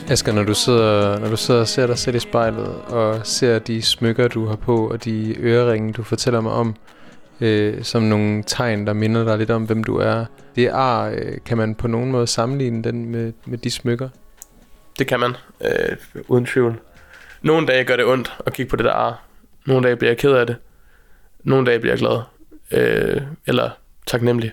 Asger, 0.09 0.33
når 0.33 0.43
du 0.43 0.53
sidder, 0.53 1.19
når 1.19 1.29
du 1.29 1.37
sidder 1.37 1.59
og 1.59 1.67
ser 1.67 1.87
dig 1.87 1.97
selv 1.97 2.15
i 2.15 2.19
spejlet, 2.19 2.75
og 2.87 3.25
ser 3.27 3.59
de 3.59 3.81
smykker, 3.81 4.27
du 4.27 4.45
har 4.45 4.55
på, 4.55 4.89
og 4.89 5.05
de 5.05 5.35
øreringe, 5.39 5.93
du 5.93 6.03
fortæller 6.03 6.41
mig 6.41 6.51
om, 6.51 6.75
øh, 7.41 7.83
som 7.83 8.03
nogle 8.03 8.43
tegn, 8.43 8.87
der 8.87 8.93
minder 8.93 9.23
dig 9.23 9.37
lidt 9.37 9.51
om, 9.51 9.63
hvem 9.63 9.83
du 9.83 9.97
er. 9.97 10.25
Det 10.55 10.69
ar, 10.69 11.09
øh, 11.09 11.37
kan 11.45 11.57
man 11.57 11.75
på 11.75 11.87
nogen 11.87 12.11
måde 12.11 12.27
sammenligne 12.27 12.83
den 12.83 13.05
med, 13.09 13.33
med 13.45 13.57
de 13.57 13.71
smykker? 13.71 14.09
Det 14.99 15.07
kan 15.07 15.19
man, 15.19 15.35
øh, 15.61 15.97
uden 16.27 16.45
tvivl. 16.45 16.79
Nogle 17.41 17.67
dage 17.67 17.83
gør 17.83 17.95
det 17.95 18.05
ondt 18.05 18.37
at 18.45 18.53
kigge 18.53 18.69
på 18.69 18.75
det 18.75 18.85
der 18.85 18.91
ar. 18.91 19.23
Nogle 19.65 19.87
dage 19.87 19.95
bliver 19.95 20.11
jeg 20.11 20.17
ked 20.17 20.31
af 20.31 20.47
det. 20.47 20.55
Nogle 21.43 21.65
dage 21.65 21.79
bliver 21.79 21.93
jeg 21.93 21.99
glad. 21.99 22.21
Øh, 22.71 23.21
eller 23.47 23.69
taknemmelig. 24.05 24.51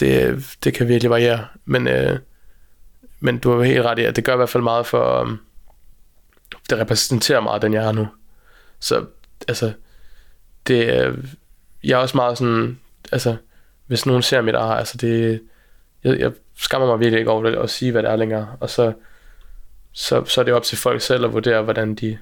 Det, 0.00 0.28
øh, 0.28 0.42
det 0.64 0.74
kan 0.74 0.88
virkelig 0.88 1.10
variere. 1.10 1.44
Men, 1.64 1.88
øh, 1.88 2.18
men 3.20 3.38
du 3.38 3.56
har 3.56 3.62
helt 3.62 3.84
ret 3.84 3.98
i, 3.98 4.04
at 4.04 4.16
det 4.16 4.24
gør 4.24 4.32
i 4.32 4.36
hvert 4.36 4.48
fald 4.48 4.62
meget 4.62 4.86
for... 4.86 5.20
Um, 5.20 5.40
det 6.70 6.78
repræsenterer 6.78 7.40
meget, 7.40 7.62
den 7.62 7.74
jeg 7.74 7.82
har 7.82 7.92
nu. 7.92 8.08
Så, 8.80 9.04
altså, 9.48 9.72
det. 10.66 11.04
Øh, 11.04 11.18
jeg 11.84 11.92
er 11.92 12.02
også 12.02 12.16
meget 12.16 12.38
sådan... 12.38 12.78
Altså, 13.12 13.36
hvis 13.86 14.06
nogen 14.06 14.22
ser 14.22 14.40
mit 14.40 14.54
ar, 14.54 14.74
altså 14.76 14.96
det... 14.96 15.40
Jeg, 16.04 16.18
jeg 16.18 16.32
skammer 16.56 16.88
mig 16.88 17.00
virkelig 17.00 17.18
ikke 17.18 17.30
over 17.30 17.42
det, 17.42 17.56
at 17.56 17.70
sige, 17.70 17.92
hvad 17.92 18.02
det 18.02 18.10
er 18.10 18.16
længere. 18.16 18.56
Og 18.60 18.70
så, 18.70 18.92
så, 19.92 20.24
så 20.24 20.40
er 20.40 20.44
det 20.44 20.54
op 20.54 20.62
til 20.62 20.78
folk 20.78 21.02
selv 21.02 21.24
at 21.24 21.32
vurdere, 21.32 21.62
hvordan 21.62 21.94
de, 21.94 22.18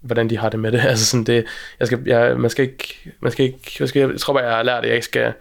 hvordan 0.00 0.30
de 0.30 0.38
har 0.38 0.48
det 0.48 0.60
med 0.60 0.72
det. 0.72 0.80
Altså 0.90 1.06
sådan 1.06 1.24
det, 1.24 1.44
jeg 1.78 1.86
skal, 1.86 2.02
jeg, 2.06 2.40
man 2.40 2.50
skal 2.50 2.64
ikke, 2.64 3.12
man 3.20 3.32
skal 3.32 3.44
ikke, 3.44 3.76
jeg, 3.80 3.88
skal, 3.88 4.10
jeg 4.10 4.20
tror 4.20 4.32
bare, 4.32 4.44
jeg 4.44 4.56
har 4.56 4.62
lært, 4.62 4.78
at 4.78 4.86
jeg 4.86 4.94
ikke 4.94 5.06
skal 5.06 5.32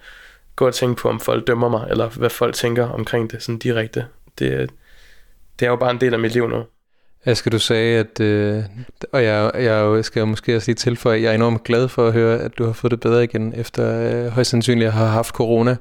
gå 0.55 0.67
og 0.67 0.73
tænke 0.73 1.01
på, 1.01 1.09
om 1.09 1.19
folk 1.19 1.47
dømmer 1.47 1.69
mig, 1.69 1.87
eller 1.89 2.09
hvad 2.09 2.29
folk 2.29 2.55
tænker 2.55 2.87
omkring 2.89 3.31
det, 3.31 3.43
sådan 3.43 3.59
direkte. 3.59 4.05
Det, 4.39 4.69
det 5.59 5.65
er 5.65 5.69
jo 5.69 5.75
bare 5.75 5.91
en 5.91 6.01
del 6.01 6.13
af 6.13 6.19
mit 6.19 6.33
liv 6.33 6.47
nu. 6.47 6.63
Asger, 7.25 7.51
du 7.51 7.59
sagde, 7.59 7.99
at, 7.99 8.19
øh, 8.19 8.63
og 9.11 9.23
jeg, 9.23 9.51
jeg 9.55 10.05
skal 10.05 10.27
måske 10.27 10.55
også 10.55 10.69
lige 10.69 10.75
tilføje, 10.75 11.15
at 11.15 11.21
jeg 11.21 11.29
er 11.31 11.35
enormt 11.35 11.63
glad 11.63 11.87
for 11.87 12.07
at 12.07 12.13
høre, 12.13 12.39
at 12.39 12.57
du 12.57 12.65
har 12.65 12.73
fået 12.73 12.91
det 12.91 12.99
bedre 12.99 13.23
igen, 13.23 13.53
efter 13.55 13.99
øh, 13.99 14.27
højst 14.27 14.49
sandsynligt 14.49 14.91
har 14.91 15.05
haft 15.07 15.35
corona. 15.35 15.75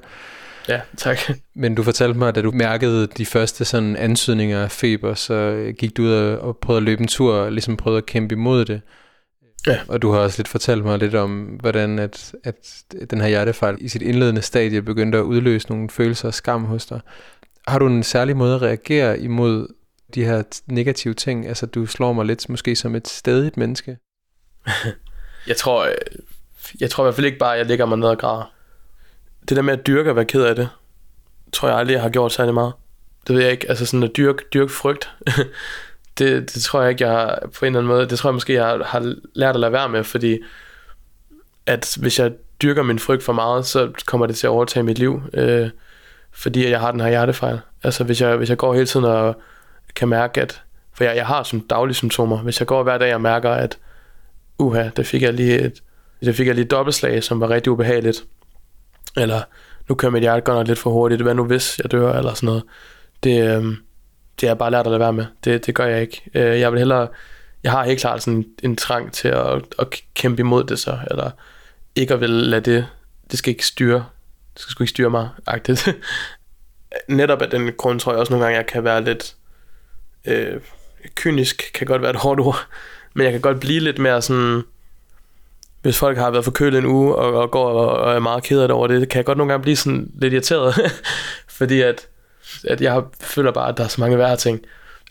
Ja, 0.69 0.81
tak. 0.97 1.17
Men 1.55 1.75
du 1.75 1.83
fortalte 1.83 2.19
mig, 2.19 2.27
at 2.27 2.35
da 2.35 2.41
du 2.41 2.51
mærkede 2.51 3.07
de 3.07 3.25
første 3.25 3.65
sådan 3.65 3.95
ansøgninger 3.95 4.63
af 4.63 4.71
feber, 4.71 5.13
så 5.13 5.71
gik 5.77 5.97
du 5.97 6.03
ud 6.03 6.11
og, 6.11 6.39
og 6.39 6.57
prøvede 6.57 6.77
at 6.77 6.83
løbe 6.83 7.01
en 7.01 7.07
tur, 7.07 7.33
og 7.33 7.51
ligesom 7.51 7.77
prøvede 7.77 7.97
at 7.97 8.05
kæmpe 8.05 8.35
imod 8.35 8.65
det. 8.65 8.81
Ja. 9.67 9.79
Og 9.87 10.01
du 10.01 10.11
har 10.11 10.19
også 10.19 10.39
lidt 10.39 10.47
fortalt 10.47 10.85
mig 10.85 10.99
lidt 10.99 11.15
om, 11.15 11.43
hvordan 11.59 11.99
at, 11.99 12.33
at 12.43 12.55
den 13.11 13.21
her 13.21 13.27
hjertefejl 13.27 13.77
i 13.79 13.87
sit 13.87 14.01
indledende 14.01 14.41
stadie 14.41 14.81
begyndte 14.81 15.17
at 15.17 15.21
udløse 15.21 15.69
nogle 15.69 15.89
følelser 15.89 16.27
af 16.27 16.33
skam 16.33 16.63
hos 16.63 16.85
dig. 16.85 16.99
Har 17.67 17.79
du 17.79 17.87
en 17.87 18.03
særlig 18.03 18.37
måde 18.37 18.55
at 18.55 18.61
reagere 18.61 19.19
imod 19.19 19.67
de 20.15 20.25
her 20.25 20.43
negative 20.65 21.13
ting? 21.13 21.47
Altså, 21.47 21.65
du 21.65 21.85
slår 21.85 22.13
mig 22.13 22.25
lidt 22.25 22.49
måske 22.49 22.75
som 22.75 22.95
et 22.95 23.07
stedigt 23.07 23.57
menneske. 23.57 23.97
Jeg 25.47 25.57
tror, 25.57 25.85
øh, 25.85 25.93
jeg 26.79 26.89
tror 26.89 27.03
i 27.03 27.05
hvert 27.05 27.15
fald 27.15 27.25
ikke 27.25 27.37
bare, 27.37 27.53
at 27.53 27.59
jeg 27.59 27.65
ligger 27.65 27.85
mig 27.85 27.97
ned 27.97 28.07
og 28.07 28.17
græder. 28.17 28.53
Det 29.49 29.57
der 29.57 29.63
med 29.63 29.73
at 29.73 29.87
dyrke 29.87 30.09
og 30.09 30.15
være 30.15 30.25
ked 30.25 30.43
af 30.43 30.55
det, 30.55 30.69
tror 31.53 31.67
jeg 31.67 31.77
aldrig, 31.77 31.93
jeg 31.93 32.01
har 32.01 32.09
gjort 32.09 32.31
særlig 32.31 32.53
meget. 32.53 32.73
Det 33.27 33.35
ved 33.35 33.43
jeg 33.43 33.51
ikke. 33.51 33.69
Altså 33.69 33.85
sådan 33.85 34.03
at 34.03 34.17
dyrke, 34.17 34.43
dyrke 34.53 34.71
frygt, 34.71 35.11
det, 36.17 36.53
det 36.53 36.61
tror 36.61 36.81
jeg 36.81 36.91
ikke, 36.91 37.07
jeg 37.07 37.13
har 37.13 37.39
på 37.59 37.65
en 37.65 37.67
eller 37.67 37.79
anden 37.79 37.87
måde, 37.87 38.09
det 38.09 38.19
tror 38.19 38.29
jeg 38.29 38.33
måske, 38.33 38.53
jeg 38.53 38.65
har, 38.65 38.83
har 38.83 39.15
lært 39.33 39.55
at 39.55 39.59
lade 39.59 39.71
være 39.71 39.89
med, 39.89 40.03
fordi 40.03 40.39
at 41.65 41.97
hvis 41.99 42.19
jeg 42.19 42.31
dyrker 42.61 42.83
min 42.83 42.99
frygt 42.99 43.23
for 43.23 43.33
meget, 43.33 43.65
så 43.65 43.91
kommer 44.05 44.25
det 44.25 44.35
til 44.35 44.47
at 44.47 44.51
overtage 44.51 44.83
mit 44.83 44.99
liv, 44.99 45.21
øh, 45.33 45.69
fordi 46.35 46.69
jeg 46.69 46.79
har 46.79 46.91
den 46.91 46.99
her 46.99 47.09
hjertefejl. 47.09 47.59
Altså 47.83 48.03
hvis 48.03 48.21
jeg, 48.21 48.35
hvis 48.35 48.49
jeg 48.49 48.57
går 48.57 48.73
hele 48.73 48.85
tiden 48.85 49.05
og 49.05 49.35
kan 49.95 50.07
mærke, 50.07 50.41
at, 50.41 50.61
for 50.93 51.03
jeg, 51.03 51.15
jeg 51.15 51.27
har 51.27 51.43
som 51.43 51.61
daglige 51.61 51.95
symptomer, 51.95 52.37
hvis 52.37 52.59
jeg 52.59 52.67
går 52.67 52.83
hver 52.83 52.97
dag 52.97 53.13
og 53.13 53.21
mærker, 53.21 53.51
at 53.51 53.77
uha, 54.59 54.89
der 54.95 55.03
fik 55.03 55.21
jeg 55.21 55.33
lige 55.33 55.59
et, 55.59 55.83
der 56.25 56.33
fik 56.33 56.47
jeg 56.47 56.55
lige 56.55 56.65
et 56.65 56.71
dobbeltslag, 56.71 57.23
som 57.23 57.39
var 57.39 57.49
rigtig 57.49 57.71
ubehageligt, 57.71 58.23
eller 59.17 59.41
nu 59.89 59.95
kører 59.95 60.11
mit 60.11 60.21
hjerte 60.21 60.41
godt 60.41 60.57
nok 60.57 60.67
lidt 60.67 60.79
for 60.79 60.89
hurtigt, 60.89 61.21
hvad 61.21 61.33
nu 61.33 61.45
hvis 61.45 61.79
jeg 61.79 61.91
dør, 61.91 62.13
eller 62.13 62.33
sådan 62.33 62.47
noget. 62.47 62.63
Det, 63.23 63.41
øh, 63.41 63.63
det 64.39 64.41
har 64.41 64.47
jeg 64.47 64.57
bare 64.57 64.71
lært 64.71 64.85
at 64.85 64.91
lade 64.91 64.99
være 64.99 65.13
med. 65.13 65.25
Det, 65.43 65.65
det 65.65 65.75
gør 65.75 65.85
jeg 65.85 66.01
ikke. 66.01 66.21
Øh, 66.33 66.59
jeg 66.59 66.71
vil 66.71 66.79
hellere, 66.79 67.07
jeg 67.63 67.71
har 67.71 67.83
helt 67.83 67.99
klart 67.99 68.23
sådan 68.23 68.37
en, 68.37 68.45
en 68.63 68.75
trang 68.75 69.13
til 69.13 69.27
at, 69.27 69.61
at 69.79 69.87
kæmpe 70.13 70.39
imod 70.39 70.63
det 70.63 70.79
så, 70.79 70.97
eller 71.11 71.31
ikke 71.95 72.13
at 72.13 72.21
vil 72.21 72.29
lade 72.29 72.71
det, 72.71 72.87
det 73.31 73.39
skal 73.39 73.51
ikke 73.51 73.65
styre, 73.65 74.05
det 74.55 74.61
skal 74.61 74.71
sgu 74.71 74.83
ikke 74.83 74.89
styre 74.89 75.09
mig, 75.09 75.29
agtigt. 75.47 75.87
Netop 77.07 77.41
af 77.41 77.49
den 77.49 77.73
grund 77.73 77.99
tror 77.99 78.11
jeg 78.11 78.19
også 78.19 78.33
nogle 78.33 78.45
gange, 78.45 78.57
jeg 78.57 78.65
kan 78.65 78.83
være 78.83 79.03
lidt 79.03 79.35
øh, 80.25 80.61
kynisk, 81.15 81.71
kan 81.73 81.87
godt 81.87 82.01
være 82.01 82.11
et 82.11 82.15
hårdt 82.15 82.39
ord, 82.39 82.67
men 83.13 83.23
jeg 83.23 83.31
kan 83.31 83.41
godt 83.41 83.59
blive 83.59 83.79
lidt 83.79 83.99
mere 83.99 84.21
sådan, 84.21 84.63
hvis 85.81 85.97
folk 85.97 86.17
har 86.17 86.31
været 86.31 86.43
forkølet 86.43 86.77
en 86.77 86.85
uge, 86.85 87.15
og, 87.15 87.33
og 87.33 87.51
går 87.51 87.69
og, 87.69 87.99
og 87.99 88.15
er 88.15 88.19
meget 88.19 88.43
ked 88.43 88.59
af 88.61 88.67
det 88.67 88.75
over 88.75 88.87
det, 88.87 89.09
kan 89.09 89.17
jeg 89.17 89.25
godt 89.25 89.37
nogle 89.37 89.53
gange 89.53 89.63
blive 89.63 89.75
sådan 89.75 90.11
lidt 90.15 90.33
irriteret, 90.33 90.75
fordi 91.57 91.81
at, 91.81 92.07
at 92.67 92.81
jeg 92.81 93.03
føler 93.21 93.51
bare, 93.51 93.69
at 93.69 93.77
der 93.77 93.83
er 93.83 93.87
så 93.87 94.01
mange 94.01 94.17
værre 94.17 94.37
ting. 94.37 94.61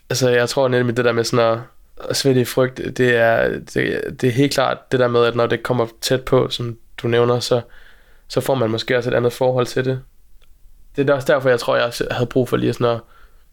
Altså, 0.09 0.29
jeg 0.29 0.49
tror 0.49 0.67
nemlig 0.67 0.97
det 0.97 1.05
der 1.05 1.11
med 1.11 1.23
sådan 1.23 1.53
at, 1.53 1.59
at 2.09 2.15
svette 2.15 2.41
i 2.41 2.45
frygt, 2.45 2.77
det 2.97 3.15
er, 3.15 3.47
det, 3.47 4.01
det 4.21 4.23
er 4.23 4.31
helt 4.31 4.53
klart 4.53 4.91
det 4.91 4.99
der 4.99 5.07
med, 5.07 5.25
at 5.25 5.35
når 5.35 5.47
det 5.47 5.63
kommer 5.63 5.87
tæt 6.01 6.21
på, 6.21 6.49
som 6.49 6.77
du 6.97 7.07
nævner, 7.07 7.39
så, 7.39 7.61
så 8.27 8.41
får 8.41 8.55
man 8.55 8.69
måske 8.69 8.97
også 8.97 9.09
et 9.09 9.13
andet 9.13 9.33
forhold 9.33 9.65
til 9.65 9.85
det. 9.85 10.01
Det 10.95 11.09
er 11.09 11.13
også 11.13 11.33
derfor, 11.33 11.49
jeg 11.49 11.59
tror, 11.59 11.75
jeg 11.75 11.91
havde 12.11 12.25
brug 12.25 12.49
for 12.49 12.57
lige 12.57 12.73
sådan 12.73 12.95
at, 12.95 12.99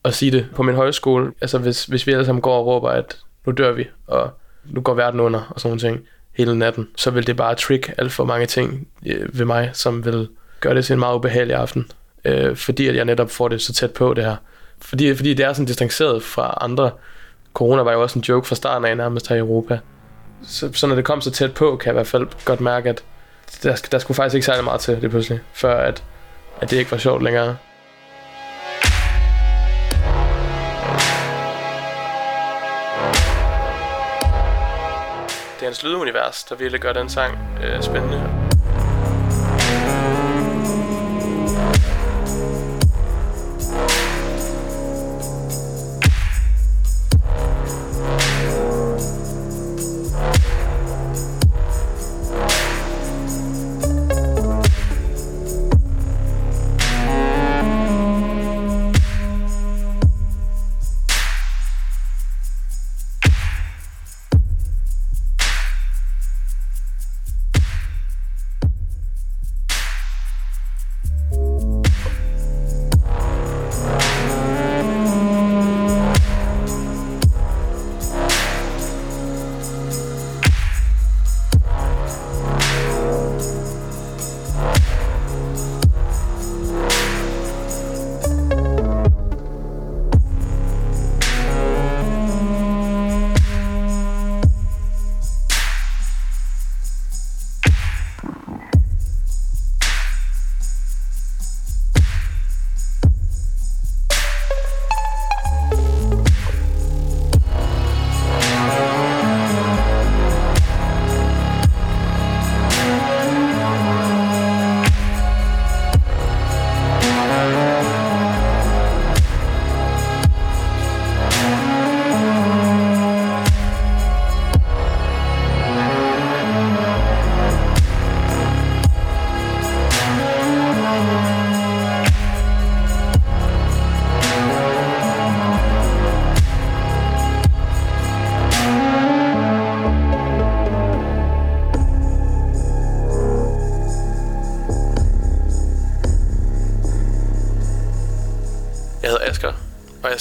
at 0.05 0.15
sige 0.15 0.31
det 0.31 0.47
på 0.55 0.63
min 0.63 0.75
højskole. 0.75 1.33
Altså, 1.41 1.59
hvis, 1.59 1.85
hvis 1.85 2.07
vi 2.07 2.13
alle 2.13 2.25
sammen 2.25 2.43
går 2.43 2.59
og 2.59 2.67
råber, 2.67 2.89
at 2.89 3.19
nu 3.47 3.53
dør 3.53 3.73
vi, 3.73 3.89
og 4.07 4.31
nu 4.65 4.81
går 4.81 4.95
verden 4.95 5.21
under, 5.21 5.53
og 5.55 5.61
sådan 5.61 5.79
ting, 5.79 6.01
hele 6.33 6.59
natten, 6.59 6.89
så 6.97 7.11
vil 7.11 7.27
det 7.27 7.37
bare 7.37 7.55
trick 7.55 7.95
alt 7.99 8.13
for 8.13 8.25
mange 8.25 8.47
ting 8.47 8.89
øh, 9.07 9.39
ved 9.39 9.45
mig, 9.45 9.71
som 9.73 10.05
vil 10.05 10.29
gøre 10.61 10.75
det 10.75 10.85
til 10.85 10.93
en 10.93 10.99
meget 10.99 11.15
ubehagelig 11.15 11.57
aften. 11.57 11.91
Øh, 12.25 12.57
fordi 12.57 12.89
at 12.89 12.97
jeg 12.97 13.05
netop 13.05 13.31
får 13.31 13.49
det 13.49 13.63
så 13.63 13.73
tæt 13.73 13.91
på 13.91 14.15
det 14.15 14.25
her. 14.25 14.37
Fordi, 14.81 15.15
fordi 15.15 15.35
det 15.35 15.47
er 15.47 15.53
sådan 15.53 15.67
distanceret 15.67 16.23
fra 16.23 16.59
andre. 16.61 16.91
Corona 17.55 17.83
var 17.83 17.93
jo 17.93 18.03
også 18.03 18.19
en 18.19 18.25
joke 18.29 18.49
fra 18.49 18.55
starten 18.55 18.85
af 18.85 18.97
nærmest 18.97 19.29
her 19.29 19.37
i 19.37 19.39
Europa. 19.39 19.79
Så, 20.43 20.73
så 20.73 20.87
når 20.87 20.95
det 20.95 21.05
kom 21.05 21.21
så 21.21 21.31
tæt 21.31 21.55
på, 21.55 21.77
kan 21.77 21.87
jeg 21.87 21.93
i 21.93 21.97
hvert 21.97 22.07
fald 22.07 22.27
godt 22.45 22.61
mærke, 22.61 22.89
at 22.89 23.05
der, 23.63 23.77
der 23.93 23.99
skulle 23.99 24.17
faktisk 24.17 24.35
ikke 24.35 24.47
særlig 24.47 24.65
meget 24.65 24.81
til 24.81 25.03
det 25.03 25.11
pludselig, 25.11 25.41
før 25.53 25.81
at, 25.81 26.03
at 26.61 26.71
det 26.71 26.77
ikke 26.77 26.91
var 26.91 26.99
sjovt 26.99 27.23
længere. 27.23 27.57
Det 35.55 35.67
er 35.67 35.71
hans 35.71 35.85
lydunivers, 35.85 36.45
der 36.45 36.55
virkelig 36.55 36.81
gør 36.81 36.93
den 36.93 37.09
sang 37.09 37.39
øh, 37.65 37.83
spændende. 37.83 38.42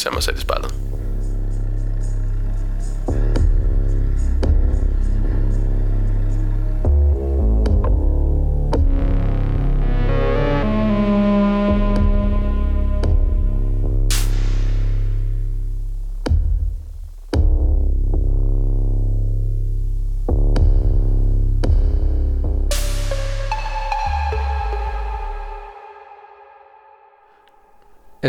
Jeg 0.05 0.23
ser 0.23 0.35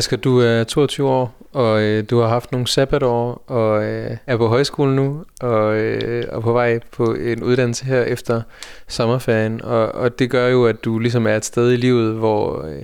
Asger, 0.03 0.17
du 0.17 0.39
er 0.39 0.65
22 0.65 1.09
år, 1.09 1.35
og 1.53 1.83
øh, 1.83 2.05
du 2.11 2.21
har 2.21 2.29
haft 2.29 2.53
nogle 2.53 2.67
sabbatår, 2.67 3.45
og 3.47 3.85
øh, 3.85 4.17
er 4.27 4.37
på 4.37 4.49
højskole 4.49 4.97
nu, 4.97 5.25
og 5.41 5.77
øh, 5.77 6.25
er 6.29 6.41
på 6.41 6.53
vej 6.53 6.79
på 6.93 7.15
en 7.15 7.43
uddannelse 7.43 7.85
her 7.85 8.03
efter 8.03 8.43
sommerferien. 8.89 9.63
Og, 9.63 9.93
og 9.93 10.19
det 10.19 10.31
gør 10.31 10.49
jo, 10.49 10.67
at 10.67 10.85
du 10.85 10.99
ligesom 10.99 11.27
er 11.27 11.37
et 11.37 11.45
sted 11.45 11.73
i 11.73 11.77
livet, 11.77 12.15
hvor, 12.15 12.65
øh, 12.65 12.83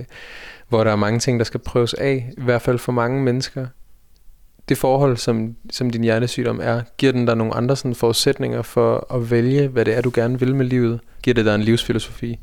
hvor 0.69 0.83
der 0.83 0.91
er 0.91 0.95
mange 0.95 1.19
ting, 1.19 1.39
der 1.39 1.43
skal 1.43 1.59
prøves 1.59 1.93
af, 1.93 2.29
i 2.37 2.41
hvert 2.41 2.61
fald 2.61 2.79
for 2.79 2.91
mange 2.91 3.23
mennesker. 3.23 3.67
Det 4.69 4.77
forhold, 4.77 5.17
som, 5.17 5.55
som 5.71 5.89
din 5.89 6.03
hjernesygdom 6.03 6.59
er, 6.63 6.81
giver 6.97 7.11
den 7.11 7.25
dig 7.25 7.35
nogle 7.35 7.53
andre 7.53 7.75
sådan, 7.75 7.95
forudsætninger 7.95 8.61
for 8.61 9.13
at 9.15 9.31
vælge, 9.31 9.67
hvad 9.67 9.85
det 9.85 9.97
er, 9.97 10.01
du 10.01 10.11
gerne 10.13 10.39
vil 10.39 10.55
med 10.55 10.65
livet? 10.65 10.99
Giver 11.23 11.33
det 11.33 11.45
dig 11.45 11.55
en 11.55 11.61
livsfilosofi? 11.61 12.39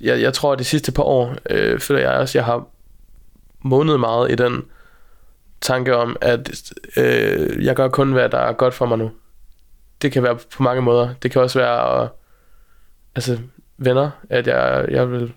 jeg, 0.00 0.20
jeg 0.20 0.34
tror, 0.34 0.52
at 0.52 0.58
de 0.58 0.64
sidste 0.64 0.92
par 0.92 1.02
år, 1.02 1.34
øh, 1.50 1.80
føler 1.80 2.00
jeg 2.00 2.10
også, 2.10 2.38
jeg 2.38 2.44
har 2.44 2.68
månet 3.66 4.00
meget 4.00 4.30
i 4.30 4.34
den 4.34 4.64
tanke 5.60 5.96
om, 5.96 6.16
at 6.20 6.72
øh, 6.96 7.64
jeg 7.64 7.76
gør 7.76 7.88
kun, 7.88 8.12
hvad 8.12 8.28
der 8.28 8.38
er 8.38 8.52
godt 8.52 8.74
for 8.74 8.86
mig 8.86 8.98
nu. 8.98 9.10
Det 10.02 10.12
kan 10.12 10.22
være 10.22 10.38
på 10.56 10.62
mange 10.62 10.82
måder. 10.82 11.14
Det 11.22 11.30
kan 11.30 11.42
også 11.42 11.58
være 11.58 12.02
at, 12.02 12.08
altså, 13.14 13.38
venner, 13.78 14.10
at 14.30 14.46
jeg, 14.46 14.86
jeg 14.90 15.10
vil, 15.12 15.32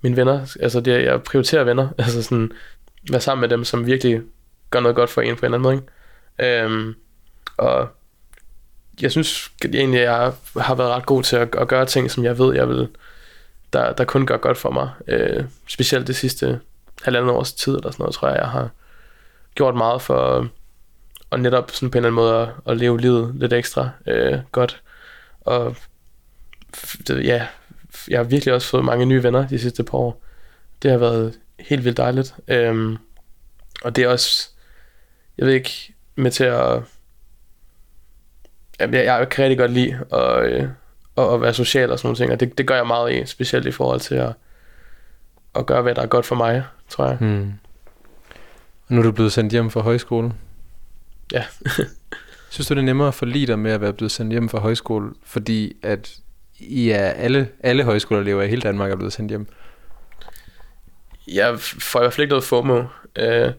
mine 0.00 0.16
venner, 0.16 0.56
altså 0.60 0.80
det, 0.80 1.04
jeg 1.04 1.22
prioriterer 1.22 1.64
venner, 1.64 1.88
altså 1.98 2.22
sådan, 2.22 2.52
være 3.10 3.20
sammen 3.20 3.40
med 3.40 3.48
dem, 3.48 3.64
som 3.64 3.86
virkelig 3.86 4.22
gør 4.70 4.80
noget 4.80 4.96
godt 4.96 5.10
for 5.10 5.20
en 5.20 5.36
på 5.36 5.46
en 5.46 5.54
eller 5.54 5.58
anden 5.58 5.62
måde. 5.62 5.74
Ikke? 5.74 6.64
Øhm, 6.64 6.94
og 7.56 7.88
jeg 9.02 9.10
synes 9.10 9.50
egentlig, 9.74 10.00
at 10.00 10.06
jeg 10.06 10.32
har 10.56 10.74
været 10.74 10.90
ret 10.90 11.06
god 11.06 11.22
til 11.22 11.36
at, 11.36 11.54
at 11.54 11.68
gøre 11.68 11.86
ting, 11.86 12.10
som 12.10 12.24
jeg 12.24 12.38
ved, 12.38 12.54
jeg 12.54 12.68
vil, 12.68 12.88
der, 13.72 13.92
der 13.92 14.04
kun 14.04 14.26
gør 14.26 14.36
godt 14.36 14.58
for 14.58 14.70
mig. 14.70 14.90
Øh, 15.08 15.44
specielt 15.66 16.06
det 16.06 16.16
sidste 16.16 16.60
halvandet 17.02 17.30
års 17.30 17.52
tid, 17.52 17.74
eller 17.74 17.90
sådan 17.90 18.02
noget, 18.02 18.14
tror 18.14 18.28
jeg, 18.28 18.38
jeg 18.38 18.48
har 18.48 18.68
gjort 19.54 19.74
meget 19.74 20.02
for 20.02 20.38
øh, 20.38 20.46
og 21.30 21.40
netop 21.40 21.70
sådan 21.70 21.90
på 21.90 21.98
en 21.98 22.04
eller 22.04 22.08
anden 22.08 22.24
måde 22.24 22.42
at, 22.42 22.72
at 22.72 22.76
leve 22.76 23.00
livet 23.00 23.34
lidt 23.34 23.52
ekstra 23.52 23.90
øh, 24.06 24.38
godt. 24.52 24.82
Og 25.40 25.76
det, 27.08 27.24
ja, 27.24 27.46
jeg 28.08 28.18
har 28.18 28.24
virkelig 28.24 28.54
også 28.54 28.68
fået 28.68 28.84
mange 28.84 29.06
nye 29.06 29.22
venner 29.22 29.48
de 29.48 29.58
sidste 29.58 29.84
par 29.84 29.98
år. 29.98 30.22
Det 30.82 30.90
har 30.90 30.98
været 30.98 31.38
helt 31.58 31.84
vildt 31.84 31.96
dejligt. 31.96 32.34
Øhm, 32.48 32.96
og 33.82 33.96
det 33.96 34.04
er 34.04 34.08
også, 34.08 34.48
jeg 35.38 35.46
ved 35.46 35.54
ikke, 35.54 35.94
med 36.14 36.30
til 36.30 36.44
at... 36.44 36.82
Jamen, 38.80 38.94
jeg, 38.94 39.04
jeg 39.04 39.28
kan 39.28 39.42
rigtig 39.42 39.58
godt 39.58 39.70
lide 39.70 40.00
at, 40.12 40.42
øh, 40.42 40.68
at, 41.16 41.34
at 41.34 41.40
være 41.40 41.54
social 41.54 41.90
og 41.90 41.98
sådan 41.98 42.06
nogle 42.06 42.16
ting, 42.16 42.32
og 42.32 42.40
det, 42.40 42.58
det 42.58 42.66
gør 42.66 42.76
jeg 42.76 42.86
meget 42.86 43.12
i, 43.12 43.26
specielt 43.26 43.66
i 43.66 43.72
forhold 43.72 44.00
til 44.00 44.14
at, 44.14 44.32
at 45.54 45.66
gøre, 45.66 45.82
hvad 45.82 45.94
der 45.94 46.02
er 46.02 46.06
godt 46.06 46.26
for 46.26 46.34
mig, 46.34 46.64
tror 46.88 47.06
jeg. 47.06 47.16
Hmm. 47.20 47.52
Og 48.88 48.94
nu 48.94 48.98
er 48.98 49.02
du 49.02 49.12
blevet 49.12 49.32
sendt 49.32 49.52
hjem 49.52 49.70
fra 49.70 49.80
højskole. 49.80 50.32
Ja. 51.32 51.44
Synes 52.50 52.66
du, 52.66 52.74
det 52.74 52.80
er 52.80 52.84
nemmere 52.84 53.08
at 53.08 53.14
forlige 53.14 53.46
dig 53.46 53.58
med 53.58 53.72
at 53.72 53.80
være 53.80 53.92
blevet 53.92 54.12
sendt 54.12 54.32
hjem 54.32 54.48
fra 54.48 54.58
højskole, 54.58 55.10
fordi 55.24 55.76
at 55.82 56.16
I 56.58 56.90
er 56.90 57.08
alle, 57.10 57.48
alle 57.60 57.84
højskoleelever 57.84 58.42
i 58.42 58.48
hele 58.48 58.62
Danmark 58.62 58.90
er 58.90 58.96
blevet 58.96 59.12
sendt 59.12 59.30
hjem? 59.30 59.48
jeg 61.34 61.60
får 61.60 62.00
i 62.00 62.02
hvert 62.02 62.12
fald 62.12 62.22
ikke 62.22 62.32
noget 62.32 62.44
FOMO. 62.44 62.84
Øh, 63.16 63.52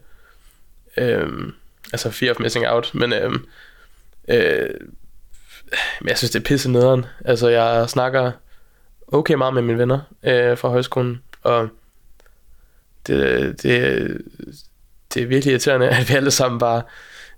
øh, 0.96 1.52
altså 1.92 2.10
fear 2.10 2.30
of 2.30 2.40
missing 2.40 2.68
out. 2.68 2.90
Men 2.94 3.12
øh, 3.12 3.32
øh, 4.28 4.70
men 6.00 6.08
jeg 6.08 6.18
synes, 6.18 6.30
det 6.30 6.40
er 6.40 6.44
pisse 6.44 6.70
nederen. 6.70 7.06
Altså, 7.24 7.48
jeg 7.48 7.90
snakker 7.90 8.32
okay 9.08 9.34
meget 9.34 9.54
med 9.54 9.62
mine 9.62 9.78
venner 9.78 10.00
øh, 10.22 10.58
fra 10.58 10.68
højskolen, 10.68 11.22
og 11.42 11.68
det, 13.06 13.62
det, 13.62 14.18
det 15.14 15.22
er 15.22 15.26
virkelig 15.26 15.52
irriterende, 15.52 15.88
at 15.88 16.08
vi 16.08 16.14
alle 16.14 16.30
sammen 16.30 16.58
bare 16.58 16.82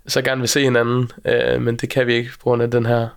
så 0.07 0.21
gerne 0.21 0.41
vil 0.41 0.49
se 0.49 0.61
hinanden, 0.61 1.11
øh, 1.25 1.61
men 1.61 1.75
det 1.75 1.89
kan 1.89 2.07
vi 2.07 2.13
ikke 2.13 2.31
på 2.31 2.43
grund 2.43 2.63
af 2.63 2.71
den 2.71 2.85
her 2.85 3.07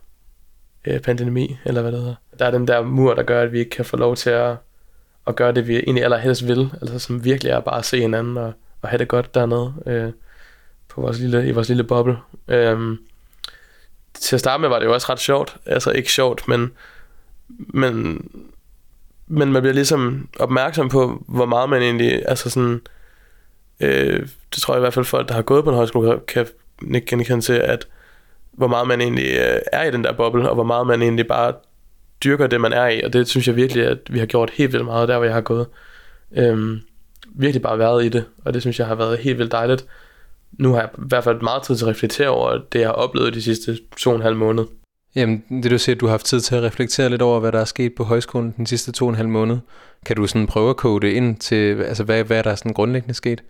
øh, 0.85 1.01
pandemi, 1.01 1.57
eller 1.65 1.83
hvad 1.83 1.93
det 1.93 2.01
hedder. 2.01 2.15
Der 2.39 2.47
er 2.47 2.51
den 2.51 2.69
der 2.69 2.83
mur, 2.83 3.15
der 3.15 3.23
gør, 3.23 3.43
at 3.43 3.53
vi 3.53 3.59
ikke 3.59 3.71
kan 3.71 3.85
få 3.85 3.97
lov 3.97 4.17
til 4.17 4.31
at, 4.31 4.57
at 5.27 5.37
gøre 5.37 5.53
det, 5.53 5.69
vi 5.69 5.77
egentlig 5.77 6.05
allerhelst 6.05 6.49
vil, 6.49 6.71
altså 6.81 6.99
som 6.99 7.25
virkelig 7.25 7.51
er 7.51 7.61
bare 7.61 7.79
at 7.79 7.85
se 7.85 8.01
hinanden 8.01 8.37
og, 8.37 8.53
og 8.83 8.89
have 8.89 8.99
det 8.99 9.09
godt 9.09 9.35
dernede 9.35 9.75
øh, 9.87 10.13
på 10.89 11.01
vores 11.01 11.19
lille, 11.19 11.49
i 11.49 11.51
vores 11.51 11.69
lille 11.69 11.85
boble. 11.85 12.17
Øh, 12.49 12.97
til 14.15 14.37
at 14.37 14.41
starte 14.41 14.61
med 14.61 14.69
var 14.69 14.79
det 14.79 14.87
jo 14.87 14.95
også 14.95 15.07
ret 15.13 15.21
sjovt, 15.21 15.57
altså 15.67 15.91
ikke 15.91 16.13
sjovt, 16.13 16.49
men, 16.49 16.71
men, 17.49 18.23
men 19.29 19.53
man 19.53 19.63
bliver 19.63 19.75
ligesom 19.75 20.29
opmærksom 20.39 20.89
på, 20.89 21.25
hvor 21.29 21.47
meget 21.47 21.71
man 21.71 21.83
egentlig, 21.83 22.23
altså 22.29 22.51
sådan, 22.51 22.81
øh, 23.81 24.21
det 24.55 24.63
tror 24.63 24.75
jeg 24.75 24.79
i 24.79 24.81
hvert 24.81 24.95
fald 24.95 25.05
folk, 25.05 25.29
der 25.29 25.35
har 25.35 25.43
gået 25.43 25.65
på 25.65 25.71
en 25.71 25.77
højskole, 25.77 26.21
kan 26.29 26.47
ikke 26.95 27.07
genkende 27.07 27.45
til, 27.45 27.53
at 27.53 27.87
hvor 28.53 28.69
meget 28.69 28.89
man 28.89 29.01
egentlig 29.01 29.27
øh, 29.27 29.61
er 29.73 29.85
i 29.85 29.91
den 29.91 30.05
der 30.05 30.13
boble, 30.13 30.49
og 30.49 30.55
hvor 30.55 30.65
meget 30.65 30.87
man 30.87 31.03
egentlig 31.03 31.27
bare 31.27 31.53
dyrker 32.25 32.47
det, 32.47 32.61
man 32.61 32.73
er 32.73 32.89
i, 32.89 33.03
og 33.03 33.13
det 33.13 33.29
synes 33.29 33.49
jeg 33.49 33.57
virkelig, 33.57 33.87
at 33.87 33.99
vi 34.11 34.19
har 34.19 34.27
gjort 34.27 34.51
helt 34.51 34.73
vildt 34.73 34.85
meget 34.85 35.09
der, 35.09 35.17
hvor 35.17 35.25
jeg 35.25 35.35
har 35.35 35.41
gået. 35.41 35.67
Øhm, 36.33 36.81
virkelig 37.35 37.63
bare 37.63 37.79
været 37.79 38.05
i 38.05 38.09
det, 38.09 38.25
og 38.45 38.55
det 38.55 38.63
synes 38.63 38.79
jeg 38.79 38.87
har 38.87 38.95
været 38.95 39.19
helt 39.19 39.39
vildt 39.39 39.53
dejligt. 39.53 39.87
Nu 40.53 40.73
har 40.73 40.81
jeg 40.81 40.91
i 40.99 41.03
hvert 41.09 41.25
fald 41.25 41.41
meget 41.41 41.63
tid 41.63 41.77
til 41.77 41.85
at 41.85 41.91
reflektere 41.91 42.29
over 42.29 42.59
det, 42.73 42.81
jeg 42.81 42.89
har 42.89 42.93
oplevet 42.93 43.35
de 43.35 43.43
sidste 43.43 43.79
to 43.97 44.11
og 44.11 44.17
en 44.17 44.23
halv 44.23 44.37
måned. 44.37 44.65
Jamen, 45.15 45.63
det 45.63 45.71
du 45.71 45.79
siger, 45.79 45.97
at 45.97 46.01
du 46.01 46.07
har 46.07 46.11
haft 46.11 46.27
tid 46.27 46.41
til 46.41 46.55
at 46.55 46.63
reflektere 46.63 47.09
lidt 47.09 47.23
over, 47.23 47.41
hvad 47.41 47.53
der 47.53 47.61
er 47.61 47.65
sket 47.65 47.95
på 47.95 48.05
højskolen 48.05 48.55
den 48.57 48.67
sidste 48.67 48.93
to 48.93 49.05
og 49.05 49.09
en 49.09 49.17
halv 49.17 49.29
måned. 49.29 49.59
Kan 50.07 50.17
du 50.17 50.27
sådan 50.27 50.47
prøve 50.47 50.71
at 50.71 50.77
kode 50.77 51.07
det 51.07 51.13
ind 51.13 51.37
til, 51.37 51.83
altså 51.83 52.05
hvad, 52.05 52.25
hvad 52.25 52.39
er 52.39 52.43
der 52.43 52.55
sådan 52.55 52.73
grundlæggende 52.73 53.15
sket? 53.15 53.43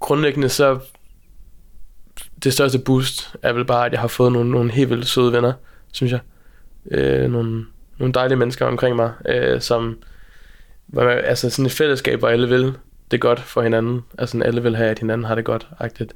Grundlæggende 0.00 0.48
så, 0.48 0.78
det 2.44 2.52
største 2.52 2.78
boost 2.78 3.36
er 3.42 3.52
vel 3.52 3.64
bare, 3.64 3.86
at 3.86 3.92
jeg 3.92 4.00
har 4.00 4.08
fået 4.08 4.32
nogle, 4.32 4.50
nogle 4.50 4.72
helt 4.72 4.90
vildt 4.90 5.06
søde 5.06 5.32
venner, 5.32 5.52
synes 5.92 6.12
jeg. 6.12 6.20
Øh, 6.90 7.30
nogle, 7.30 7.66
nogle 7.98 8.14
dejlige 8.14 8.38
mennesker 8.38 8.66
omkring 8.66 8.96
mig, 8.96 9.12
øh, 9.28 9.60
som, 9.60 9.98
altså 10.98 11.50
sådan 11.50 11.66
et 11.66 11.72
fællesskab, 11.72 12.18
hvor 12.18 12.28
alle 12.28 12.48
vil 12.48 12.74
det 13.10 13.20
godt 13.20 13.40
for 13.40 13.62
hinanden. 13.62 14.00
Altså 14.18 14.42
alle 14.44 14.62
vil 14.62 14.76
have, 14.76 14.90
at 14.90 14.98
hinanden 14.98 15.24
har 15.24 15.34
det 15.34 15.44
godt, 15.44 15.68
agtigt. 15.78 16.14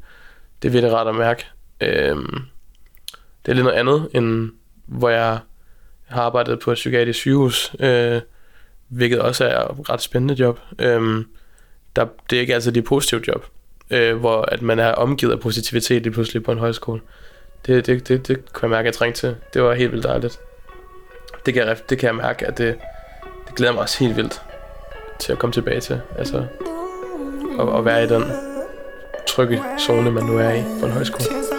Det 0.63 0.69
er 0.69 0.73
virkelig 0.73 0.95
rart 0.95 1.09
at 1.09 1.15
mærke. 1.15 1.47
Øh, 1.81 2.17
det 3.47 3.53
er 3.53 3.55
lidt 3.55 3.64
noget 3.64 3.78
andet, 3.78 4.09
end 4.14 4.51
hvor 4.86 5.09
jeg 5.09 5.38
har 6.07 6.22
arbejdet 6.22 6.59
på 6.59 6.70
et 6.70 6.74
psykiatrisk 6.74 7.18
sygehus, 7.18 7.74
øh, 7.80 8.20
hvilket 8.88 9.20
også 9.20 9.45
er 9.45 9.64
et 9.64 9.91
ret 9.91 10.01
spændende 10.01 10.34
job. 10.34 10.61
Øh, 10.78 11.24
der, 11.97 12.07
det 12.30 12.36
er 12.36 12.41
ikke 12.41 12.55
altid 12.55 12.72
de 12.72 12.82
positive 12.82 13.22
job, 13.28 13.47
øh, 13.91 14.16
hvor 14.16 14.43
at 14.43 14.62
man 14.62 14.78
er 14.78 14.93
omgivet 14.93 15.32
af 15.32 15.41
positivitet 15.41 16.03
lige 16.03 16.12
pludselig 16.12 16.43
på 16.43 16.53
en 16.53 16.59
højskole. 16.59 17.01
Det, 17.66 17.86
det, 17.86 18.09
det, 18.09 18.28
det 18.28 18.53
kunne 18.53 18.66
jeg 18.66 18.70
mærke, 18.70 18.80
at 18.80 18.93
jeg 18.93 18.95
trængte 18.95 19.20
til. 19.20 19.36
Det 19.55 19.62
var 19.62 19.74
helt 19.74 19.93
vildt 19.93 20.05
dejligt. 20.05 20.41
Det 21.47 21.55
kan, 21.55 21.66
jeg, 21.66 21.76
det 21.91 21.99
kan 21.99 22.07
jeg 22.07 22.14
mærke, 22.14 22.47
at 22.47 22.59
det, 22.59 22.78
det 23.47 23.55
glæder 23.55 23.72
mig 23.72 23.82
også 23.82 23.99
helt 24.05 24.16
vildt 24.16 24.43
til 25.18 25.32
at 25.32 25.38
komme 25.38 25.53
tilbage 25.53 25.80
til. 25.80 26.01
Altså, 26.18 26.47
at, 27.61 27.78
at 27.78 27.84
være 27.84 28.05
i 28.05 28.07
den 28.07 28.24
trygge 29.28 29.62
zone, 29.86 30.11
man 30.11 30.24
nu 30.24 30.38
er 30.38 30.53
i 30.53 30.62
på 30.80 30.86
en 30.86 30.93
højskole. 30.93 31.50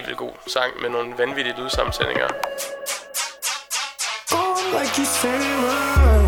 Helt 0.00 0.08
vildt 0.08 0.18
god 0.18 0.32
sang 0.46 0.80
med 0.80 0.90
nogle 0.90 1.18
vanvittige 1.18 1.56
lydsammensætninger. 1.58 2.28
Going 4.30 4.72
like 4.72 4.96
you 4.98 5.04
say 5.04 6.19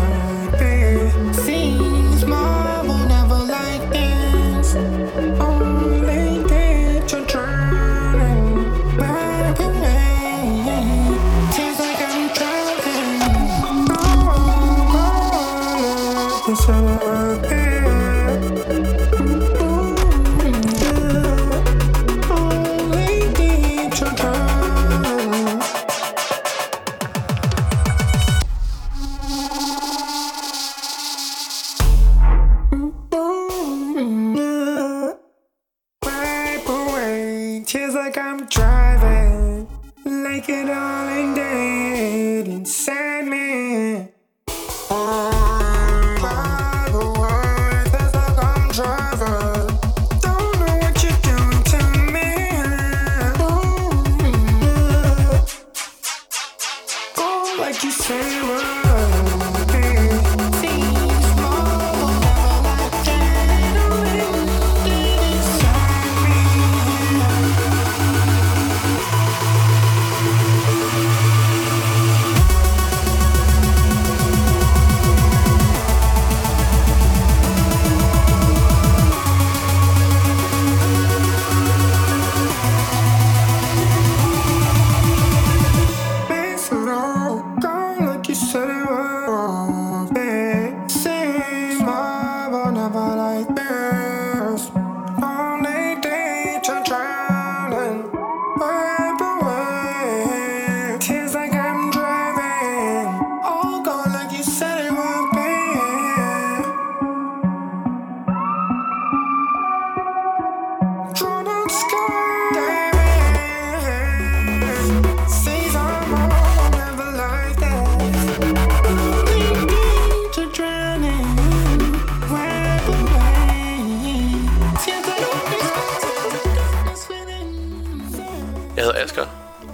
Asger, 129.03 129.25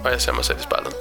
og 0.04 0.10
jeg 0.10 0.20
ser 0.20 0.32
mig 0.32 0.44
selv 0.44 0.58
i 0.58 0.62
spejlet. 0.62 0.94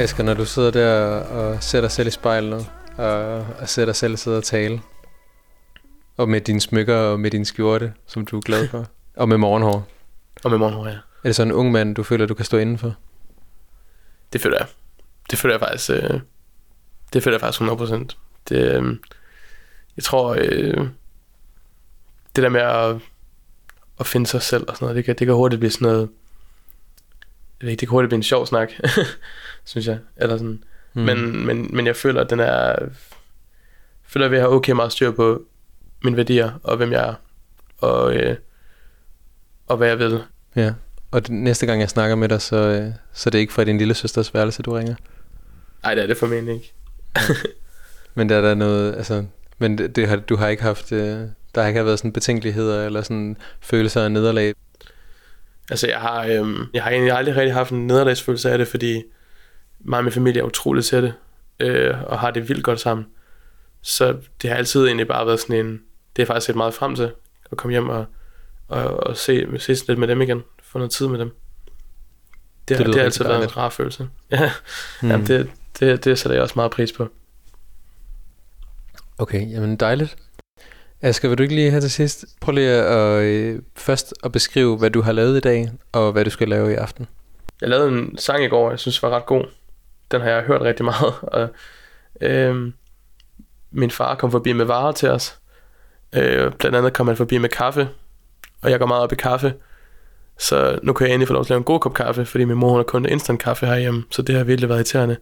Asger, 0.00 0.24
når 0.24 0.34
du 0.34 0.44
sidder 0.44 0.70
der 0.70 1.20
og 1.20 1.62
ser 1.62 1.80
dig 1.80 1.90
selv 1.90 2.08
i 2.08 2.10
spejlet, 2.10 2.66
og, 2.96 3.46
og 3.60 3.68
ser 3.68 3.84
dig 3.84 3.96
selv 3.96 4.16
sidde 4.16 4.36
og 4.36 4.44
tale, 4.44 4.80
og 6.16 6.28
med 6.28 6.40
dine 6.40 6.60
smykker 6.60 6.96
og 6.96 7.20
med 7.20 7.30
din 7.30 7.44
skjorte, 7.44 7.92
som 8.06 8.26
du 8.26 8.36
er 8.36 8.40
glad 8.40 8.68
for, 8.68 8.86
og 9.16 9.28
med 9.28 9.36
morgenhår, 9.36 9.88
Og 10.44 10.50
med 10.50 10.58
morgenhår, 10.58 10.86
ja. 10.86 10.94
er 10.94 10.98
det 11.24 11.36
så 11.36 11.42
en 11.42 11.52
ung 11.52 11.72
mand, 11.72 11.94
du 11.94 12.02
føler, 12.02 12.26
du 12.26 12.34
kan 12.34 12.44
stå 12.44 12.56
indenfor? 12.56 12.94
Det 14.32 14.40
føler 14.40 14.56
jeg. 14.58 14.66
Det 15.30 15.38
føler 15.38 15.54
jeg 15.54 15.60
faktisk, 15.60 15.90
øh, 15.90 16.20
det 17.12 17.22
føler 17.22 17.34
jeg 17.34 17.40
faktisk 17.40 17.60
100%. 17.60 18.16
Det, 18.48 18.74
øh, 18.74 18.96
jeg 19.96 20.04
tror, 20.04 20.36
øh, 20.38 20.88
det 22.36 22.42
der 22.42 22.48
med 22.48 22.60
at, 22.60 23.00
at 24.00 24.06
finde 24.06 24.26
sig 24.26 24.42
selv 24.42 24.64
og 24.68 24.76
sådan 24.76 24.84
noget, 24.84 24.96
det 24.96 25.04
kan, 25.04 25.14
det 25.18 25.26
kan 25.26 25.34
hurtigt 25.34 25.60
blive 25.60 25.70
sådan 25.70 25.86
noget, 25.86 26.08
jeg 27.60 27.66
ved 27.66 27.70
ikke, 27.70 27.80
det 27.80 27.88
kan 27.88 27.92
hurtigt 27.92 28.08
blive 28.08 28.18
en 28.18 28.22
sjov 28.22 28.46
snak, 28.46 28.70
synes 29.64 29.86
jeg. 29.86 29.98
Eller 30.16 30.36
sådan. 30.36 30.64
Mm. 30.94 31.02
Men, 31.02 31.46
men, 31.46 31.76
men 31.76 31.86
jeg 31.86 31.96
føler, 31.96 32.20
at 32.20 32.30
den 32.30 32.40
er, 32.40 32.76
føler, 34.06 34.26
at 34.26 34.32
jeg 34.32 34.40
har 34.40 34.48
okay 34.48 34.72
meget 34.72 34.92
styr 34.92 35.10
på 35.10 35.42
mine 36.04 36.16
værdier, 36.16 36.52
og 36.62 36.76
hvem 36.76 36.92
jeg 36.92 37.08
er, 37.08 37.14
og, 37.78 38.14
øh, 38.16 38.36
og 39.66 39.76
hvad 39.76 39.88
jeg 39.88 39.98
vil. 39.98 40.22
Ja. 40.56 40.72
Og 41.10 41.22
det, 41.22 41.30
næste 41.30 41.66
gang 41.66 41.80
jeg 41.80 41.88
snakker 41.88 42.16
med 42.16 42.28
dig, 42.28 42.42
så, 42.42 42.56
øh, 42.56 42.92
så 43.12 43.28
er 43.28 43.30
det 43.30 43.38
ikke 43.38 43.52
fra 43.52 43.64
din 43.64 43.78
lille 43.78 43.94
søsters 43.94 44.34
værelse, 44.34 44.62
du 44.62 44.72
ringer. 44.72 44.94
Nej, 45.82 45.94
det 45.94 46.02
er 46.02 46.06
det 46.06 46.16
formentlig 46.16 46.54
ikke. 46.54 46.72
Men 48.14 48.28
der 48.28 48.36
er 48.36 48.40
der 48.40 48.54
noget, 48.54 48.96
altså, 48.96 49.24
men 49.58 49.78
det, 49.78 49.96
det 49.96 50.08
har, 50.08 50.16
du 50.16 50.36
har 50.36 50.48
ikke 50.48 50.62
haft, 50.62 50.92
øh, 50.92 51.20
der 51.54 51.60
har 51.60 51.68
ikke 51.68 51.84
været 51.84 51.98
sådan 51.98 52.12
betænkeligheder 52.12 52.86
eller 52.86 53.02
sådan 53.02 53.36
følelser 53.60 54.04
af 54.04 54.12
nederlag. 54.12 54.54
Altså, 55.70 55.88
jeg 55.88 56.00
har, 56.00 56.24
øhm, 56.24 56.66
jeg 56.74 56.82
har 56.82 56.90
egentlig 56.90 57.12
aldrig 57.12 57.36
rigtig 57.36 57.54
haft 57.54 57.70
en 57.70 57.86
nederlagsfølelse 57.86 58.50
af 58.50 58.58
det, 58.58 58.68
fordi 58.68 59.02
mig 59.80 59.98
og 59.98 60.04
min 60.04 60.12
familie 60.12 60.40
er 60.40 60.44
utroligt 60.46 60.86
tætte, 60.86 61.14
øh, 61.60 62.02
og 62.06 62.18
har 62.18 62.30
det 62.30 62.48
vildt 62.48 62.64
godt 62.64 62.80
sammen. 62.80 63.06
Så 63.82 64.16
det 64.42 64.50
har 64.50 64.56
altid 64.56 64.86
egentlig 64.86 65.08
bare 65.08 65.26
været 65.26 65.40
sådan 65.40 65.66
en, 65.66 65.80
det 66.16 66.22
er 66.22 66.26
faktisk 66.26 66.46
set 66.46 66.56
meget 66.56 66.74
frem 66.74 66.94
til, 66.96 67.12
at 67.50 67.58
komme 67.58 67.72
hjem 67.72 67.88
og, 67.88 68.04
og, 68.68 69.06
og 69.06 69.16
se, 69.16 69.46
ses 69.58 69.88
lidt 69.88 69.98
med 69.98 70.08
dem 70.08 70.22
igen, 70.22 70.42
få 70.62 70.78
noget 70.78 70.90
tid 70.90 71.08
med 71.08 71.18
dem. 71.18 71.28
Det, 72.68 72.78
Det 72.78 72.86
det, 72.86 72.86
det 72.86 72.94
har 72.94 73.04
altid 73.04 73.24
været 73.24 73.42
en 73.42 73.56
rar 73.56 73.68
følelse. 73.68 74.08
Ja, 74.30 74.50
mm. 75.02 75.10
Jamen, 75.10 75.26
det, 75.26 75.50
det, 75.80 76.04
det 76.04 76.18
sætter 76.18 76.34
jeg 76.34 76.42
også 76.42 76.52
meget 76.56 76.70
pris 76.70 76.92
på. 76.92 77.08
Okay, 79.18 79.50
jamen 79.50 79.76
dejligt. 79.76 80.16
Asger, 81.02 81.28
vil 81.28 81.38
du 81.38 81.42
ikke 81.42 81.54
lige 81.54 81.70
her 81.70 81.80
til 81.80 81.90
sidst 81.90 82.24
prøve 82.40 82.54
lige 82.54 82.70
at 82.70 83.22
øh, 83.22 83.62
først 83.76 84.14
at 84.24 84.32
beskrive, 84.32 84.76
hvad 84.76 84.90
du 84.90 85.02
har 85.02 85.12
lavet 85.12 85.36
i 85.36 85.40
dag, 85.40 85.70
og 85.92 86.12
hvad 86.12 86.24
du 86.24 86.30
skal 86.30 86.48
lave 86.48 86.72
i 86.72 86.74
aften? 86.74 87.06
Jeg 87.60 87.68
lavede 87.68 87.88
en 87.88 88.18
sang 88.18 88.44
i 88.44 88.48
går, 88.48 88.70
jeg 88.70 88.78
synes 88.78 89.02
var 89.02 89.10
ret 89.10 89.26
god. 89.26 89.44
Den 90.10 90.20
har 90.20 90.30
jeg 90.30 90.42
hørt 90.42 90.60
rigtig 90.60 90.84
meget. 90.84 91.14
Og, 91.22 91.48
øh, 92.20 92.72
min 93.70 93.90
far 93.90 94.14
kom 94.14 94.30
forbi 94.30 94.52
med 94.52 94.64
varer 94.64 94.92
til 94.92 95.08
os. 95.10 95.38
Øh, 96.12 96.52
blandt 96.52 96.76
andet 96.76 96.92
kom 96.92 97.06
han 97.06 97.16
forbi 97.16 97.38
med 97.38 97.48
kaffe, 97.48 97.88
og 98.62 98.70
jeg 98.70 98.78
går 98.78 98.86
meget 98.86 99.02
op 99.02 99.12
i 99.12 99.16
kaffe. 99.16 99.54
Så 100.38 100.78
nu 100.82 100.92
kan 100.92 101.06
jeg 101.06 101.14
endelig 101.14 101.28
få 101.28 101.34
lov 101.34 101.44
til 101.44 101.46
at 101.46 101.50
lave 101.50 101.58
en 101.58 101.64
god 101.64 101.80
kop 101.80 101.94
kaffe, 101.94 102.24
fordi 102.24 102.44
min 102.44 102.56
mor 102.56 102.68
hun 102.68 102.78
har 102.78 102.82
kun 102.82 103.06
instant 103.06 103.40
kaffe 103.42 103.66
herhjemme, 103.66 104.04
så 104.10 104.22
det 104.22 104.36
har 104.36 104.44
virkelig 104.44 104.68
været 104.68 104.78
irriterende. 104.78 105.16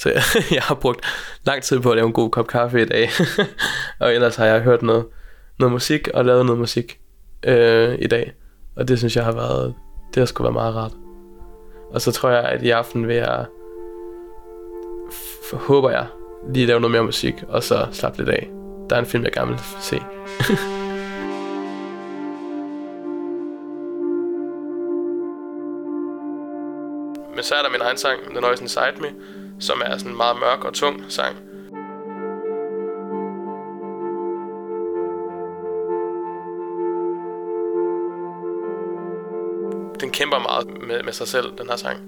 Så 0.00 0.08
jeg, 0.10 0.22
jeg 0.56 0.62
har 0.62 0.74
brugt 0.74 1.00
lang 1.46 1.62
tid 1.62 1.80
på 1.80 1.90
at 1.90 1.96
lave 1.96 2.06
en 2.06 2.12
god 2.12 2.30
kop 2.30 2.46
kaffe 2.46 2.82
i 2.82 2.84
dag. 2.84 3.10
og 4.00 4.14
ellers 4.14 4.36
har 4.36 4.46
jeg 4.46 4.60
hørt 4.60 4.82
noget, 4.82 5.06
noget 5.58 5.72
musik 5.72 6.08
og 6.08 6.24
lavet 6.24 6.46
noget 6.46 6.58
musik 6.58 7.00
øh, 7.46 7.98
i 7.98 8.06
dag. 8.06 8.32
Og 8.76 8.88
det 8.88 8.98
synes 8.98 9.16
jeg 9.16 9.24
har 9.24 9.32
været, 9.32 9.74
det 10.14 10.20
har 10.20 10.26
sgu 10.26 10.42
været 10.42 10.54
meget 10.54 10.74
rart. 10.74 10.92
Og 11.90 12.00
så 12.00 12.12
tror 12.12 12.30
jeg, 12.30 12.42
at 12.44 12.62
i 12.62 12.70
aften 12.70 13.08
vil 13.08 13.16
jeg, 13.16 13.44
f- 15.10 15.56
håber 15.56 15.90
jeg, 15.90 16.06
lige 16.54 16.66
lave 16.66 16.80
noget 16.80 16.92
mere 16.92 17.04
musik, 17.04 17.34
og 17.48 17.62
så 17.62 17.86
slappe 17.92 18.18
lidt 18.18 18.28
af. 18.28 18.50
Der 18.90 18.96
er 18.96 19.00
en 19.00 19.06
film, 19.06 19.24
jeg 19.24 19.32
gerne 19.32 19.50
vil 19.50 19.60
se. 19.80 19.96
Men 27.34 27.44
så 27.44 27.54
er 27.54 27.62
der 27.62 27.70
min 27.70 27.80
egen 27.80 27.96
sang, 27.96 28.20
The 28.30 28.40
Noise 28.40 28.62
Inside 28.62 28.94
Me, 29.00 29.08
som 29.60 29.82
er 29.84 29.96
sådan 29.96 30.10
en 30.10 30.16
meget 30.16 30.36
mørk 30.40 30.64
og 30.64 30.74
tung 30.74 31.04
sang. 31.08 31.36
Den 40.00 40.10
kæmper 40.10 40.38
meget 40.38 40.82
med, 40.82 41.02
med 41.02 41.12
sig 41.12 41.28
selv, 41.28 41.52
den 41.58 41.68
her 41.68 41.76
sang. 41.76 41.98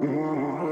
Mm-hmm. 0.00 0.67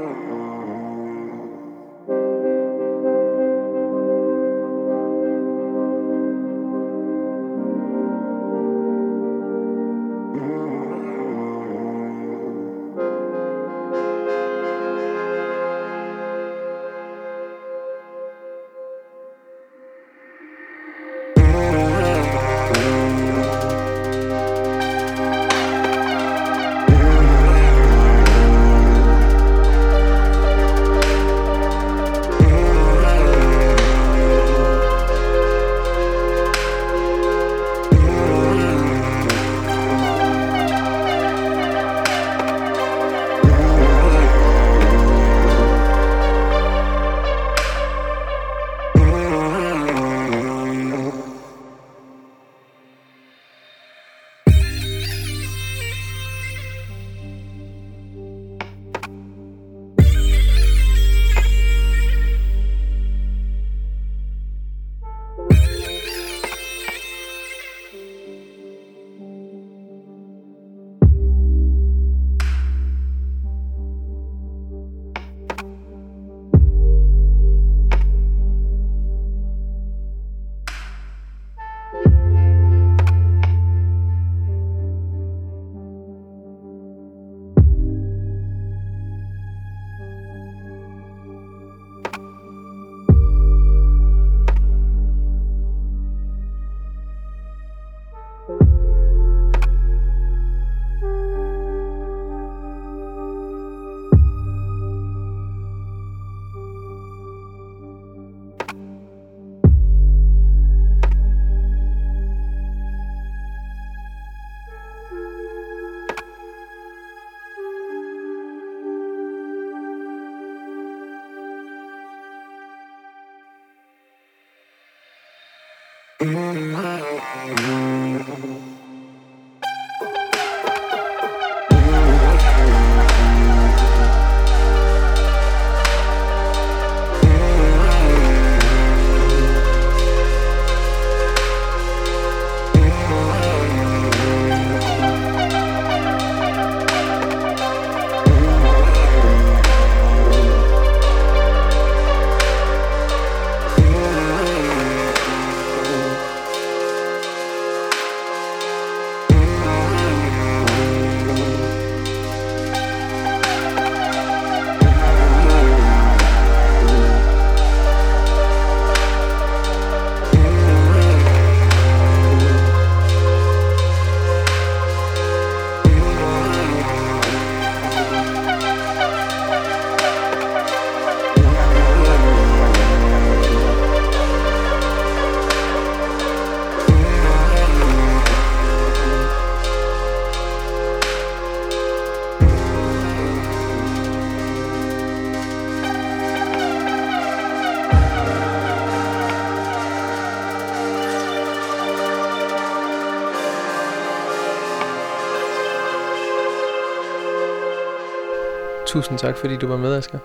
Tusind 208.87 209.17
tak, 209.17 209.37
fordi 209.37 209.57
du 209.57 209.67
var 209.67 209.77
med, 209.77 209.95
Asger. 209.95 210.19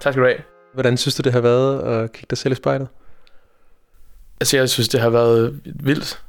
Tak 0.00 0.12
skal 0.12 0.22
du 0.22 0.28
have. 0.28 0.38
Hvordan 0.74 0.96
synes 0.96 1.14
du, 1.14 1.22
det 1.22 1.32
har 1.32 1.40
været 1.40 1.80
at 1.82 2.12
kigge 2.12 2.26
dig 2.30 2.38
selv 2.38 2.52
i 2.52 2.54
spejlet? 2.54 2.88
Altså, 4.40 4.56
jeg 4.56 4.70
synes, 4.70 4.88
det 4.88 5.00
har 5.00 5.10
været 5.10 5.60
vildt 5.64 6.22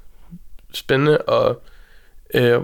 spændende, 0.74 1.18
og 1.18 1.62
øh, 2.34 2.60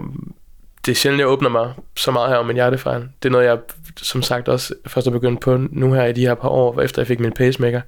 det 0.85 0.91
er 0.91 0.95
sjældent, 0.95 1.19
jeg 1.19 1.27
åbner 1.27 1.49
mig 1.49 1.73
så 1.95 2.11
meget 2.11 2.29
her 2.29 2.37
om 2.37 2.45
min 2.45 2.55
hjertefejl. 2.55 3.01
Det 3.01 3.29
er 3.29 3.31
noget, 3.31 3.45
jeg 3.45 3.59
som 3.97 4.21
sagt 4.21 4.49
også 4.49 4.73
først 4.87 5.07
er 5.07 5.11
begyndt 5.11 5.41
på 5.41 5.57
nu 5.57 5.93
her 5.93 6.05
i 6.05 6.13
de 6.13 6.27
her 6.27 6.35
par 6.35 6.49
år, 6.49 6.81
efter 6.81 7.01
jeg 7.01 7.07
fik 7.07 7.19
min 7.19 7.31
pacemaker. 7.31 7.81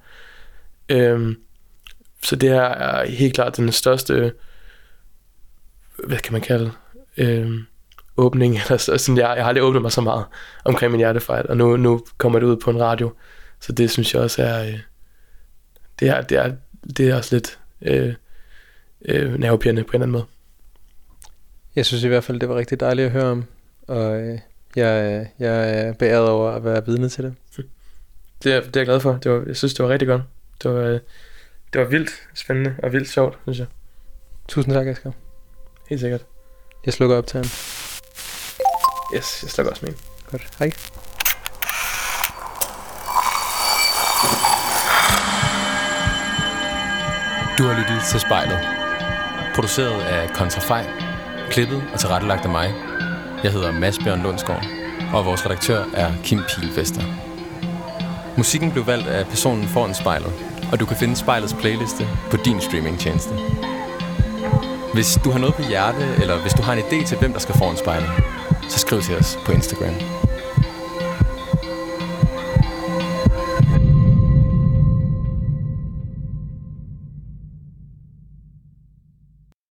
Øh, 0.90 1.36
så 2.24 2.36
det 2.36 2.50
her 2.50 2.62
er 2.62 3.06
helt 3.06 3.34
klart 3.34 3.58
den 3.58 3.72
største, 3.72 4.34
hvad 6.04 6.18
kan 6.18 6.34
man 6.34 6.42
kalde, 6.42 6.72
øh, 7.18 7.52
åbning. 8.18 8.56
Eller 8.66 8.78
så- 8.78 8.98
sådan, 8.98 9.18
jeg, 9.18 9.34
jeg 9.36 9.44
har 9.44 9.50
aldrig 9.50 9.64
åbnet 9.64 9.82
mig 9.82 9.92
så 9.92 10.02
meget 10.02 10.26
omkring 10.66 10.92
min 10.92 11.00
hjertefejl, 11.00 11.46
og 11.50 11.58
nu, 11.58 11.78
nu 11.78 12.06
kommer 12.18 12.40
det 12.40 12.46
ud 12.48 12.58
på 12.58 12.70
en 12.72 12.80
radio. 12.82 13.14
Så 13.60 13.72
det 13.72 13.92
synes 13.92 14.14
jeg 14.14 14.22
også 14.22 14.44
er, 14.44 14.64
øh, 14.68 14.80
det 16.00 16.10
er, 16.10 16.22
det 16.22 16.38
er, 16.38 16.52
det 16.98 17.10
er 17.10 17.16
også 17.16 17.36
lidt 17.36 17.60
øh, 17.82 18.14
øh, 19.06 19.40
nervepirrende 19.40 19.84
på 19.84 19.92
en 19.92 19.96
eller 19.96 20.04
anden 20.04 20.12
måde. 20.12 20.26
Jeg 21.76 21.86
synes 21.86 22.04
i 22.04 22.08
hvert 22.08 22.24
fald, 22.24 22.40
det 22.40 22.50
var 22.50 22.56
rigtig 22.56 22.80
dejligt 22.80 23.06
at 23.06 23.12
høre 23.12 23.26
om, 23.32 23.46
og 23.88 24.22
øh, 24.22 24.40
jeg, 24.76 25.28
jeg 25.40 25.80
er 25.80 25.94
beæret 25.94 26.30
over 26.30 26.52
at 26.52 26.64
være 26.64 26.86
vidne 26.86 27.10
til 27.10 27.24
det. 27.24 27.36
Det 28.44 28.54
er, 28.54 28.60
det 28.62 28.76
er 28.76 28.80
jeg 28.80 28.86
glad 28.86 29.00
for. 29.00 29.12
Det 29.24 29.32
var, 29.32 29.44
jeg 29.48 29.56
synes, 29.58 29.74
det 29.74 29.84
var 29.86 29.90
rigtig 29.92 30.08
godt. 30.08 30.22
Det 30.64 30.72
var, 30.72 30.80
øh, 30.82 31.00
det 31.74 31.82
var 31.82 31.84
vildt 31.88 32.10
spændende 32.36 32.76
og 32.84 32.94
vildt 32.94 33.10
sjovt, 33.10 33.38
synes 33.44 33.60
jeg. 33.60 33.68
Tusind 34.48 34.74
tak, 34.74 34.88
Asger. 34.88 35.12
Helt 35.90 36.02
sikkert. 36.02 36.26
Jeg 36.86 36.94
slukker 36.94 37.18
op 37.18 37.28
til 37.28 37.38
ham. 37.38 37.46
Yes, 39.16 39.40
jeg 39.44 39.52
slukker 39.52 39.72
også 39.72 39.86
min. 39.86 39.96
Godt. 40.32 40.42
Hej. 40.60 40.72
Du 47.58 47.64
har 47.68 47.80
lyttet 47.80 48.04
til 48.12 48.20
spejlet. 48.20 48.60
Produceret 49.56 50.02
af 50.02 50.30
Kontrafej. 50.30 50.86
Klippet 51.50 51.84
og 51.94 52.00
tilrettelagt 52.00 52.46
af 52.46 52.50
mig. 52.50 52.74
Jeg 53.44 53.52
hedder 53.52 53.72
Mads 53.72 53.98
Bjørn 54.00 54.22
Lundsgaard, 54.22 54.66
og 55.14 55.26
vores 55.26 55.46
redaktør 55.46 55.86
er 55.94 56.12
Kim 56.24 56.42
Pilvester. 56.50 57.02
Musikken 58.38 58.72
blev 58.72 58.88
valgt 58.88 59.08
af 59.08 59.28
personen 59.28 59.68
foran 59.68 59.96
spejlet, 59.96 60.34
og 60.72 60.80
du 60.80 60.86
kan 60.86 60.98
finde 60.98 61.16
spejlets 61.16 61.54
playliste 61.54 62.08
på 62.32 62.38
din 62.38 62.62
streamingtjeneste. 62.62 63.34
Hvis 64.94 65.20
du 65.24 65.32
har 65.32 65.40
noget 65.40 65.56
på 65.56 65.62
hjerte, 65.62 66.16
eller 66.22 66.38
hvis 66.42 66.54
du 66.54 66.62
har 66.62 66.74
en 66.74 66.80
idé 66.80 67.08
til, 67.08 67.18
hvem 67.18 67.34
der 67.34 67.40
skal 67.40 67.56
foran 67.58 67.78
spejlet, 67.78 68.10
så 68.72 68.80
skriv 68.80 69.02
til 69.02 69.16
os 69.16 69.40
på 69.46 69.52
Instagram. 69.52 69.94